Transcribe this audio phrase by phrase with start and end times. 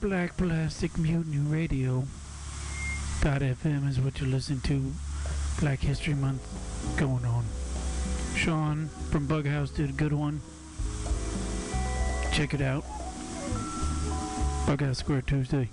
[0.00, 2.04] Black Plastic Mutiny Radio.
[3.20, 4.92] .fm is what you're listening to.
[5.58, 6.40] Black History Month
[6.96, 7.44] going on.
[8.36, 10.40] Sean from Bughouse did a good one.
[12.32, 12.84] Check it out.
[14.66, 15.68] Bughouse Square Tuesday.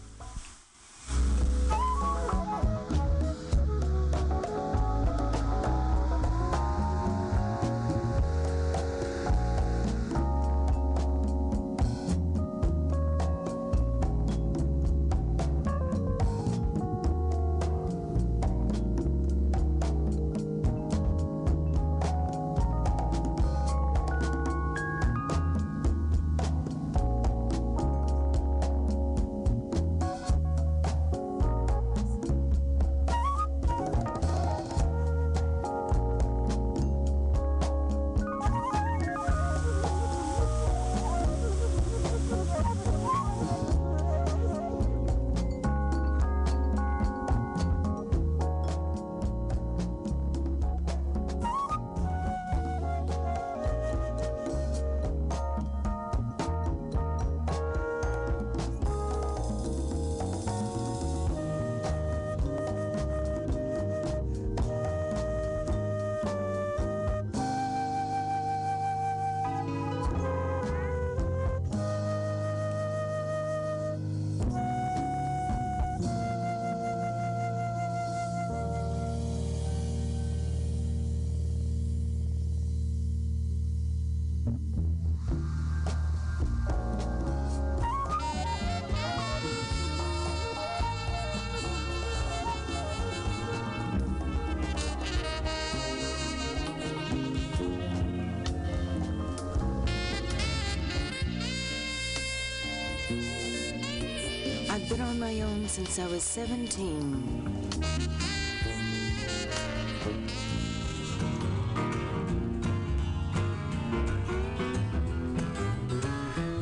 [106.16, 107.70] Was 17.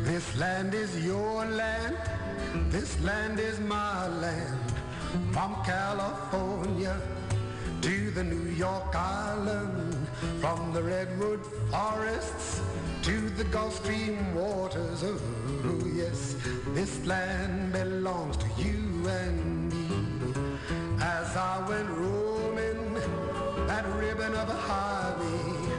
[0.02, 1.98] This land is your land,
[2.72, 4.74] this land is my land.
[5.32, 7.00] From California
[7.82, 10.08] to the New York Island,
[10.42, 12.60] from the redwood forests
[13.04, 15.04] to the Gulf Stream waters.
[15.04, 15.20] Oh,
[15.94, 16.38] yes,
[16.70, 19.88] this land belongs to you and me.
[21.00, 22.94] As I went roaming
[23.68, 25.74] that ribbon of a highway,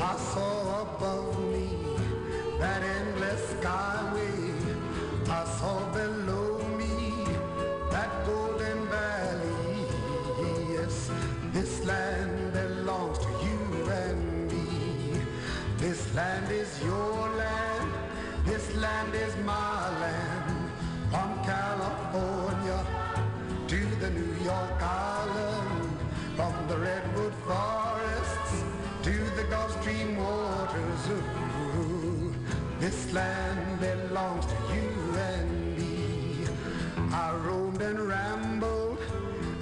[0.00, 1.68] I saw above me
[2.58, 4.52] that endless skyway.
[5.28, 7.24] I saw below me
[7.90, 9.86] that golden valley.
[10.72, 11.10] Yes,
[11.52, 15.20] this land belongs to you and me.
[15.78, 17.92] This land is your land.
[18.44, 20.29] This land is my land.
[26.70, 28.62] The redwood forests
[29.02, 31.02] to the Gulf Stream waters.
[31.74, 32.32] Ooh,
[32.78, 36.46] this land belongs to you and me.
[37.12, 38.98] I roamed and rambled.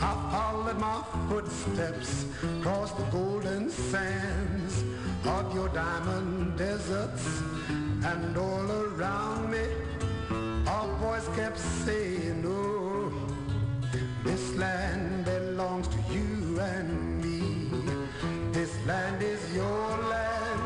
[0.03, 2.27] I followed my footsteps
[2.61, 4.85] across the golden sands
[5.25, 7.27] of your diamond deserts.
[8.05, 9.67] And all around me,
[10.67, 13.11] a voice kept saying, oh,
[14.25, 16.38] this land belongs to you
[16.77, 17.41] and me.
[18.53, 20.63] This land is your land.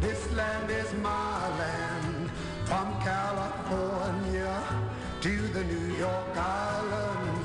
[0.00, 2.30] This land is my land.
[2.64, 4.54] From California
[5.20, 7.38] to the New York Island.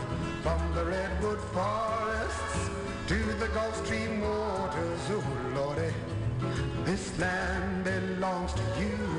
[0.46, 2.70] From the redwood forests
[3.08, 5.04] to the Gulf Stream waters.
[5.10, 5.24] Oh,
[5.56, 5.94] Lordy,
[6.84, 9.13] this land belongs to you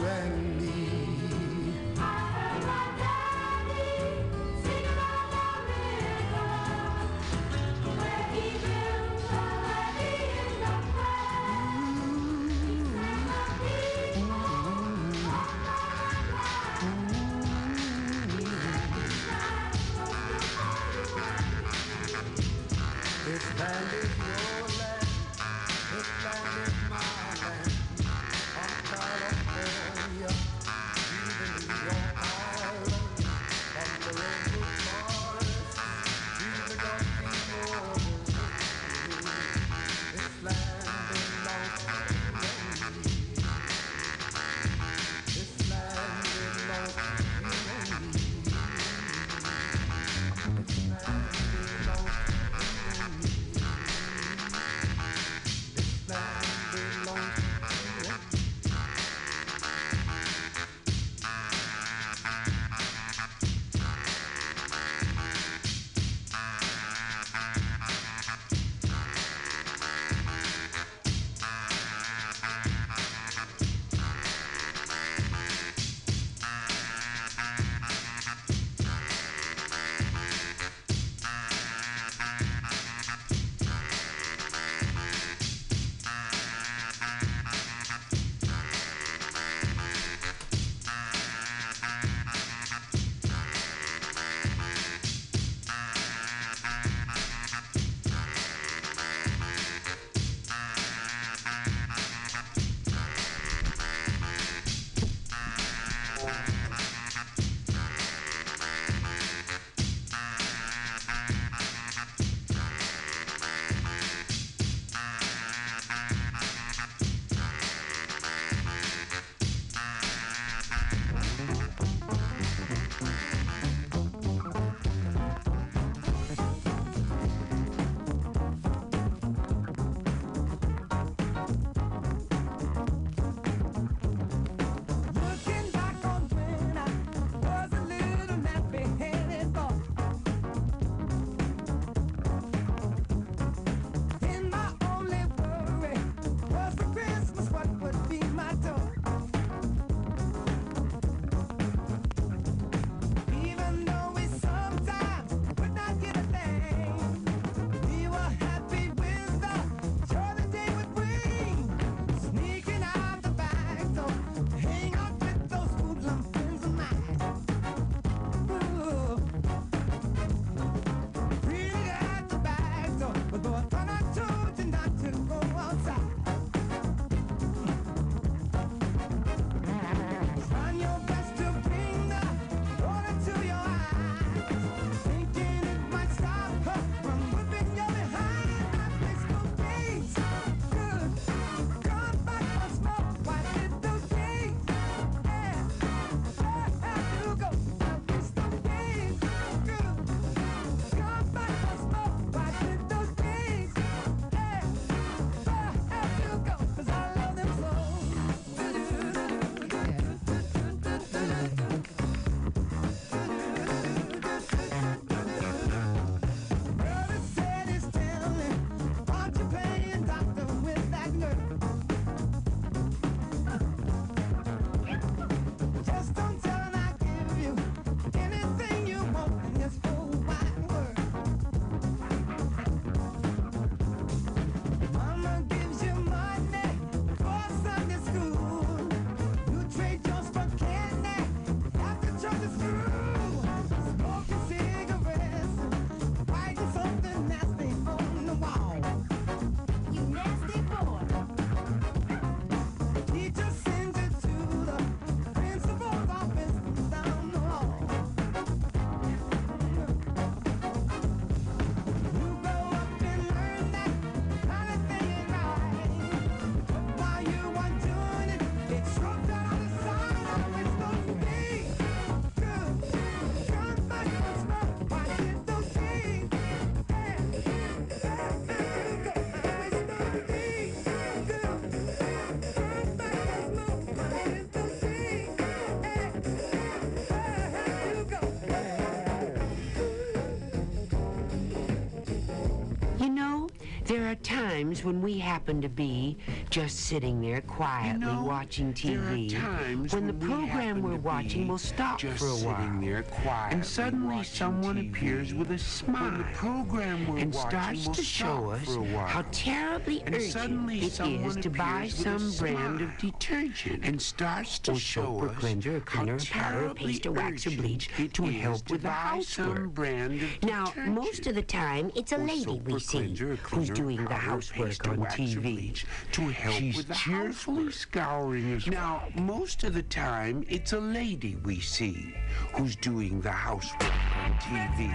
[294.84, 296.16] when we happen to be
[296.50, 299.30] just sitting there quietly know, watching are TV.
[299.30, 303.50] times when the when we program happen we're watching will stop just for a while.
[303.50, 304.90] and suddenly someone TV.
[304.90, 306.04] appears with a smile.
[306.10, 309.06] When the program we're and starts to show us for a while.
[309.06, 310.34] how terribly And urgent
[310.82, 314.78] it to buy appears with a some brand of smile detergent and starts to or
[314.78, 317.50] show soap or us cleanser or how cleaner or powder terribly paste or wax or
[317.50, 319.68] bleach to is help to with the housework.
[319.70, 320.94] brand of Now, detergent.
[320.94, 324.86] most of the time, it's a Or lady we or see who's doing the housework
[324.88, 325.84] on TV.
[326.12, 327.72] to help She's with the cheerfully housework.
[327.74, 332.14] scouring his Now, most of the time, it's a lady we see
[332.54, 333.92] who's doing the housework
[334.24, 334.90] on TV.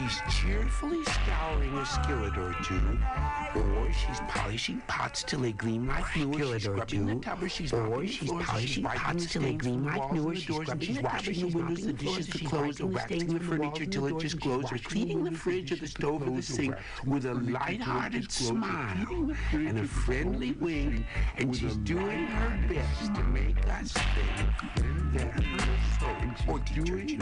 [0.00, 2.98] She's cheerfully scouring a skillet or two,
[3.54, 7.14] or she's polishing pots till they gleam like new, or skillet she's or scrubbing the
[7.16, 10.80] tub, or she's or she's polishing pots till they gleam like new, or she's scrubbing
[10.80, 13.86] she's the tub, or washing the windows, the dishes, the clothes, or waxing the furniture
[13.86, 16.74] till it just glows, or the cleaning the fridge or the stove or the sink
[17.06, 19.78] with a the furniture till it light-hearted just glows, or smile cleaning the fridge and
[19.78, 24.48] a friendly stove or the wink, and she's doing her best to make us think
[25.12, 26.58] that her soap or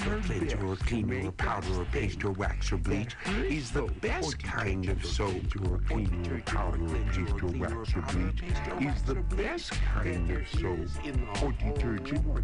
[0.07, 3.17] or cleanser or cleaner or powder or paste or wax bleach
[3.49, 6.79] is the best kind of soap or cleaner or powder
[7.13, 8.43] paste or wax or bleach
[8.81, 12.43] is the best kind of soap or detergent or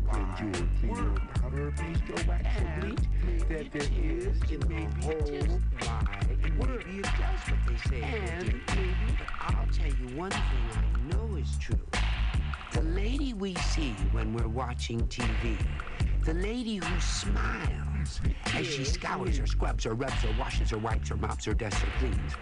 [0.81, 3.05] cleaner powder paste or wax or bleach
[3.49, 6.85] that there is in the whole wide world.
[6.87, 8.03] Maybe it does what they say.
[8.03, 8.91] And it will do.
[9.19, 10.41] But I'll tell you one thing
[10.73, 11.79] I know is true.
[12.73, 15.57] The lady we see when we're watching TV,
[16.25, 17.94] the lady who smiles
[18.55, 21.83] as she scours or scrubs or rubs or washes or wipes or mops or dusts
[21.83, 22.33] or cleans,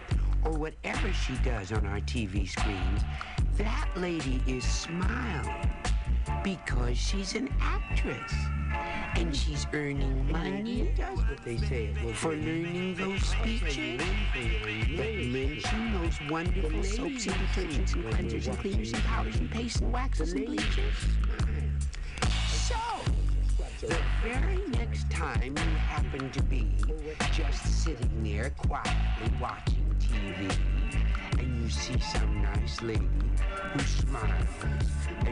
[0.44, 3.02] or whatever she does on our TV screens,
[3.56, 5.70] that lady is smiling
[6.42, 8.32] because she's an actress.
[9.16, 10.92] And she's earning money.
[10.96, 14.00] Does what they say for learning those speeches.
[14.96, 19.80] that mention those wonderful soaps and detergents and cleansers and cleaners and powders and pastes
[19.80, 20.94] and waxes and bleaches.
[23.82, 26.68] The very next time you happen to be
[27.32, 30.56] just sitting there quietly watching TV
[31.40, 33.08] and you see some nice lady
[33.72, 34.46] who smiles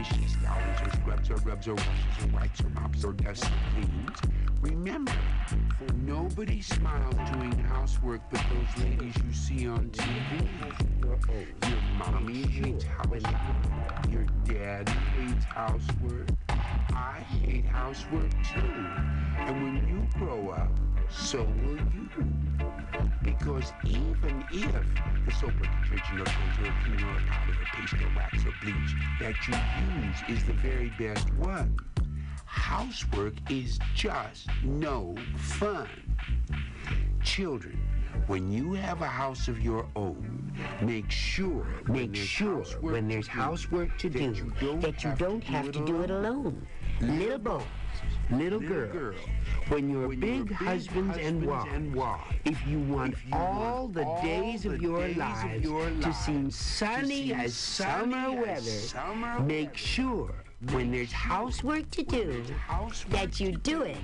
[0.03, 3.51] she scours or scrubs or rubs or washes or wipes or mops or dusts or
[3.73, 4.19] cleans,
[4.61, 5.11] remember,
[6.05, 10.47] nobody smiles doing housework but those ladies you see on TV.
[11.69, 13.25] Your mommy hates housework.
[14.09, 16.29] Your daddy hates housework.
[16.93, 18.59] I hate housework too.
[19.37, 20.71] And when you grow up,
[21.11, 22.09] so will you.
[23.23, 24.73] Because even if
[25.25, 29.35] the soap or detergent or cleaner or powder or paste or wax or bleach that
[29.47, 29.53] you
[30.03, 31.77] use is the very best one,
[32.45, 35.87] housework is just no fun.
[37.23, 37.79] Children,
[38.27, 43.33] when you have a house of your own, make sure Make sure when there's to
[43.33, 46.65] do, housework to that do you don't that you don't have to do it alone.
[47.01, 47.63] Little boys,
[48.31, 49.15] little girls, girl,
[49.67, 53.33] when you're when big you're husbands and wives, and wives, if you want if you
[53.33, 56.45] all want the all days the of your days of lives your to lives seem
[56.45, 60.35] to sunny seem as sunny summer as weather, summer make weather, sure
[60.71, 63.97] when there's housework to do housework that you do it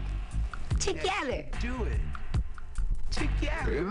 [0.80, 1.46] together.
[1.60, 2.00] do it
[3.12, 3.84] together.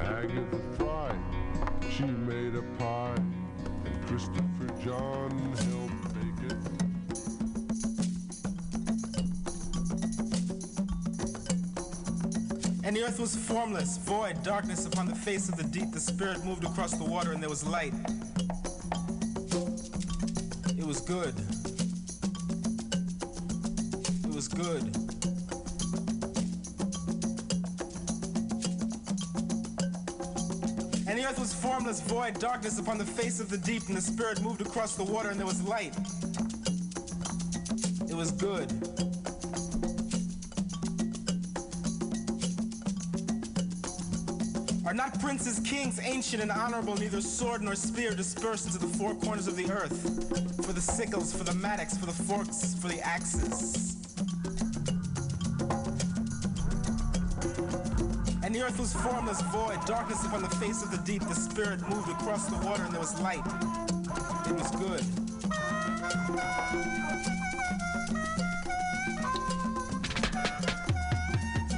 [0.00, 1.16] Agatha Fry,
[1.90, 3.14] she made a pie,
[3.84, 6.58] and Christopher John helped bake it.
[12.84, 15.90] And the earth was formless, void, darkness upon the face of the deep.
[15.92, 17.94] The Spirit moved across the water, and there was light.
[20.78, 21.34] It was good.
[24.24, 25.05] It was good.
[31.26, 34.60] Earth was formless, void, darkness upon the face of the deep, and the Spirit moved
[34.60, 35.92] across the water, and there was light.
[38.08, 38.70] It was good.
[44.86, 49.16] Are not princes, kings, ancient and honorable, neither sword nor spear dispersed into the four
[49.16, 50.64] corners of the earth?
[50.64, 54.05] For the sickles, for the mattocks, for the forks, for the axes.
[58.56, 61.20] The earth was formless, void, darkness upon the face of the deep.
[61.20, 63.44] The Spirit moved across the water, and there was light.
[64.46, 65.02] It was good.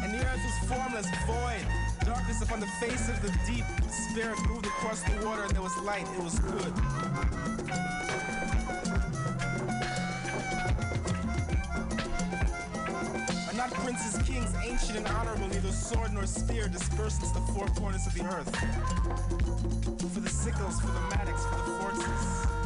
[0.04, 1.66] And the earth was formless, void,
[2.06, 3.64] darkness upon the face of the deep.
[3.82, 6.06] The Spirit moved across the water, and there was light.
[6.16, 7.57] It was good.
[13.88, 18.22] Princes, kings, ancient and honorable, neither sword nor spear disperses the four corners of the
[18.22, 18.54] earth.
[20.12, 22.57] For the sickles, for the mattocks, for the forces.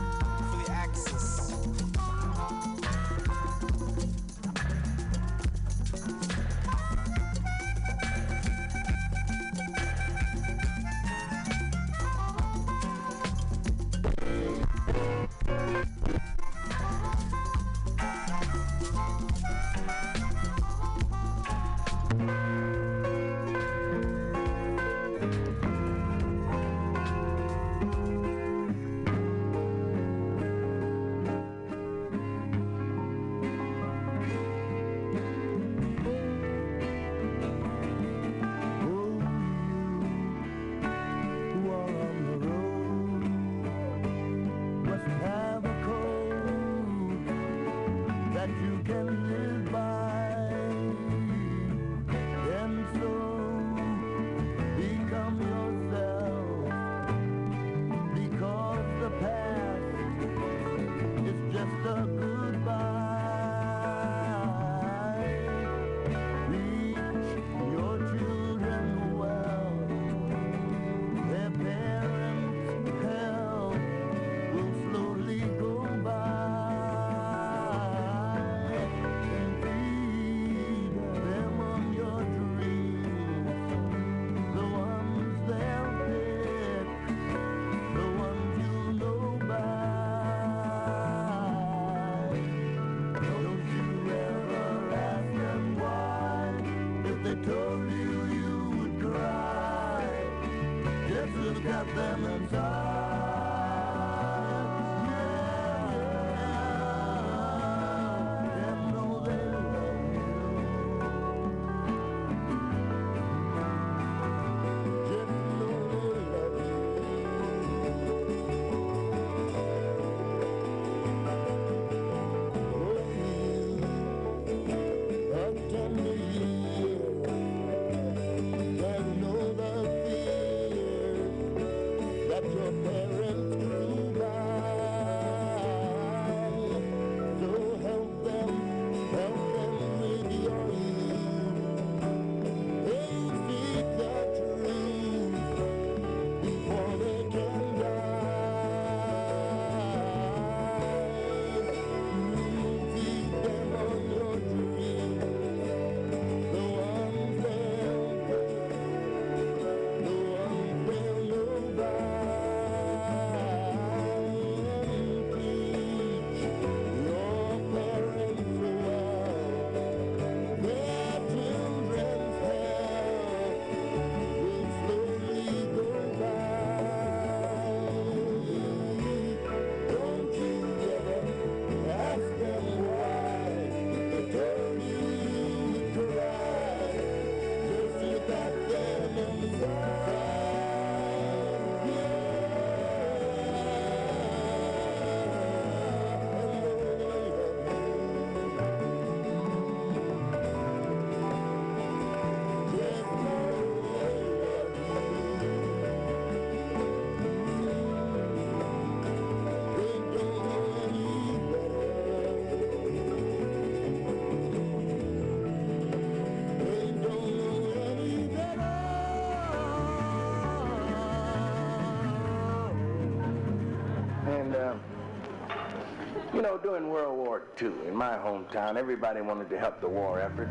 [228.03, 230.49] My hometown, everybody wanted to help the war effort.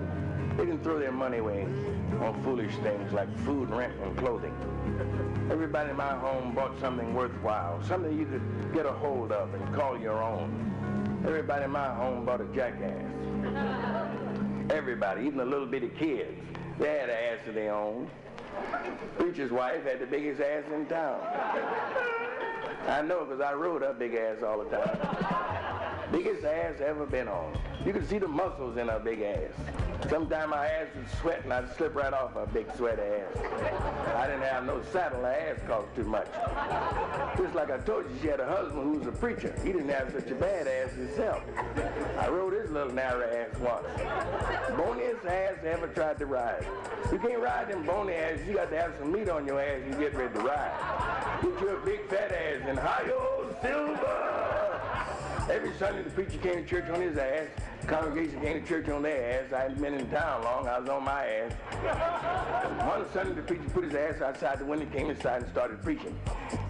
[0.56, 1.64] They didn't throw their money away
[2.22, 4.56] on foolish things like food, rent, and clothing.
[5.52, 9.76] Everybody in my home bought something worthwhile, something you could get a hold of and
[9.76, 10.48] call your own.
[11.26, 13.12] Everybody in my home bought a jackass.
[14.70, 16.40] Everybody, even the little bitty kids,
[16.80, 18.10] they had an ass of their own.
[19.18, 21.20] Preacher's wife had the biggest ass in town.
[22.88, 25.61] I know because I rode her big ass all the time.
[26.12, 27.58] Biggest ass ever been on.
[27.86, 29.54] You could see the muscles in her big ass.
[30.10, 33.38] Sometimes my ass would sweat and I'd slip right off her big sweaty ass.
[34.18, 36.28] I didn't have no saddle, her ass cost too much.
[37.38, 39.56] Just like I told you, she had a husband who was a preacher.
[39.64, 41.44] He didn't have such a bad ass himself.
[42.20, 43.88] I rode his little narrow ass once.
[44.76, 46.68] Boniest ass I ever tried to ride.
[47.10, 49.80] You can't ride them bony ass, you got to have some meat on your ass
[49.90, 51.40] you get ready to ride.
[51.42, 54.42] Get your big fat ass and hi-yo, silver!
[55.50, 57.48] Every Sunday the preacher came to church on his ass.
[57.88, 59.54] Congregation came to church on their ass.
[59.54, 60.68] I hadn't been in town long.
[60.68, 61.52] I was on my ass.
[62.88, 66.18] One Sunday the preacher put his ass outside the window, came inside and started preaching.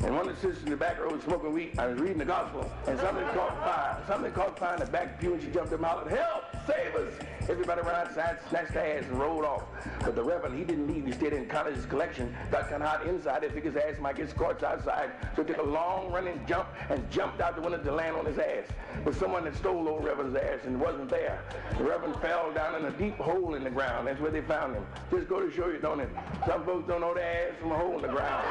[0.04, 1.78] And one of the sisters in the back row was smoking weed.
[1.78, 4.04] I was reading the gospel, and something caught fire.
[4.08, 6.44] Something caught fire in the back pew, and she jumped up and hollered, "Help!
[6.66, 7.14] Save us!"
[7.50, 9.64] Everybody ran outside, snatched their ass, and rolled off.
[10.00, 11.06] But the reverend, he didn't leave.
[11.06, 12.36] He stayed in counted his collection.
[12.52, 13.42] Got kind of hot inside.
[13.42, 16.68] They figured his ass might get scorched outside, so he took a long running jump
[16.90, 18.66] and jumped out the window to land on his ass.
[19.04, 21.44] But someone had stole old reverend's ass and wasn't there.
[21.78, 24.08] The reverend fell down in a deep hole in the ground.
[24.08, 24.86] That's where they found him.
[25.12, 26.10] Just go to show you, don't it?
[26.48, 28.46] Some folks don't know their ass from a hole in the ground.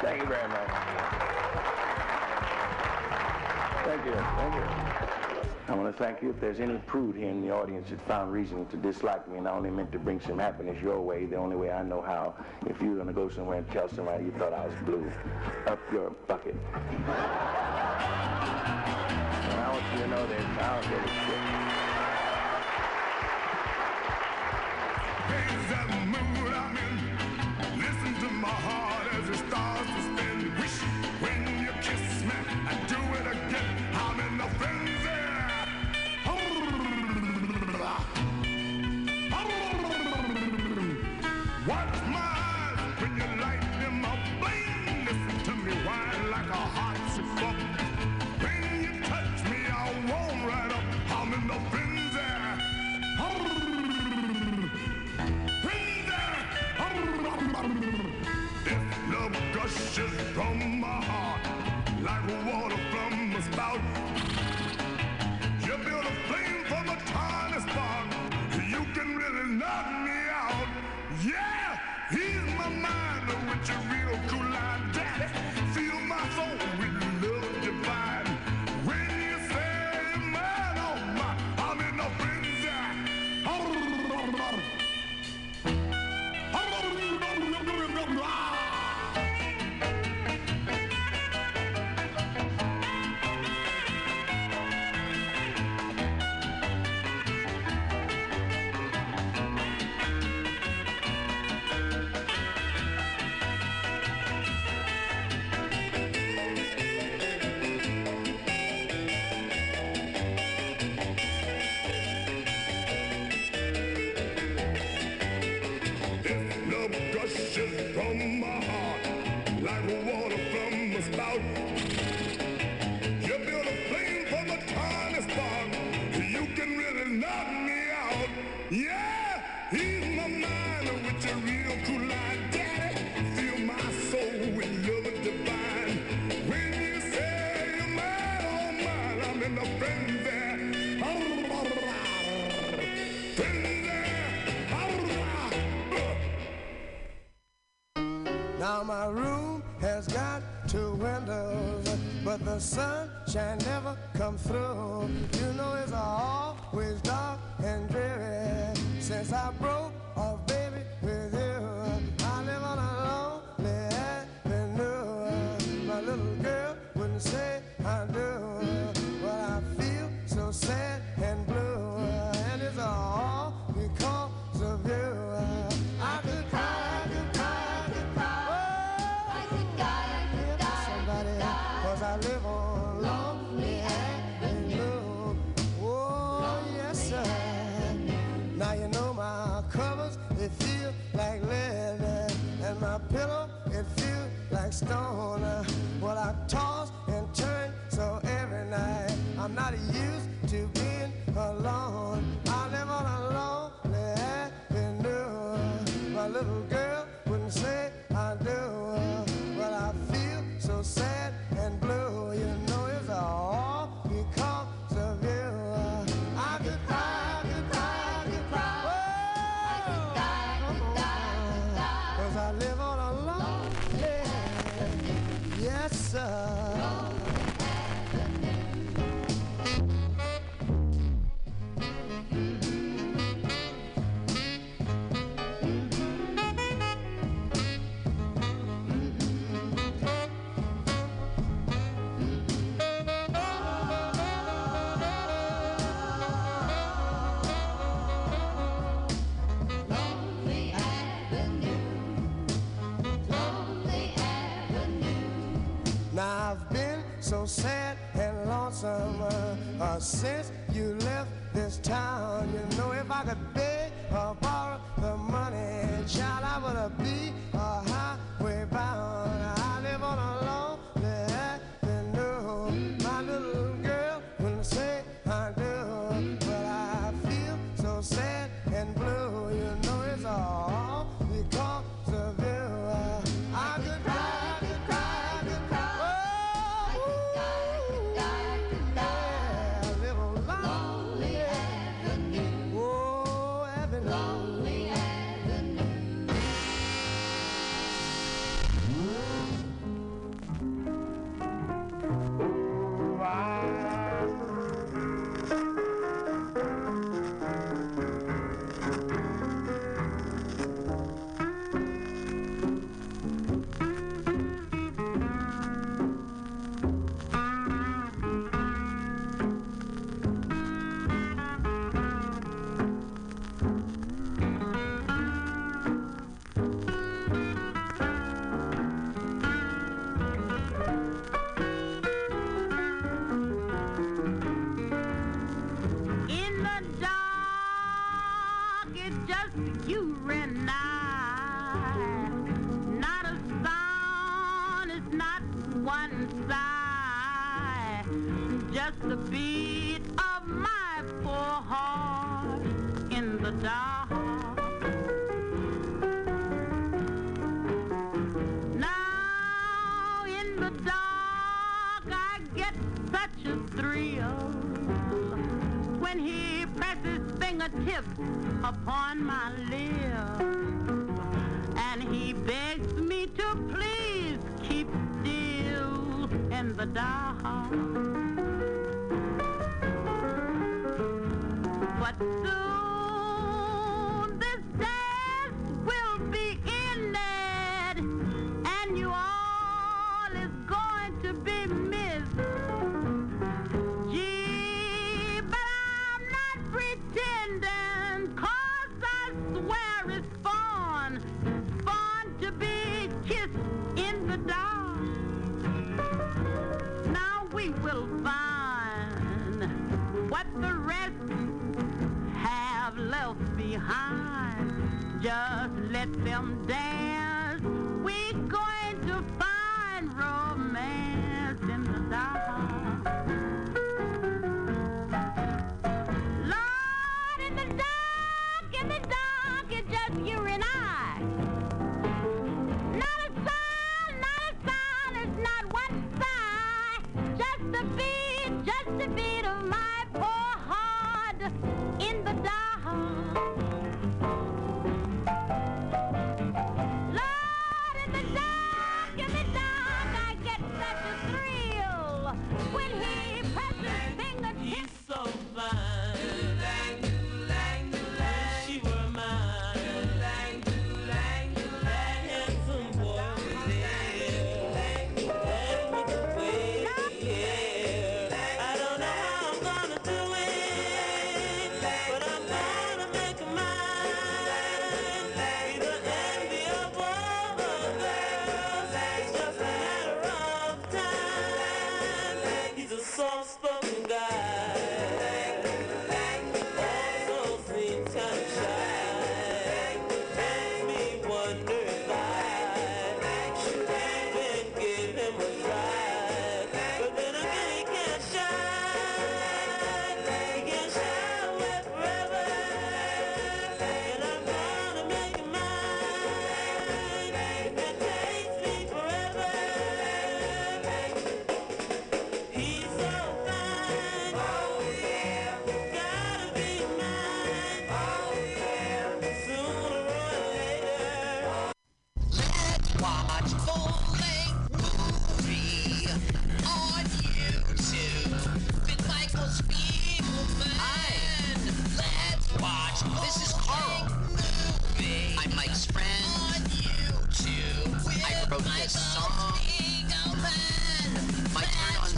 [0.00, 0.68] Thank you very much.
[3.84, 4.12] Thank you.
[4.12, 4.75] Thank you.
[5.68, 6.30] I want to thank you.
[6.30, 9.48] If there's any prude here in the audience that found reason to dislike me, and
[9.48, 12.36] I only meant to bring some happiness your way, the only way I know how,
[12.66, 15.10] if you're going to go somewhere and tell somebody you thought I was blue,
[15.66, 16.54] up your bucket.
[16.74, 17.04] And
[19.60, 21.56] I want you to know that I don't give a shit.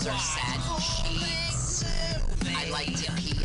[0.08, 1.84] Are sad sheets.
[2.46, 3.37] I like to pee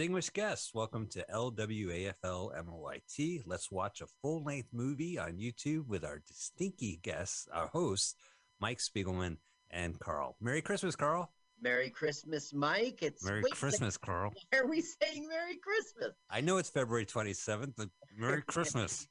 [0.00, 3.42] Distinguished guests, welcome to LWAFL MOYT.
[3.44, 8.14] Let's watch a full length movie on YouTube with our distinky guests, our hosts,
[8.60, 9.36] Mike Spiegelman
[9.70, 10.36] and Carl.
[10.40, 11.30] Merry Christmas, Carl.
[11.60, 13.00] Merry Christmas, Mike.
[13.02, 14.32] It's Merry wait, Christmas, Carl.
[14.50, 16.16] Why are we saying Merry Christmas?
[16.30, 19.06] I know it's February 27th, but Merry Christmas.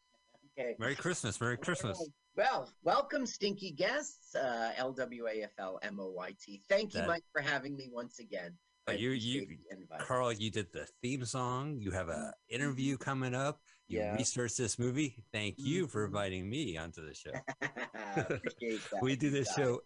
[0.58, 0.74] Okay.
[0.80, 1.40] Merry Christmas.
[1.40, 2.04] Merry Christmas.
[2.36, 6.62] Well, welcome, stinky guests, uh, LWAFL MOYT.
[6.68, 8.58] Thank you, That- Mike, for having me once again.
[8.98, 10.00] You, you, appreciate the invite.
[10.08, 11.78] Carl, you did the theme song.
[11.80, 13.60] You have a interview coming up.
[13.88, 14.08] You Yeah.
[14.10, 14.18] Mm-hmm.
[14.18, 15.24] researched this movie.
[15.32, 17.32] Thank you for inviting me onto the show.
[19.02, 19.82] We do this show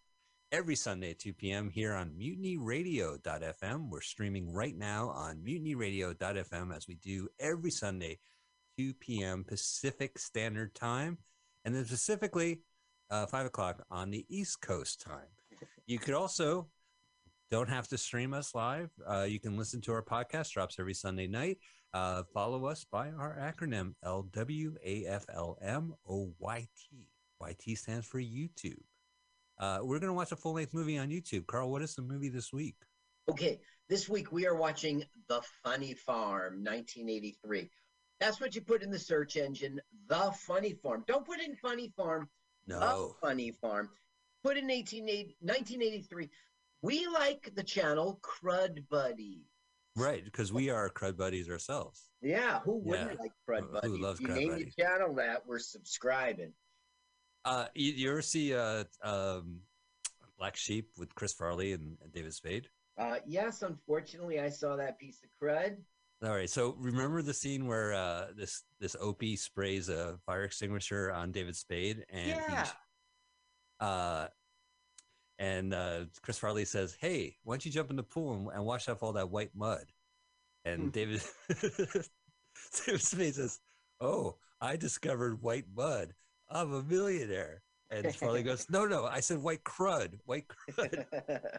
[0.51, 1.69] every Sunday at 2 p.m.
[1.69, 3.89] here on mutinyradio.fm.
[3.89, 8.19] We're streaming right now on mutinyradio.fm as we do every Sunday,
[8.77, 9.43] 2 p.m.
[9.43, 11.17] Pacific Standard Time,
[11.65, 12.61] and then specifically
[13.09, 15.27] uh, 5 o'clock on the East Coast time.
[15.85, 16.67] You could also
[17.51, 18.89] don't have to stream us live.
[19.07, 21.57] Uh, you can listen to our podcast, drops every Sunday night.
[21.93, 27.07] Uh, follow us by our acronym L W A F L M O Y T.
[27.39, 28.81] Y T stands for YouTube.
[29.59, 31.45] Uh, we're going to watch a full length movie on YouTube.
[31.45, 32.75] Carl, what is the movie this week?
[33.29, 37.69] Okay, this week we are watching The Funny Farm, 1983.
[38.19, 41.03] That's what you put in the search engine, The Funny Farm.
[41.07, 42.27] Don't put in Funny Farm,
[42.67, 42.79] No.
[42.79, 43.89] The Funny Farm.
[44.43, 46.29] Put in 1880 1983.
[46.83, 49.41] We like the channel Crud Buddy.
[49.95, 52.09] Right, because we are crud buddies ourselves.
[52.21, 53.17] Yeah, who wouldn't Yeah.
[53.19, 53.87] like Crud Buddy?
[53.87, 54.61] who loves if you Crud name Buddy?
[54.77, 56.51] your channel that, we're subscribing.
[57.45, 59.59] Uh, you, you ever see uh, um,
[60.37, 62.67] Black Sheep with Chris Farley and David Spade?
[62.97, 65.77] Uh, yes, unfortunately, I saw that piece of crud.
[66.23, 66.49] All right.
[66.49, 71.55] So remember the scene where uh, this this Opie sprays a fire extinguisher on David
[71.55, 72.65] Spade, and Yeah.
[72.65, 72.71] he,
[73.79, 74.27] uh,
[75.39, 78.65] and uh, Chris Farley says, "Hey, why don't you jump in the pool and, and
[78.65, 79.85] wash off all that white mud?"
[80.65, 81.21] And David
[82.85, 83.59] David Spade says,
[83.99, 86.13] "Oh, I discovered white mud.
[86.49, 91.05] I'm a millionaire." And Farley goes, "No, no, I said white crud, white crud."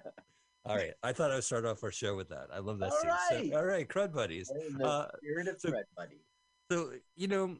[0.64, 2.48] all right, I thought I would start off our show with that.
[2.52, 3.00] I love that All
[3.30, 3.50] scene.
[3.52, 4.50] So, all right, crud buddies.
[4.82, 6.20] Uh, spirit of so- Crud Buddy.
[6.70, 7.56] so you know,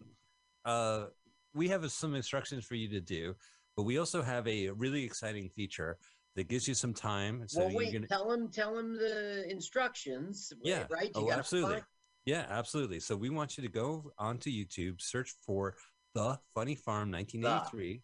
[0.65, 1.07] uh,
[1.55, 3.35] we have some instructions for you to do,
[3.77, 5.99] but we also have a really exciting feature
[6.37, 7.45] that gives you some time.
[7.47, 10.53] So well, wait, gonna, tell him, tell him the instructions.
[10.62, 11.11] yeah, right.
[11.14, 11.85] You oh, absolutely, find-
[12.27, 13.01] yeah, absolutely.
[13.01, 15.75] So we want you to go onto YouTube, search for
[16.14, 18.03] the Funny Farm 1983.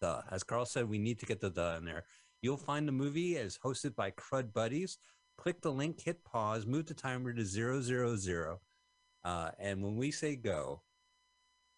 [0.00, 2.04] The, as Carl said, we need to get the the in there.
[2.40, 4.98] You'll find the movie as hosted by Crud Buddies.
[5.38, 8.60] Click the link, hit pause, move the timer to zero zero zero,
[9.24, 10.82] uh, and when we say go,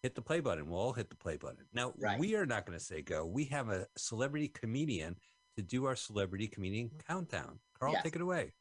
[0.03, 0.69] hit the play button.
[0.69, 1.67] We'll all hit the play button.
[1.73, 3.27] Now, we are not going to say go.
[3.27, 5.17] We have a celebrity comedian
[5.57, 7.13] to do our celebrity comedian mm-hmm.
[7.13, 7.59] countdown.
[7.79, 8.03] Carl, Yes.
[8.03, 8.53] take it away.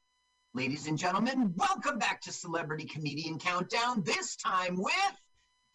[0.56, 4.02] Ladies and gentlemen, welcome back to Celebrity Comedian Countdown.
[4.02, 5.22] This time with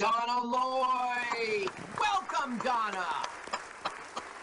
[0.01, 1.71] Donna Lloyd.
[1.97, 3.07] Welcome, Donna.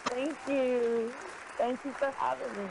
[0.06, 1.14] Thank you.
[1.58, 2.70] Thank you for having me.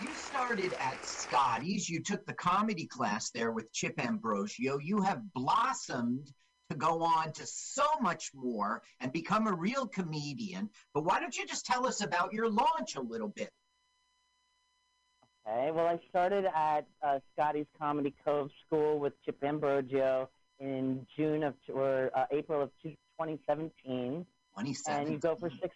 [0.00, 1.86] You started at Scotty's.
[1.88, 4.78] You took the comedy class there with Chip Ambrosio.
[4.78, 6.32] You have blossomed
[6.72, 10.70] to go on to so much more and become a real comedian.
[10.94, 13.50] But why don't you just tell us about your launch a little bit?
[15.46, 20.28] Okay, well, I started at uh, Scotty's Comedy Cove School with Chip Ambrogio
[20.60, 24.24] in June of or uh, April of two- 2017.
[24.88, 25.74] And you go for six.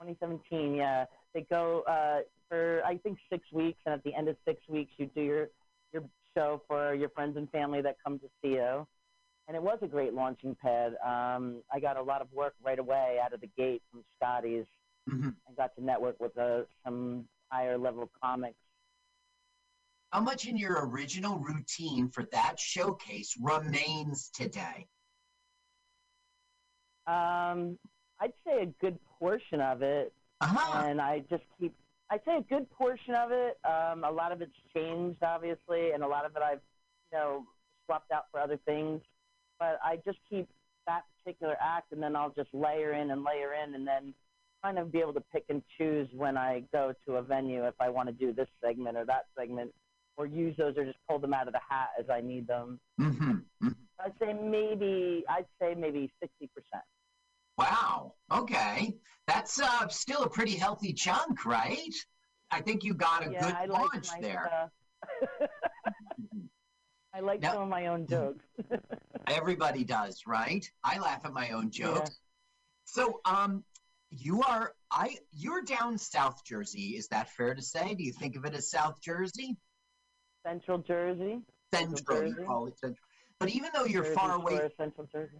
[0.00, 1.04] 2017, yeah.
[1.34, 4.92] They go uh, for I think six weeks, and at the end of six weeks,
[4.96, 5.48] you do your
[5.92, 6.02] your
[6.36, 8.86] show for your friends and family that come to see you.
[9.46, 10.96] And it was a great launching pad.
[11.04, 14.64] Um, I got a lot of work right away out of the gate from Scotty's.
[15.48, 18.56] I got to network with uh, some higher level comics.
[20.12, 24.86] How much in your original routine for that showcase remains today?
[27.06, 27.78] Um,
[28.20, 31.74] I'd say a good portion of it, and I just keep.
[32.10, 33.58] I'd say a good portion of it.
[33.64, 36.60] Um, a lot of it's changed, obviously, and a lot of it I've,
[37.12, 37.44] you know,
[37.86, 39.02] swapped out for other things.
[39.58, 40.48] But I just keep
[40.86, 44.14] that particular act, and then I'll just layer in and layer in, and then
[44.62, 47.74] kind of be able to pick and choose when I go to a venue if
[47.80, 49.72] I want to do this segment or that segment,
[50.16, 52.80] or use those or just pull them out of the hat as I need them.
[53.00, 53.68] Mm-hmm.
[54.04, 56.84] I'd say maybe I'd say maybe sixty percent.
[57.56, 58.14] Wow.
[58.32, 58.96] Okay.
[59.26, 61.94] That's uh, still a pretty healthy chunk, right?
[62.50, 64.70] I think you got a yeah, good I launch my there.
[67.14, 68.44] I like Now- of my own jokes.
[69.26, 70.68] Everybody does, right?
[70.82, 72.18] I laugh at my own jokes.
[72.84, 73.64] So, um,
[74.10, 76.96] you are I you're down South Jersey.
[76.96, 77.94] Is that fair to say?
[77.94, 79.56] Do you think of it as South Jersey?
[80.46, 81.40] Central Jersey.
[81.72, 82.44] Central, you Jersey.
[82.46, 82.98] call it Central.
[83.40, 85.38] But even though you're Jersey far away, Shore, Central Jersey.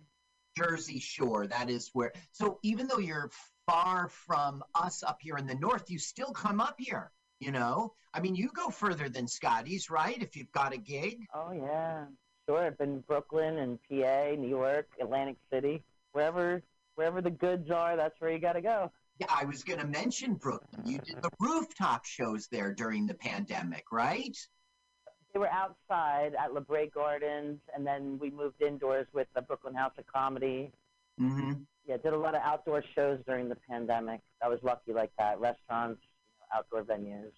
[0.57, 2.12] Jersey Shore, that is where.
[2.33, 3.31] So even though you're
[3.66, 7.12] far from us up here in the north, you still come up here.
[7.41, 10.20] You know, I mean, you go further than Scotty's, right?
[10.22, 11.26] If you've got a gig.
[11.35, 12.05] Oh yeah,
[12.49, 12.64] sure.
[12.64, 15.82] I've been in Brooklyn and PA, New York, Atlantic City,
[16.12, 16.62] wherever
[16.95, 17.97] wherever the goods are.
[17.97, 18.91] That's where you got to go.
[19.18, 20.82] Yeah, I was going to mention Brooklyn.
[20.85, 24.37] You did the rooftop shows there during the pandemic, right?
[25.32, 29.74] They were outside at La Brea Gardens, and then we moved indoors with the Brooklyn
[29.74, 30.72] House of Comedy.
[31.20, 31.53] Mm-hmm.
[31.87, 34.20] Yeah, did a lot of outdoor shows during the pandemic.
[34.43, 35.39] I was lucky like that.
[35.39, 36.01] Restaurants,
[36.55, 37.32] outdoor venues.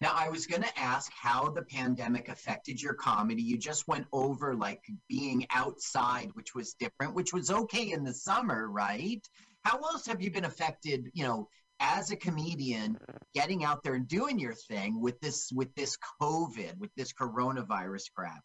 [0.00, 3.42] Now, I was going to ask how the pandemic affected your comedy.
[3.42, 8.14] You just went over like being outside, which was different, which was okay in the
[8.14, 9.20] summer, right?
[9.64, 11.48] How else have you been affected, you know,
[11.80, 12.96] as a comedian,
[13.34, 18.12] getting out there and doing your thing with this with this COVID, with this coronavirus
[18.14, 18.42] crap?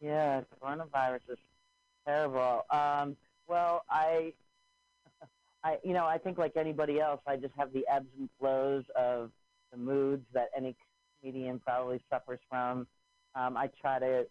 [0.00, 1.38] Yeah, coronavirus is
[2.06, 2.62] terrible.
[2.70, 4.32] Um, well, I,
[5.64, 8.84] I, you know, I think like anybody else, I just have the ebbs and flows
[8.96, 9.30] of
[9.72, 10.76] the moods that any
[11.20, 12.86] comedian probably suffers from.
[13.34, 14.26] Um, I try to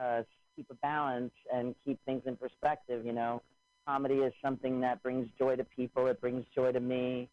[0.00, 0.22] uh,
[0.56, 3.04] keep a balance and keep things in perspective.
[3.04, 3.42] You know,
[3.86, 6.06] comedy is something that brings joy to people.
[6.06, 7.28] It brings joy to me.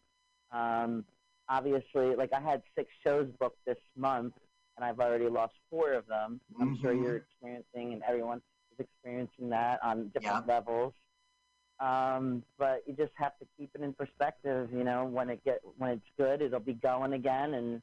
[0.52, 1.04] Um,
[1.48, 4.34] obviously, like I had six shows booked this month,
[4.76, 6.40] and I've already lost four of them.
[6.60, 7.02] I'm sure Mhm.
[7.02, 8.42] you're experiencing, and everyone
[8.72, 10.92] is experiencing that on different levels.
[11.80, 14.70] Um, but you just have to keep it in perspective.
[14.72, 17.82] You know, when it get when it's good, it'll be going again, and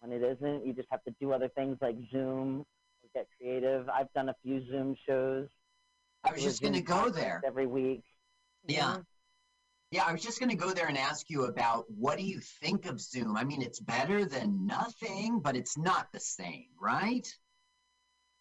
[0.00, 3.88] when it isn't, you just have to do other things like Zoom or get creative.
[3.88, 5.48] I've done a few Zoom shows.
[6.24, 7.42] I was just gonna go there.
[7.44, 8.02] every week.
[8.66, 8.98] Yeah.
[9.90, 12.40] Yeah, I was just going to go there and ask you about what do you
[12.40, 13.36] think of Zoom?
[13.36, 17.32] I mean, it's better than nothing, but it's not the same, right?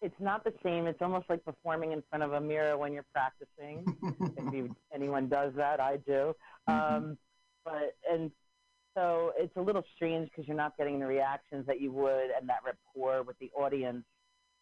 [0.03, 0.85] It's not the same.
[0.85, 3.85] It's almost like performing in front of a mirror when you're practicing.
[4.37, 6.33] if you, anyone does that, I do.
[6.67, 7.17] Um,
[7.63, 8.29] but and
[8.95, 12.47] so it's a little strange because you're not getting the reactions that you would and
[12.49, 14.03] that rapport with the audience.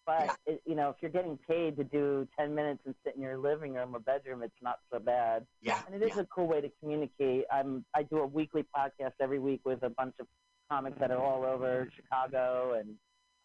[0.05, 3.21] But it, you know, if you're getting paid to do 10 minutes and sit in
[3.21, 5.45] your living room or bedroom, it's not so bad.
[5.61, 5.79] Yeah.
[5.85, 7.45] And it is a cool way to communicate.
[7.51, 10.27] I'm I do a weekly podcast every week with a bunch of
[10.71, 12.95] comics that are all over Chicago and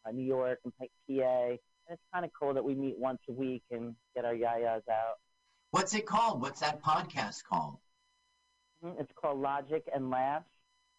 [0.07, 1.57] uh, New York and PA.
[1.89, 4.83] And it's kind of cool that we meet once a week and get our yayas
[4.91, 5.19] out.
[5.71, 6.41] What's it called?
[6.41, 7.79] What's that podcast called?
[8.83, 9.01] Mhm.
[9.01, 10.49] It's called Logic and Laughs.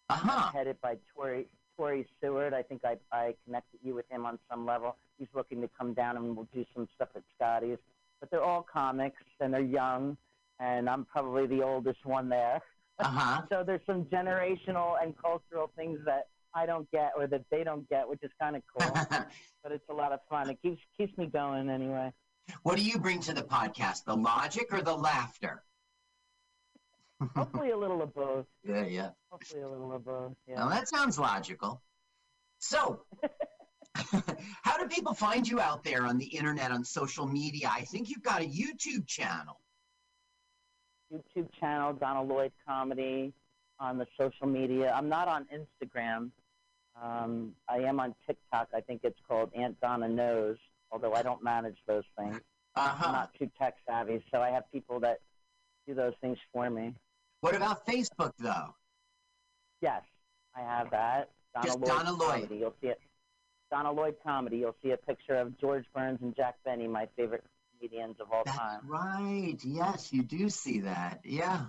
[0.08, 0.50] Uh-huh.
[0.52, 2.54] Headed by Tori Tori Seward.
[2.54, 4.96] I think I I connected you with him on some level.
[5.18, 7.78] He's looking to come down and we'll do some stuff at Scotty's.
[8.20, 10.16] But they're all comics and they're young,
[10.58, 12.60] and I'm probably the oldest one there.
[12.98, 13.42] Uh-huh.
[13.48, 17.88] so there's some generational and cultural things that I don't get or that they don't
[17.88, 18.92] get, which is kind of cool.
[19.62, 20.50] but it's a lot of fun.
[20.50, 22.12] It keeps keeps me going anyway.
[22.62, 24.04] What do you bring to the podcast?
[24.04, 25.62] The logic or the laughter?
[27.36, 28.46] Hopefully a little of both.
[28.64, 29.10] Yeah, yeah.
[29.30, 30.34] Hopefully a little of both.
[30.46, 30.56] Yeah.
[30.56, 31.82] Well, that sounds logical.
[32.60, 33.02] So,
[34.62, 37.70] how do people find you out there on the internet, on social media?
[37.72, 39.60] I think you've got a YouTube channel.
[41.12, 43.32] YouTube channel, Donna Lloyd Comedy,
[43.80, 44.92] on the social media.
[44.94, 46.30] I'm not on Instagram.
[47.00, 48.68] Um, I am on TikTok.
[48.74, 50.56] I think it's called Aunt Donna Knows,
[50.90, 52.40] although I don't manage those things.
[52.74, 53.06] Uh-huh.
[53.06, 55.18] I'm not too tech savvy, so I have people that
[55.86, 56.94] do those things for me.
[57.40, 58.74] What about Facebook, though?
[59.80, 60.02] Yes,
[60.56, 61.30] I have that.
[61.54, 62.30] Donna Just Lloyd Donna Lloyd.
[62.30, 62.56] Comedy.
[62.56, 63.00] You'll see it.
[63.70, 64.58] Donna Lloyd Comedy.
[64.58, 67.44] You'll see a picture of George Burns and Jack Benny, my favorite
[67.78, 68.80] comedians of all time.
[68.86, 69.56] Right.
[69.62, 71.20] Yes, you do see that.
[71.24, 71.66] Yeah.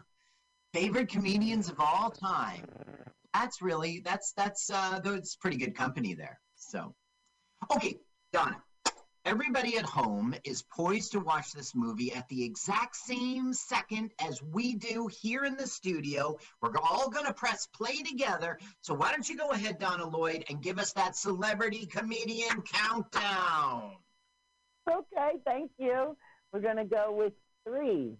[0.74, 2.66] Favorite comedians of all time.
[3.34, 6.40] That's really that's that's uh that's pretty good company there.
[6.56, 6.94] So
[7.72, 7.98] okay,
[8.32, 8.62] Donna.
[9.26, 14.42] Everybody at home is poised to watch this movie at the exact same second as
[14.42, 16.38] we do here in the studio.
[16.62, 18.58] We're all going to press play together.
[18.82, 23.98] So why don't you go ahead, Donna Lloyd, and give us that celebrity comedian countdown?
[24.90, 26.16] Okay, thank you.
[26.52, 27.34] We're going to go with
[27.68, 28.16] three,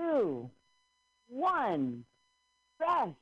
[0.00, 0.50] two,
[1.32, 2.04] one,
[2.78, 3.14] press.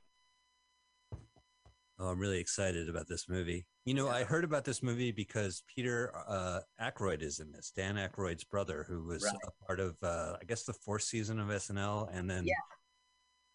[1.98, 3.66] Oh, I'm really excited about this movie.
[3.84, 7.70] You know, I heard about this movie because Peter uh, Aykroyd is in this.
[7.74, 9.34] Dan Aykroyd's brother, who was Right.
[9.46, 12.54] a part of, uh, I guess, the fourth season of SNL, and then Yeah.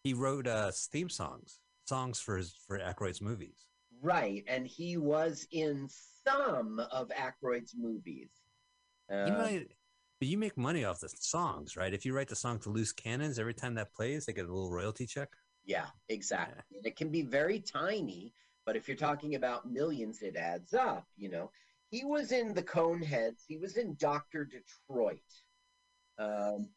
[0.03, 3.65] he wrote uh, theme songs, songs for his for Aykroyd's movies.
[4.01, 5.89] Right, and he was in
[6.23, 8.29] some of Aykroyd's movies.
[9.09, 9.71] you Uh, might,
[10.19, 11.93] but you make money off the songs, right?
[11.93, 14.53] If you write the song to Loose Cannons, every time that plays, they get a
[14.53, 15.29] little royalty check.
[15.65, 16.77] Yeah, exactly.
[16.77, 18.33] And It can be very tiny,
[18.65, 21.05] but if you're talking about millions, it adds up.
[21.17, 21.51] You know,
[21.89, 23.43] he was in the Coneheads.
[23.47, 25.19] He was in Doctor Detroit.
[26.17, 26.69] Um,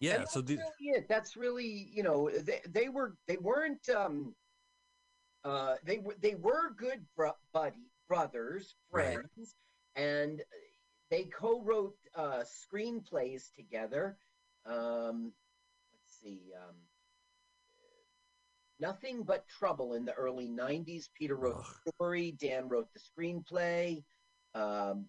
[0.00, 1.04] Yeah, so that's the, really.
[1.08, 4.34] That's really you know they they were they weren't um
[5.44, 9.14] uh they were they were good bro- buddy brothers Right.
[9.14, 9.54] friends
[9.96, 10.42] and
[11.10, 14.18] they co-wrote uh screenplays together.
[14.66, 15.32] Um,
[15.94, 16.52] let's see.
[16.56, 16.74] Um,
[18.80, 21.08] Nothing but trouble in the early 90s.
[21.18, 24.04] Peter wrote the story, Dan wrote the screenplay,
[24.54, 25.06] um,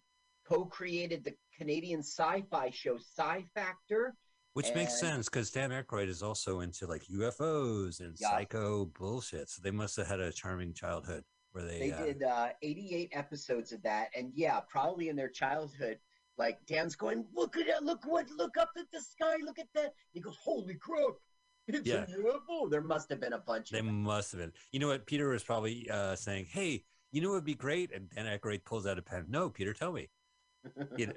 [0.48, 4.16] co created the Canadian sci fi show Psi Factor.
[4.54, 8.32] which makes sense because Dan Aykroyd is also into like UFOs and Yeah.
[8.32, 9.48] psycho bullshit.
[9.50, 13.10] So they must have had a charming childhood where they, They uh, did uh, 88
[13.14, 14.10] episodes of that.
[14.16, 16.00] And yeah, probably in their childhood,
[16.38, 19.68] like Dan's going, Look at it, look what, look up at the sky, look at
[19.76, 19.94] that.
[20.12, 21.16] He goes, Holy crap,
[21.68, 22.04] it's Yeah.
[22.04, 22.70] a UFO.
[22.70, 24.54] There must have been a bunch They of must have been.
[24.72, 25.06] You know what?
[25.06, 28.64] Peter was probably uh, saying, "Hey, you know what would be great?" And Dan Aykroyd
[28.66, 29.26] pulls out a pen.
[29.30, 30.10] No, Peter, tell me.
[30.98, 31.14] You know,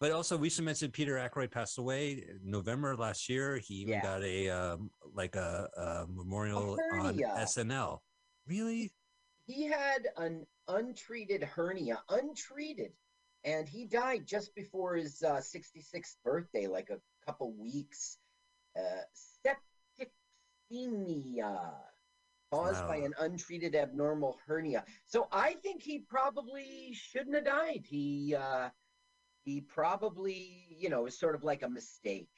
[0.00, 3.58] but also, we should mention Peter Aykroyd passed away in November last year.
[3.58, 4.02] He even Yeah.
[4.02, 7.16] got a um, like a, a memorial on.
[7.16, 8.00] SNL.
[8.48, 8.92] Really?
[9.46, 12.92] He had an untreated hernia, untreated,
[13.44, 18.18] and he died just before his uh, 66th birthday, like a couple weeks.
[18.76, 19.02] Uh,
[20.72, 21.72] septicemia
[22.50, 24.84] caused by an untreated abnormal hernia.
[25.04, 27.84] So I think he probably shouldn't have died.
[27.86, 28.70] He uh,
[29.44, 32.30] he probably, you know, is sort of like a mistake.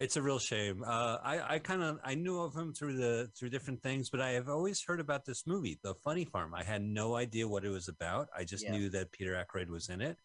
[0.00, 0.84] It's a real shame.
[0.86, 4.20] Uh, I, I kind of I knew of him through the through different things, but
[4.20, 6.54] I have always heard about this movie, The Funny Farm.
[6.54, 8.28] I had no idea what it was about.
[8.36, 8.72] I just Yeah.
[8.72, 10.16] knew that Peter Aykroyd was in it.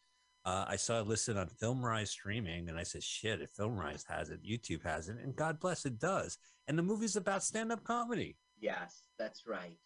[0.46, 4.30] Uh, I saw it listed on FilmRise streaming, and I said, "Shit, if FilmRise has
[4.30, 8.38] it, YouTube has it, and God bless it does." And the movie's about stand-up comedy.
[8.60, 9.80] Yes, that's right.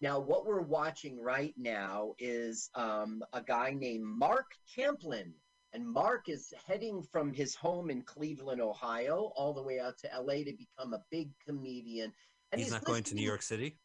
[0.00, 5.34] Now, what we're watching right now is um, a guy named Mark Champlin.
[5.76, 10.08] And Mark is heading from his home in Cleveland, Ohio, all the way out to
[10.18, 12.14] LA to become a big comedian.
[12.50, 13.78] And he's, not going to New York City.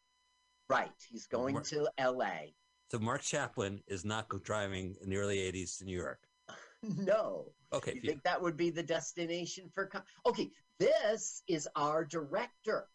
[0.70, 0.90] Right.
[1.10, 2.54] He's going Mark- to LA.
[2.92, 6.20] So Mark Chaplin is not driving in the early '80s to New York.
[6.84, 7.46] No.
[7.72, 8.10] Okay, You phew.
[8.10, 9.86] think that would be the destination for.
[9.86, 12.88] Com- okay, this is our director.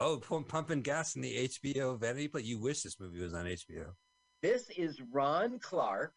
[0.00, 2.46] Oh, pump, pumping gas in the HBO vanity plate.
[2.46, 3.88] You wish this movie was on HBO.
[4.40, 6.16] This is Ron Clark,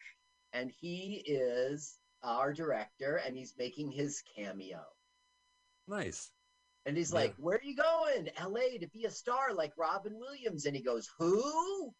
[0.56, 4.82] and he is our director, and he's making his cameo.
[5.86, 6.30] Nice.
[6.86, 7.20] And he's Yeah.
[7.20, 8.30] like, Where are you going?
[8.40, 10.66] LA to be a star like Robin Williams.
[10.66, 11.94] And he goes, Who?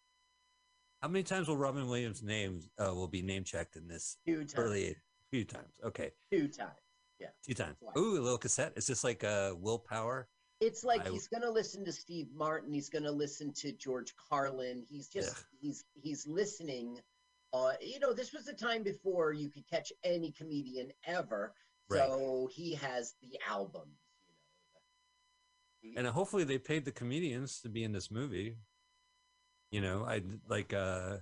[1.02, 4.38] How many times will Robin Williams' name uh, will be name checked in this Two
[4.38, 4.54] times.
[4.56, 4.96] early?
[5.30, 5.74] Few times.
[5.84, 6.78] Okay, Two times.
[7.18, 7.28] Yeah.
[7.46, 7.76] two times.
[7.80, 7.96] Twice.
[7.96, 8.72] Ooh, a little cassette.
[8.76, 10.28] Is this like uh, willpower?
[10.60, 14.82] It's like I- he's gonna listen to Steve Martin, he's gonna listen to George Carlin.
[14.88, 16.98] He's just he's he's listening
[17.56, 21.54] uh you know, this was the time before you could catch any comedian ever.
[21.88, 22.00] Right.
[22.00, 23.98] So he has the albums,
[25.82, 25.98] you know.
[25.98, 28.56] And hopefully they paid the comedians to be in this movie.
[29.70, 31.18] You know, I like uh,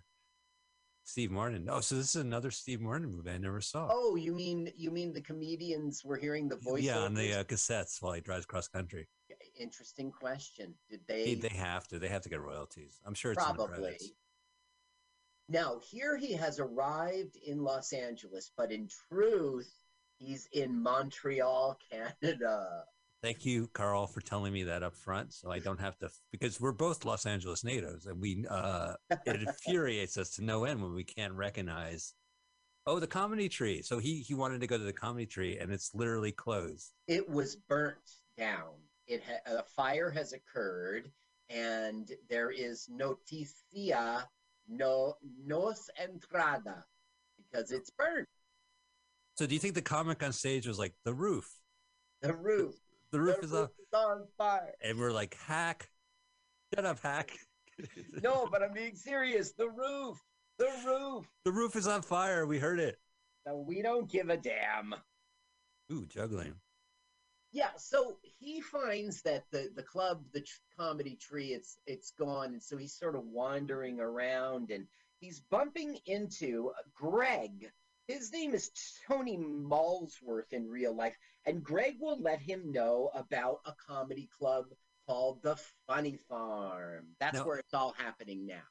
[1.04, 1.68] Steve Martin.
[1.70, 3.88] Oh, so this is another Steve Martin movie I never saw.
[3.90, 6.82] Oh, you mean you mean the comedians were hearing the voice?
[6.82, 9.08] yeah, on the uh, cassettes while he drives cross country.
[9.58, 10.74] Interesting question.
[10.90, 11.48] Did They, they?
[11.48, 11.98] have to.
[11.98, 13.00] They have to get royalties.
[13.06, 13.96] I'm sure it's probably.
[15.48, 19.70] Now here he has arrived in Los Angeles, but in truth,
[20.18, 22.84] he's in Montreal, Canada.
[23.22, 26.10] Thank you, Carl, for telling me that up front, so I don't have to.
[26.30, 30.82] Because we're both Los Angeles natives, and we uh, it infuriates us to no end
[30.82, 32.14] when we can't recognize.
[32.86, 33.80] Oh, the comedy tree.
[33.80, 36.92] So he he wanted to go to the comedy tree, and it's literally closed.
[37.08, 37.96] It was burnt
[38.36, 38.74] down.
[39.06, 41.10] It ha- a fire has occurred,
[41.48, 44.28] and there is noticia
[44.68, 46.84] no nos entrada
[47.36, 48.28] because it's burnt.
[49.36, 51.48] So do you think the comic on stage was like the roof?
[52.22, 52.74] The roof.
[53.10, 54.74] The roof the is roof is on fire.
[54.82, 55.88] and we're like hack.
[56.74, 57.30] Shut up, hack.
[58.22, 59.52] No, but I'm being serious.
[59.52, 60.18] The roof.
[60.58, 61.26] The roof.
[61.44, 62.46] The roof is on fire.
[62.46, 62.98] We heard it.
[63.46, 64.94] No, we don't give a damn.
[65.92, 66.54] Ooh, juggling.
[67.54, 72.48] Yeah, so he finds that the the club, the tr- comedy tree, it's it's gone,
[72.54, 74.88] and so he's sort of wandering around, and
[75.20, 77.70] he's bumping into Greg.
[78.08, 78.72] His name is
[79.06, 84.64] Tony Malsworth in real life, and Greg will let him know about a comedy club
[85.06, 85.54] called the
[85.86, 87.14] Funny Farm.
[87.20, 88.64] That's Now- where it's all happening now.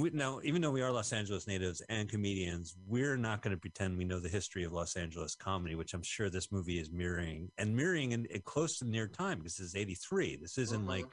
[0.00, 3.60] We, now, even though we are Los Angeles natives and comedians, we're not going to
[3.60, 6.90] pretend we know the history of Los Angeles comedy, which I'm sure this movie is
[6.90, 10.36] mirroring and mirroring in, in close to near time because this is 83.
[10.36, 10.88] This isn't Mhm.
[10.88, 11.06] like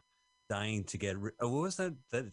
[0.50, 1.16] dying to get.
[1.20, 1.94] Ri- oh, what was that?
[2.12, 2.26] That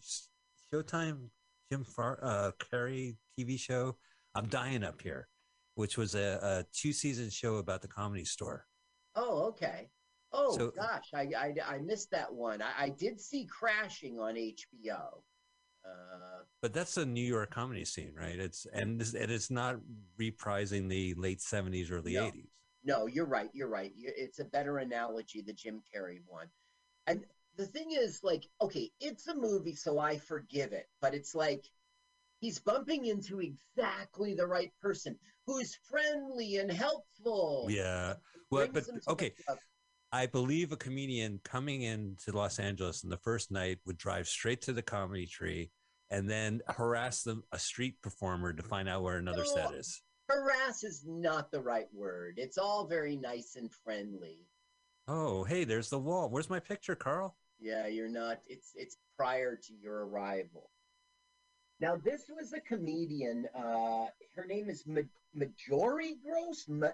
[0.73, 1.29] Showtime
[1.71, 3.97] Jim Far uh, Carrey TV show?
[4.33, 5.27] I'm dying up here,
[5.75, 8.65] which was a, a two season show about the comedy store.
[9.15, 9.89] Oh, okay.
[10.31, 12.61] Oh So- gosh, I, I I missed that one.
[12.63, 15.21] I, I did see Crashing on HBO.
[15.85, 18.37] Uh, But that's a New York comedy scene, right?
[18.37, 19.77] It's and this, and it's not
[20.19, 22.25] reprising the late 70s, early No.
[22.25, 22.47] 80s.
[22.83, 23.49] No, you're right.
[23.53, 23.91] You're right.
[23.97, 26.47] It's a better analogy, the Jim Carrey one.
[27.07, 27.25] And
[27.57, 30.87] the thing is, like, okay, it's a movie, so I forgive it.
[31.01, 31.65] But it's like
[32.39, 37.67] he's bumping into exactly the right person who's friendly and helpful.
[37.69, 38.13] Yeah.
[38.49, 39.33] Well, but okay.
[40.11, 44.61] I believe a comedian coming into Los Angeles on the first night would drive straight
[44.63, 45.71] to the comedy tree
[46.09, 50.01] and then harass them a street performer to find out where another set is.
[50.27, 52.35] Harass is not the right word.
[52.37, 54.39] It's all very nice and friendly.
[55.07, 56.29] Oh, hey, there's the wall.
[56.29, 57.35] Where's my picture, Carl?
[57.59, 58.39] Yeah, you're not.
[58.47, 60.69] It's it's prior to your arrival.
[61.79, 63.47] Now, this was a comedian.
[63.55, 64.05] Uh,
[64.35, 65.01] her name is Ma-
[65.33, 66.65] Marjorie Gross.
[66.67, 66.87] Ma-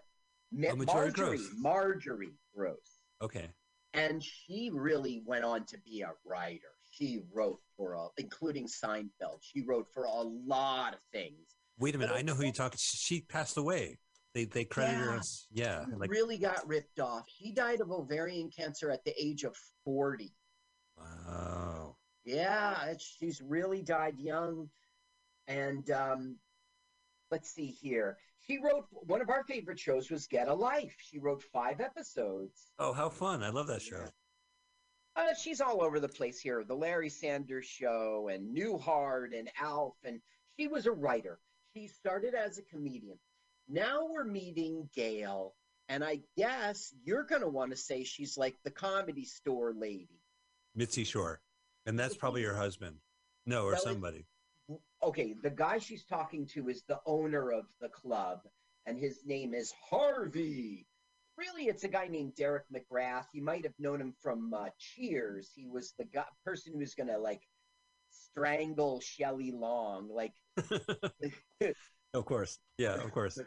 [0.51, 1.49] Ma- Oh, Marjorie, Gross.
[1.57, 2.94] Marjorie Gross.
[3.25, 3.49] Okay.
[3.93, 6.61] And she really went on to be a writer.
[6.91, 9.39] She wrote for a, including Seinfeld.
[9.41, 11.55] She wrote for a lot of things.
[11.79, 12.13] Wait a minute.
[12.15, 12.77] I know who you're talking.
[12.79, 13.99] She passed away.
[14.33, 15.19] They they credited her Yeah.
[15.19, 17.23] as yeah, like really got ripped off.
[17.27, 19.55] She died of ovarian cancer at the age of
[19.85, 20.33] 40.
[20.97, 21.95] wow.
[22.25, 24.69] Yeah, she's really died young.
[25.47, 26.37] And um,
[27.31, 28.17] let's see here.
[28.47, 30.95] She wrote one of our favorite shows was Get a Life.
[30.99, 32.71] She wrote five episodes.
[32.77, 33.43] Oh, how fun!
[33.43, 34.05] I love that show.
[35.15, 36.63] Uh, she's all over the place here.
[36.63, 40.19] The Larry Sanders Show and Newhart and Alf, and
[40.59, 41.39] she was a writer.
[41.73, 43.17] She started as a comedian.
[43.67, 45.55] Now we're meeting Gail,
[45.89, 50.21] and I guess you're going to want to say she's like the comedy store lady.
[50.75, 51.41] Mitzi Shore,
[51.85, 52.97] and that's probably her husband.
[53.45, 54.25] No, or somebody.
[55.05, 58.39] Okay, the guy she's talking to is the owner of the club,
[58.85, 60.87] and his name is Harvey.
[61.37, 63.25] Really, it's a guy named Derek McGrath.
[63.33, 65.51] You might have known him from uh, Cheers.
[65.53, 67.41] He was the guy, person who was going to like
[68.09, 70.09] strangle Shelley Long.
[70.09, 70.33] Like,
[72.15, 72.59] Of course.
[72.77, 73.37] Yeah, of course.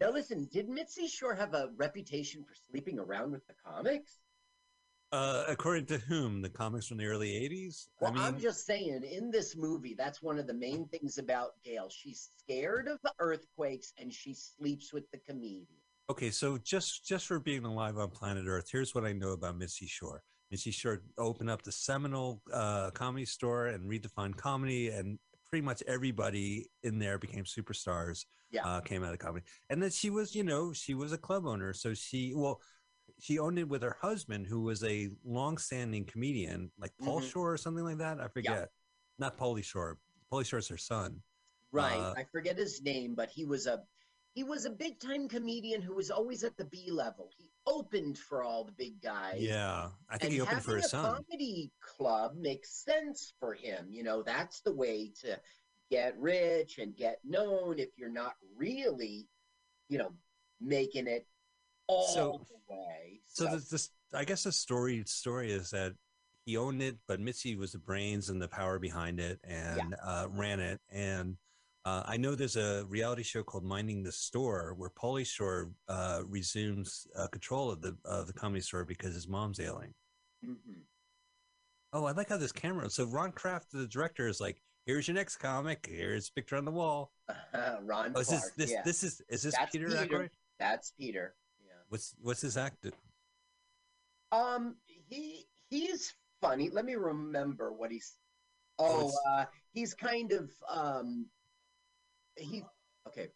[0.00, 4.19] now listen, did Mitzi Shore have a reputation for sleeping around with the comics?
[5.12, 6.40] Uh, according to whom?
[6.40, 7.88] The comics from the early 80s?
[8.00, 11.18] Well, I mean, I'm just saying, in this movie, that's one of the main things
[11.18, 11.88] about Gail.
[11.90, 15.66] She's scared of the earthquakes and she sleeps with the comedian.
[16.10, 19.58] okay, so just just for being alive on planet Earth, here's what I know about
[19.58, 20.22] Mitzi Shore.
[20.50, 25.82] Mitzi Shore opened up the seminal uh, comedy store and redefined comedy, and pretty much
[25.88, 28.26] everybody in there became superstars.
[28.52, 28.62] Yeah.
[28.66, 31.46] uh, came out of comedy, and then she was, you know, she was a club
[31.46, 32.60] owner, so she well.
[33.20, 37.30] She owned it with her husband, who was a long-standing comedian, like Paul Mhm.
[37.30, 38.20] Shore or something like that.
[38.20, 38.70] I forget.
[39.18, 39.98] Not Pauly Shore.
[40.32, 41.22] Pauly Shore's her son.
[41.72, 41.98] Right.
[41.98, 43.86] Uh, I forget his name, but he was a
[44.32, 47.30] he was a big time comedian who was always at the B level.
[47.36, 49.40] He opened for all the big guys.
[49.42, 51.24] Yeah, I think and he opened for his a son.
[51.24, 53.90] comedy club makes sense for him.
[53.90, 55.38] You know, that's the way to
[55.90, 59.28] get rich and get known if you're not really,
[59.88, 60.14] you know,
[60.60, 61.26] making it
[61.90, 63.20] all So- the way.
[63.26, 65.92] So this, this, I guess the story story is that
[66.46, 70.26] he owned it, but Mitzi was the brains and the power behind it, and uh,
[70.30, 70.80] ran it.
[70.90, 71.36] And
[71.84, 76.22] uh, I know there's a reality show called Minding the Store where Pauly Shore uh,
[76.26, 79.94] resumes uh, control of the of the comedy store because his mom's ailing.
[80.44, 80.82] Mhm.
[81.92, 82.88] Oh, I like how this camera.
[82.90, 85.86] So Ron Kraft, the director, is like, "Here's your next comic.
[85.88, 87.12] Here's a picture on the wall."
[87.82, 88.82] Ron Oh, is this Clark, this yeah.
[88.84, 90.30] this is is this That's Peter, Peter.
[90.58, 91.34] That's Peter.
[91.90, 92.86] What's what's his act?
[94.30, 96.70] Um, he he's funny.
[96.70, 98.16] Let me remember what he's.
[98.78, 101.26] Oh, it's- uh, he's kind of um,
[102.36, 102.62] he
[103.08, 103.28] okay.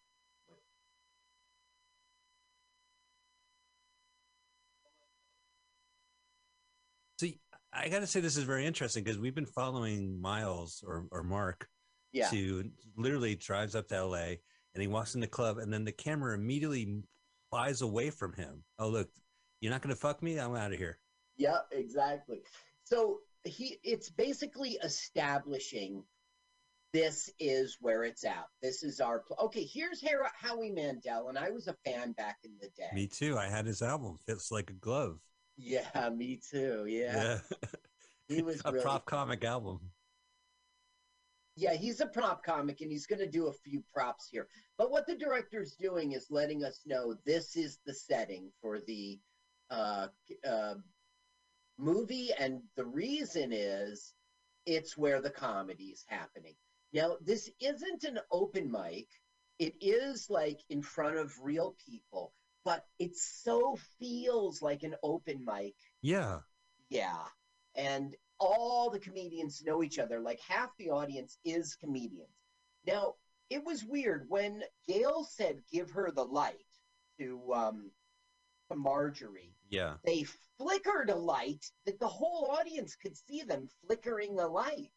[7.19, 7.39] See,
[7.73, 11.23] I got to say this is very interesting because we've been following Miles or, or
[11.23, 11.69] Mark
[12.13, 12.29] Yeah.
[12.31, 14.37] to literally drives up to LA
[14.75, 17.03] and he walks in the club and then the camera immediately
[17.55, 18.65] flies away from him.
[18.79, 19.09] Oh, look,
[19.61, 20.39] You're not gonna fuck me?
[20.39, 20.99] I'm out of here.
[21.37, 22.43] Yeah, exactly.
[22.85, 26.03] So he it's basically establishing
[26.93, 28.47] this is where it's at.
[28.63, 29.65] This is our pl- okay.
[29.65, 32.91] Here's Har- Howie Mandel, and I was a fan back in the day.
[32.93, 33.39] Me too.
[33.39, 34.17] I had his album.
[34.27, 35.19] Fits like a glove.
[35.57, 36.85] Yeah, me too.
[36.87, 37.39] Yeah,
[38.29, 39.81] he was a really prop comic album.
[41.57, 44.49] Yeah, he's a prop comic and he's going to do a few props here.
[44.77, 49.21] But what the director's doing is letting us know this is the setting for the
[49.71, 50.09] uh,
[50.49, 50.75] uh,
[51.79, 54.15] movie, and the reason is
[54.67, 56.55] it's where the comedy is happening.
[56.93, 59.07] Now, this isn't an open mic,
[59.59, 62.33] it is like in front of real people,
[62.65, 66.41] but it so feels like an open mic Yeah.
[66.89, 67.25] yeah.
[67.77, 70.21] And all the comedians know each other.
[70.21, 72.29] Like half the audience is comedians.
[72.87, 73.15] Now,
[73.51, 76.55] it was weird when Gail said, give her the light
[77.19, 77.91] to, um,
[78.71, 79.55] to Marjorie.
[79.69, 79.95] Yeah.
[80.05, 80.25] They
[80.59, 84.91] flickered a light that the whole audience could see them flickering the light.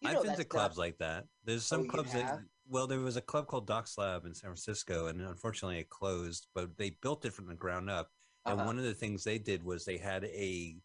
[0.00, 1.24] You I've been to clubs not- like that.
[1.44, 4.34] There's Oh, some you clubs that, well, there was a club called Doc Slab in
[4.34, 8.10] San Francisco, and unfortunately it closed, but they built it from the ground up.
[8.44, 8.66] And Uh-huh.
[8.66, 10.76] one of the things they did was they had a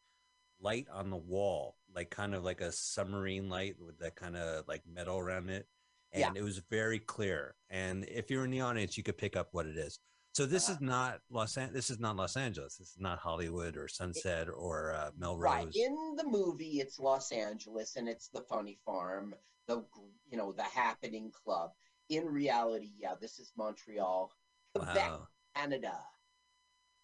[0.59, 4.67] light on the wall, like kind of like a submarine light with that kind of
[4.67, 5.67] like metal around it.
[6.13, 6.31] And Yeah.
[6.35, 7.55] it was very clear.
[7.69, 9.99] And if you're in the audience, you could pick up what it is.
[10.33, 10.75] So this Uh-huh.
[10.75, 12.77] is not Los An- this is not Los Angeles.
[12.77, 15.41] This is not Hollywood or Sunset or uh, Melrose.
[15.43, 15.75] Right.
[15.75, 19.35] In the movie, it's Los Angeles and it's the Funny Farm,
[19.67, 19.83] the
[20.29, 21.71] you know the Happening Club.
[22.09, 24.31] In reality, yeah, this is Montreal,
[24.75, 25.27] Quebec, Wow.
[25.55, 26.05] Canada.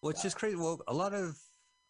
[0.01, 0.56] Well, it's just crazy.
[0.56, 1.38] Well, a lot of,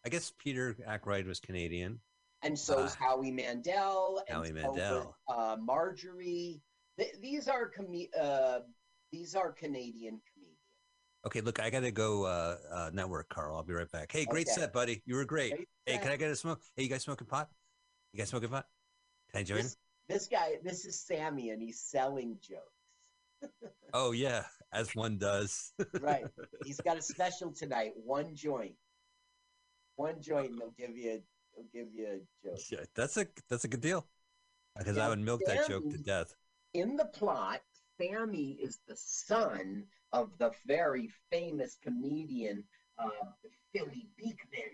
[0.06, 2.00] I guess Peter Aykroyd was Canadian.
[2.42, 4.22] And so is Uh, Howie Mandel.
[4.28, 5.16] And Howie so is, Mandel.
[5.30, 6.62] uh, Marjorie.
[6.98, 8.60] Th- these are com- uh,
[9.12, 10.58] these are Canadian comedians.
[11.26, 13.56] Okay, look, I gotta go uh, uh, network, Carl.
[13.56, 14.12] I'll be right back.
[14.12, 14.60] Hey, great Okay.
[14.60, 15.02] set, buddy.
[15.06, 15.56] You were great.
[15.56, 16.02] Great hey, set.
[16.02, 16.62] can I get a smoke?
[16.76, 17.50] Hey, you guys smoking pot?
[18.12, 18.68] You guys smoking pot?
[19.32, 19.62] Can I join?
[19.62, 19.78] This,
[20.10, 23.54] this guy, this is Sammy, and he's selling jokes.
[23.94, 24.44] Oh yeah,
[24.74, 25.72] as one does.
[26.02, 26.26] Right.
[26.66, 27.92] He's got a special tonight.
[27.96, 28.76] One joint.
[29.96, 31.12] One joint, and they'll give you.
[31.12, 31.22] a
[31.56, 32.60] They'll give you a joke.
[32.72, 34.08] Yeah, that's a that's a good deal.
[34.78, 36.34] Because I would milk that joke to death.
[36.74, 37.62] In the plot,
[38.00, 42.64] Sammy is the son of the very famous comedian
[42.98, 43.10] uh,
[43.72, 44.72] Philly Beekman,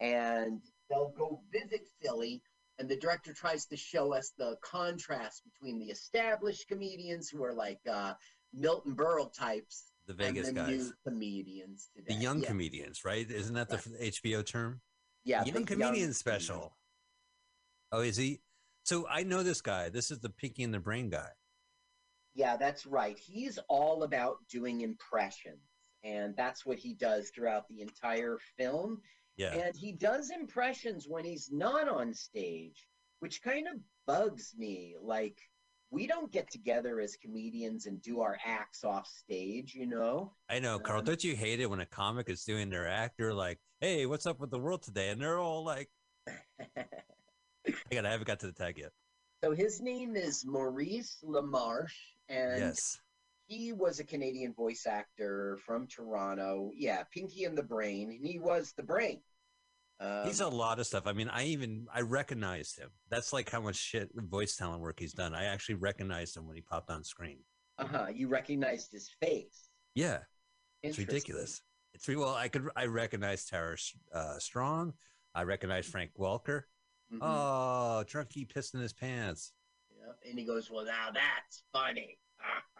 [0.00, 2.42] and they'll go visit Philly.
[2.78, 7.52] And the director tries to show us the contrast between the established comedians who are
[7.52, 8.14] like uh,
[8.54, 10.92] Milton Berle types, The Vegas the guys.
[11.06, 12.14] comedians today.
[12.16, 12.48] The young Yeah.
[12.48, 13.30] comedians, right?
[13.30, 14.82] Isn't that the HBO term?
[15.22, 16.76] Yeah, young the young comedian special.
[17.92, 18.40] Oh, is he?
[18.82, 19.88] So I know this guy.
[19.88, 21.30] This is the Pinky and the Brain guy.
[22.34, 23.16] Yeah, that's right.
[23.16, 25.62] He's all about doing impressions,
[26.02, 29.00] and that's what he does throughout the entire film.
[29.36, 29.54] Yeah.
[29.54, 32.88] And he does impressions when he's not on stage,
[33.20, 34.96] which kind of bugs me.
[35.00, 35.38] Like,
[35.90, 40.32] we don't get together as comedians and do our acts off stage, you know?
[40.48, 41.00] I know, Carl.
[41.00, 43.18] Um, don't you hate it when a comic is doing their act?
[43.18, 45.90] They're like, "Hey, what's up with the world today?" And they're all like,
[46.76, 46.84] "I
[47.90, 48.92] got, I haven't got to the tag yet."
[49.42, 51.88] So his name is Maurice LaMarche,
[52.28, 53.00] and Yes.
[53.46, 56.70] he was a Canadian voice actor from Toronto.
[56.74, 59.22] Yeah, Pinky and the Brain, and he was the brain.
[60.00, 61.06] Um, He's a lot of stuff.
[61.06, 62.88] I mean, I even I recognized him.
[63.10, 65.34] That's like how much shit voice talent work he's done.
[65.34, 67.38] I actually recognized him when he popped on screen.
[67.78, 69.68] uh-huh, you recognized his face.
[69.94, 70.18] Yeah,
[70.82, 71.62] it's ridiculous.
[71.92, 73.76] It's well, I could I recognize Tara
[74.14, 74.94] uh, Strong.
[75.34, 76.62] I recognize Frank Welker.
[77.12, 77.18] Mhm.
[77.20, 79.52] Oh, Drunky pissed in his pants.
[79.98, 80.16] Yep.
[80.28, 82.18] And he goes, Well, now that's funny.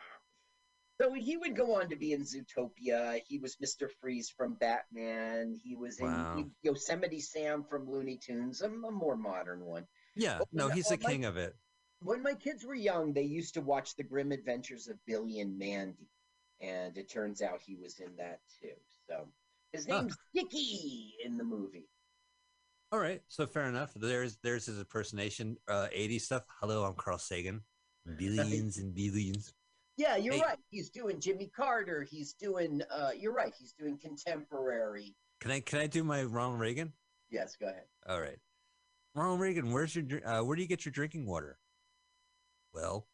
[1.01, 3.21] so he would go on to be in Zootopia.
[3.27, 3.89] He was Mr.
[4.01, 5.59] Freeze from Batman.
[5.63, 9.87] He was in Yosemite Sam from Looney Tunes, a, a more modern one.
[10.15, 11.57] Yeah, But no, he's the my- king of it.
[12.03, 15.59] When my kids were young, they used to watch The Grim Adventures of Billy and
[15.59, 16.09] Mandy.
[16.61, 18.73] And it turns out he was in that too.
[19.07, 19.27] So
[19.73, 20.03] his Huh.
[20.03, 21.89] name's Dicky in the movie.
[22.93, 23.93] All right, so fair enough.
[23.95, 26.43] There's there's his impersonation, uh, 80s stuff.
[26.61, 27.63] Hello, I'm Carl Sagan.
[28.19, 29.53] Billions and billions.
[30.01, 30.41] Yeah, you're Hey.
[30.41, 30.59] right.
[30.71, 32.05] He's doing Jimmy Carter.
[32.05, 32.81] He's doing.
[32.91, 33.53] Uh, you're right.
[33.59, 35.15] He's doing contemporary.
[35.41, 36.95] Can I can I do my Ronald Reagan?
[37.29, 37.85] Yes, go ahead.
[38.09, 38.39] All right,
[39.15, 39.71] Ronald Reagan.
[39.73, 41.59] Where's your uh, where do you get your drinking water?
[42.73, 43.07] Well,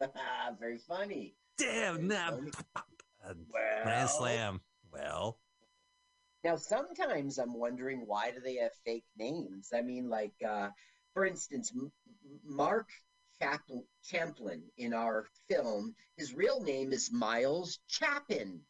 [0.60, 1.34] Very funny.
[1.56, 2.28] damn, nah,
[3.24, 4.08] uh, grand Well.
[4.08, 4.60] slam.
[4.92, 5.40] Well,
[6.44, 9.72] Now, sometimes I'm wondering why do they have fake names?
[9.74, 10.68] I mean, like, uh,
[11.14, 11.90] for instance, M-
[12.44, 12.88] Mark
[13.42, 18.60] Chapl- Champlin in our film, his real name is Miles Chapin.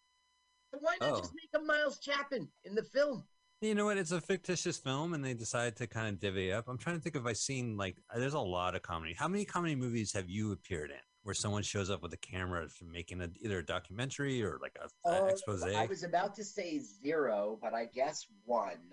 [0.72, 1.18] So why not Oh.
[1.20, 3.24] just make him Miles Chapin in the film?
[3.60, 3.98] You know what?
[3.98, 6.68] It's a fictitious film, and they decided to kind of divvy up.
[6.68, 9.14] I'm trying to think if I've seen like there's a lot of comedy.
[9.14, 12.68] How many comedy movies have you appeared in where someone shows up with a camera
[12.68, 15.64] for making a, either a documentary or like a, a Oh, expose?
[15.64, 18.92] I was about to say zero, but I guess one.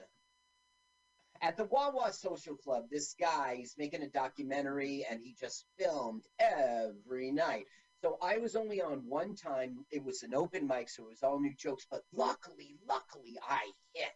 [1.42, 6.24] At the Wawa Social Club, this guy is making a documentary and he just filmed
[6.40, 7.66] every night.
[8.02, 9.78] So I was only on one time.
[9.92, 11.88] It was an open mic, so it was all new jokes.
[11.90, 14.12] But luckily, luckily, I hit.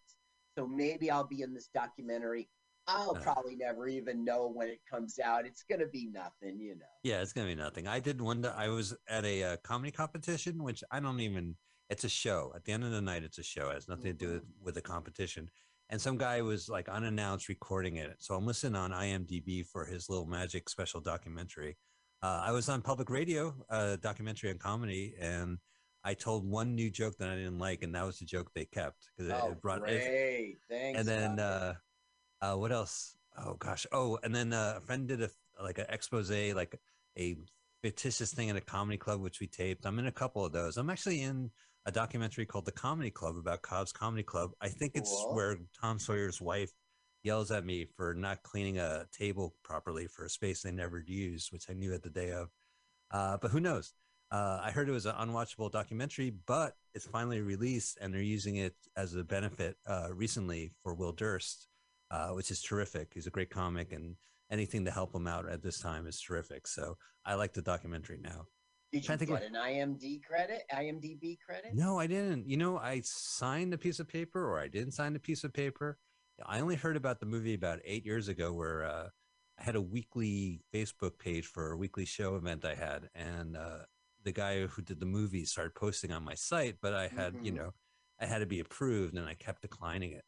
[0.58, 2.50] So maybe I'll be in this documentary.
[2.88, 3.22] I'll Uh.
[3.22, 5.46] probably never even know when it comes out.
[5.46, 6.86] It's gonna be nothing, you know.
[7.04, 7.88] Yeah, it's gonna be nothing.
[7.88, 8.46] I did one.
[8.46, 11.56] I was at a uh, comedy competition, which I don't even.
[11.90, 12.52] It's a show.
[12.56, 13.70] At the end of the night, it's a show.
[13.70, 15.50] It has nothing to do with, with the competition.
[15.90, 18.16] And some guy was like unannounced recording it.
[18.20, 21.78] So I'm listening on IMDb for his little magic special documentary.
[22.22, 25.58] Uh, I was on public radio, uh, documentary on comedy, and
[26.04, 28.66] I told one new joke that I didn't like, and that was the joke they
[28.66, 30.58] kept because Oh, it brought it, great!
[30.70, 31.00] Thanks.
[31.00, 31.74] and then uh,
[32.42, 33.16] uh, what else?
[33.38, 33.88] Oh gosh.
[33.92, 35.30] Oh, and then uh, a friend did a
[35.62, 36.80] like an expose, like
[37.18, 37.38] a
[37.82, 39.86] fictitious thing at a comedy club, which we taped.
[39.86, 40.78] I'm in a couple of those.
[40.78, 41.52] I'm actually in
[41.86, 44.52] a documentary called The Comedy Club about Cobb's Comedy Club.
[44.62, 45.36] I think it's Cool.
[45.36, 46.72] where Tom Sawyer's wife
[47.24, 51.52] yells at me for not cleaning a table properly for a space they never used,
[51.52, 52.50] which I knew at the day of.
[53.12, 53.94] Uh, but who knows?
[54.32, 58.58] Uh, I heard it was an unwatchable documentary, but it's finally released, and they're using
[58.58, 61.68] it as a benefit uh, recently for Will Durst,
[62.12, 63.12] uh, which is terrific.
[63.14, 64.16] He's a great comic, and
[64.52, 66.68] anything to help him out at this time is terrific.
[66.68, 68.46] So I like the documentary now.
[68.92, 70.64] Did you trying to get an IMD credit?
[70.72, 71.76] IMDb credit?
[71.76, 72.48] No, I didn't.
[72.48, 75.54] You know, I signed a piece of paper, or I didn't sign a piece of
[75.54, 76.00] paper.
[76.46, 79.10] I only heard about the movie about eight years ago, where uh,
[79.60, 83.80] I had a weekly Facebook page for a weekly show event I had, and uh,
[84.24, 87.52] the guy who did the movie started posting on my site, but I had, you
[87.52, 87.56] Mhm.
[87.58, 87.74] know,
[88.20, 90.24] I had to be approved, and I kept declining it.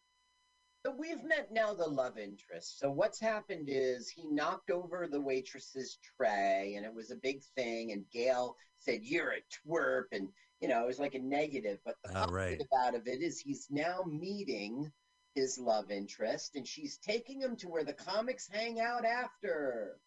[0.84, 2.80] So we've met now the love interest.
[2.80, 7.44] So what's happened is he knocked over the waitress's tray, and it was a big
[7.56, 7.92] thing.
[7.92, 10.30] And Gail said, "You're a twerp," and
[10.60, 11.80] you know it was like a negative.
[11.86, 12.58] But the Ah, right.
[12.58, 14.92] positive out of it is he's now meeting
[15.36, 20.00] his love interest, and she's taking him to where the comics hang out after.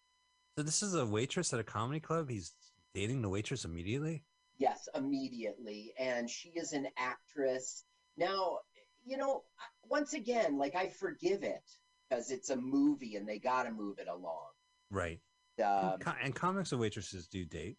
[0.59, 2.29] So this is a waitress at a comedy club.
[2.29, 2.53] He's
[2.95, 4.25] dating the waitress immediately.
[4.59, 5.95] Yes, immediately.
[5.99, 7.85] And she is an actress.
[8.17, 8.61] Now,
[9.05, 9.43] you know,
[9.89, 11.63] once again, like I forgive it
[12.09, 14.47] because it's a movie and they got to move it along.
[14.91, 15.21] Right.
[15.65, 17.77] Um, Co- and comics and waitresses do date.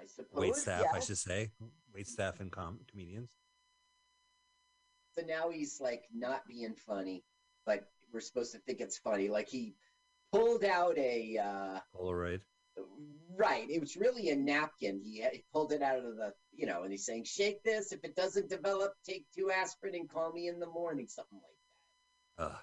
[0.00, 0.40] I suppose.
[0.40, 1.50] Wait staff, I should say.
[1.94, 3.36] Wait staff and com- comedians.
[5.14, 7.22] So now he's like not being funny,
[7.66, 9.28] but we're supposed to think it's funny.
[9.28, 9.74] Like he
[10.32, 12.40] pulled out a uh, Polaroid.
[13.36, 13.68] right.
[13.68, 15.00] It was really a napkin.
[15.04, 17.92] He, he pulled it out of the, you know, and he's saying, "Shake this.
[17.92, 21.56] If it doesn't develop, take two aspirin and call me in the morning." Something like.
[22.38, 22.44] That.
[22.44, 22.60] Ugh.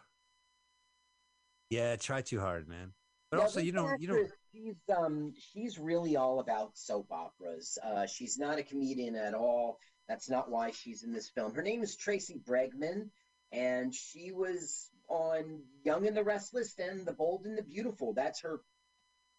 [1.69, 2.93] Yeah, try too hard, man.
[3.29, 4.31] But Yeah, also, you don't, you don't.
[4.51, 7.77] She's um, she's really all about soap operas.
[7.83, 9.77] Uh, she's not a comedian at all.
[10.07, 11.53] That's not why she's in this film.
[11.53, 13.09] Her name is Tracy Bregman,
[13.51, 18.13] and she was on Young and the Restless and The Bold and the Beautiful.
[18.13, 18.61] That's her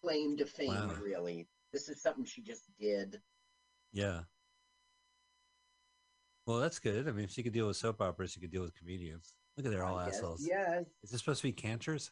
[0.03, 0.95] claim to fame, Wow.
[1.03, 1.49] really.
[1.73, 3.21] This is something she just did.
[3.93, 4.21] Yeah.
[6.47, 7.09] Well, that's good.
[7.09, 9.35] I mean, if she could deal with soap operas, she could deal with comedians.
[9.57, 10.47] Look at they're all I guess, assholes.
[10.47, 10.85] Yes.
[11.03, 12.11] Is this supposed to be cantors?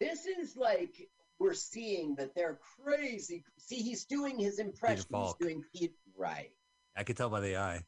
[0.00, 1.08] This is like
[1.38, 3.44] we're seeing that they're crazy.
[3.58, 5.06] See, he's doing his impression.
[5.12, 6.50] He's doing Pete right.
[6.96, 7.82] I could tell by the eye.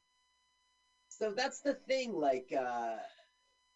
[1.08, 2.14] So that's the thing.
[2.14, 2.96] Like, uh,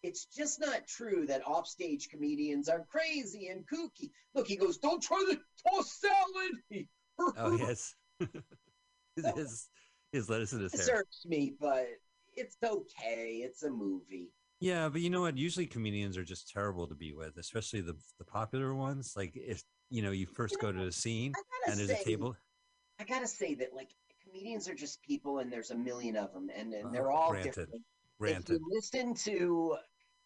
[0.02, 4.10] it's just not true that offstage comedians are crazy and kooky.
[4.34, 5.38] Look, he goes, "Don't try to
[5.68, 6.86] toss salad."
[7.36, 7.96] Oh, yes.
[9.16, 9.68] his,
[10.12, 10.98] his, lettuce in his hair.
[10.98, 11.86] irks me, but
[12.34, 13.42] it's okay.
[13.44, 14.32] It's a movie.
[14.60, 15.36] Yeah, but you know what?
[15.36, 19.14] Usually comedians are just terrible to be with, especially the the popular ones.
[19.16, 21.32] Like if you know you first go to a scene
[21.66, 22.36] and there's say- a table.
[23.00, 23.90] I gotta say that like
[24.24, 27.54] comedians are just people, and there's a million of them, and, and they're all granted.
[27.54, 27.84] different.
[28.20, 29.76] If you listen to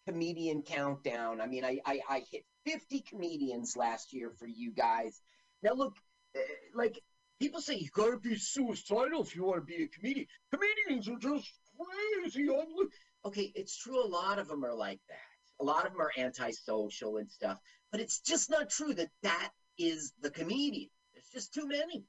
[0.07, 5.21] comedian countdown, I mean, I, I I hit 50 comedians last year for you guys.
[5.63, 5.95] Now look,
[6.35, 6.41] uh,
[6.75, 6.99] like
[7.43, 10.27] people say, you gotta be suicidal if you want to be a comedian.
[10.55, 12.49] Comedians are just crazy.
[12.49, 12.89] I'm
[13.25, 14.05] Okay, it's true.
[14.05, 15.17] A lot of them are like that.
[15.61, 17.59] A lot of them are antisocial and stuff.
[17.91, 20.89] But it's just not true that that is the comedian.
[21.13, 22.05] There's just too many.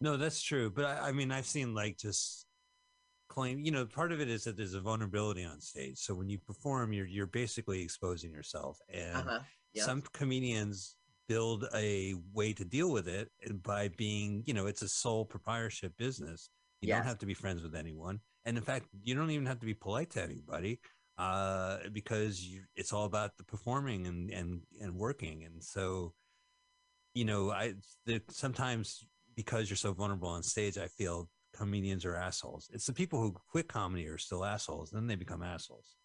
[0.00, 0.70] No, that's true.
[0.70, 2.46] But I, I mean, I've seen like just
[3.28, 3.58] claim.
[3.60, 5.98] You know, part of it is that there's a vulnerability on stage.
[5.98, 9.40] So when you perform, you're you're basically exposing yourself, and Uh-huh.
[9.72, 9.84] Yeah.
[9.84, 10.96] some comedians
[11.28, 13.30] build a way to deal with it
[13.62, 16.50] by being, you know, it's a sole proprietorship business.
[16.80, 19.46] You You don't have to be friends with anyone, and in fact, you don't even
[19.46, 20.80] have to be polite to anybody
[21.18, 25.44] uh, because you, it's all about the performing and and and working.
[25.44, 26.12] And so,
[27.14, 27.74] you know, I
[28.28, 32.68] sometimes because you're so vulnerable on stage, I feel comedians are assholes.
[32.72, 34.90] It's the people who quit comedy are still assholes.
[34.90, 35.96] Then they become assholes.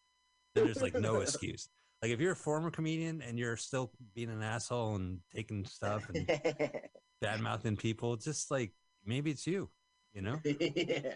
[0.55, 1.69] Then there's like no excuse.
[2.02, 6.10] Like if you're a former comedian and you're still being an asshole and taking stuff
[6.10, 6.26] and
[7.22, 8.72] bad mouthing people, just like
[9.06, 9.70] maybe it's you,
[10.14, 10.39] you know?
[10.43, 11.14] yeah.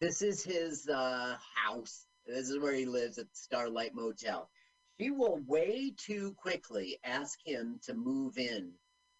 [0.00, 2.04] This is his uh, house.
[2.26, 4.50] This is where he lives at Starlight Motel.
[5.00, 8.72] She will way too quickly ask him to move in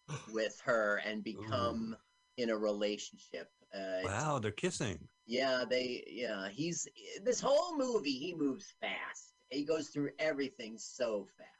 [0.33, 1.97] with her and become
[2.37, 3.49] in a relationship.
[3.75, 5.09] Uh, Wow, they're kissing.
[5.27, 6.05] Yeah, they.
[6.09, 6.87] Yeah, he's
[7.23, 8.19] this whole movie.
[8.19, 9.33] He moves fast.
[9.51, 11.51] He goes through everything so fast.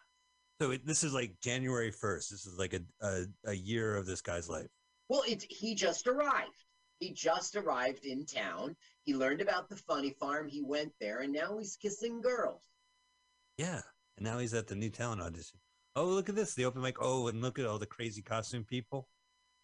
[0.61, 2.31] So it, this is like January 1st.
[2.31, 4.69] This is like a, a, a year of this guy's life.
[5.09, 6.65] Well, it's he just arrived.
[6.99, 8.75] He just arrived in town.
[9.05, 10.49] He learned about the funny farm.
[10.49, 12.63] He went there, and now he's kissing girls.
[13.59, 13.83] Yeah.
[14.17, 15.59] And now he's at the new talent audition.
[15.95, 16.55] Oh, look at this.
[16.55, 16.97] The open mic.
[17.01, 19.09] Oh, and look at all the crazy costume people.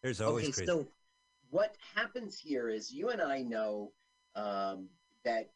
[0.03, 0.67] There's always okay, crazy.
[0.67, 0.87] so
[1.53, 3.93] what happens here is you and I know
[4.35, 4.89] um,
[5.23, 5.51] that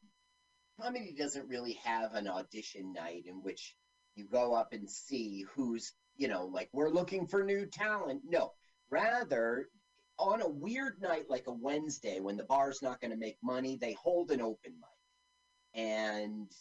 [0.79, 3.75] comedy doesn't really have an audition night in which
[4.15, 8.21] you go up and see who's, you know, like we're looking for new talent.
[8.29, 8.53] No,
[8.91, 9.71] rather,
[10.19, 13.79] on a weird night like a Wednesday when the bar's not going to make money,
[13.81, 15.83] they hold an open mic.
[15.83, 16.53] And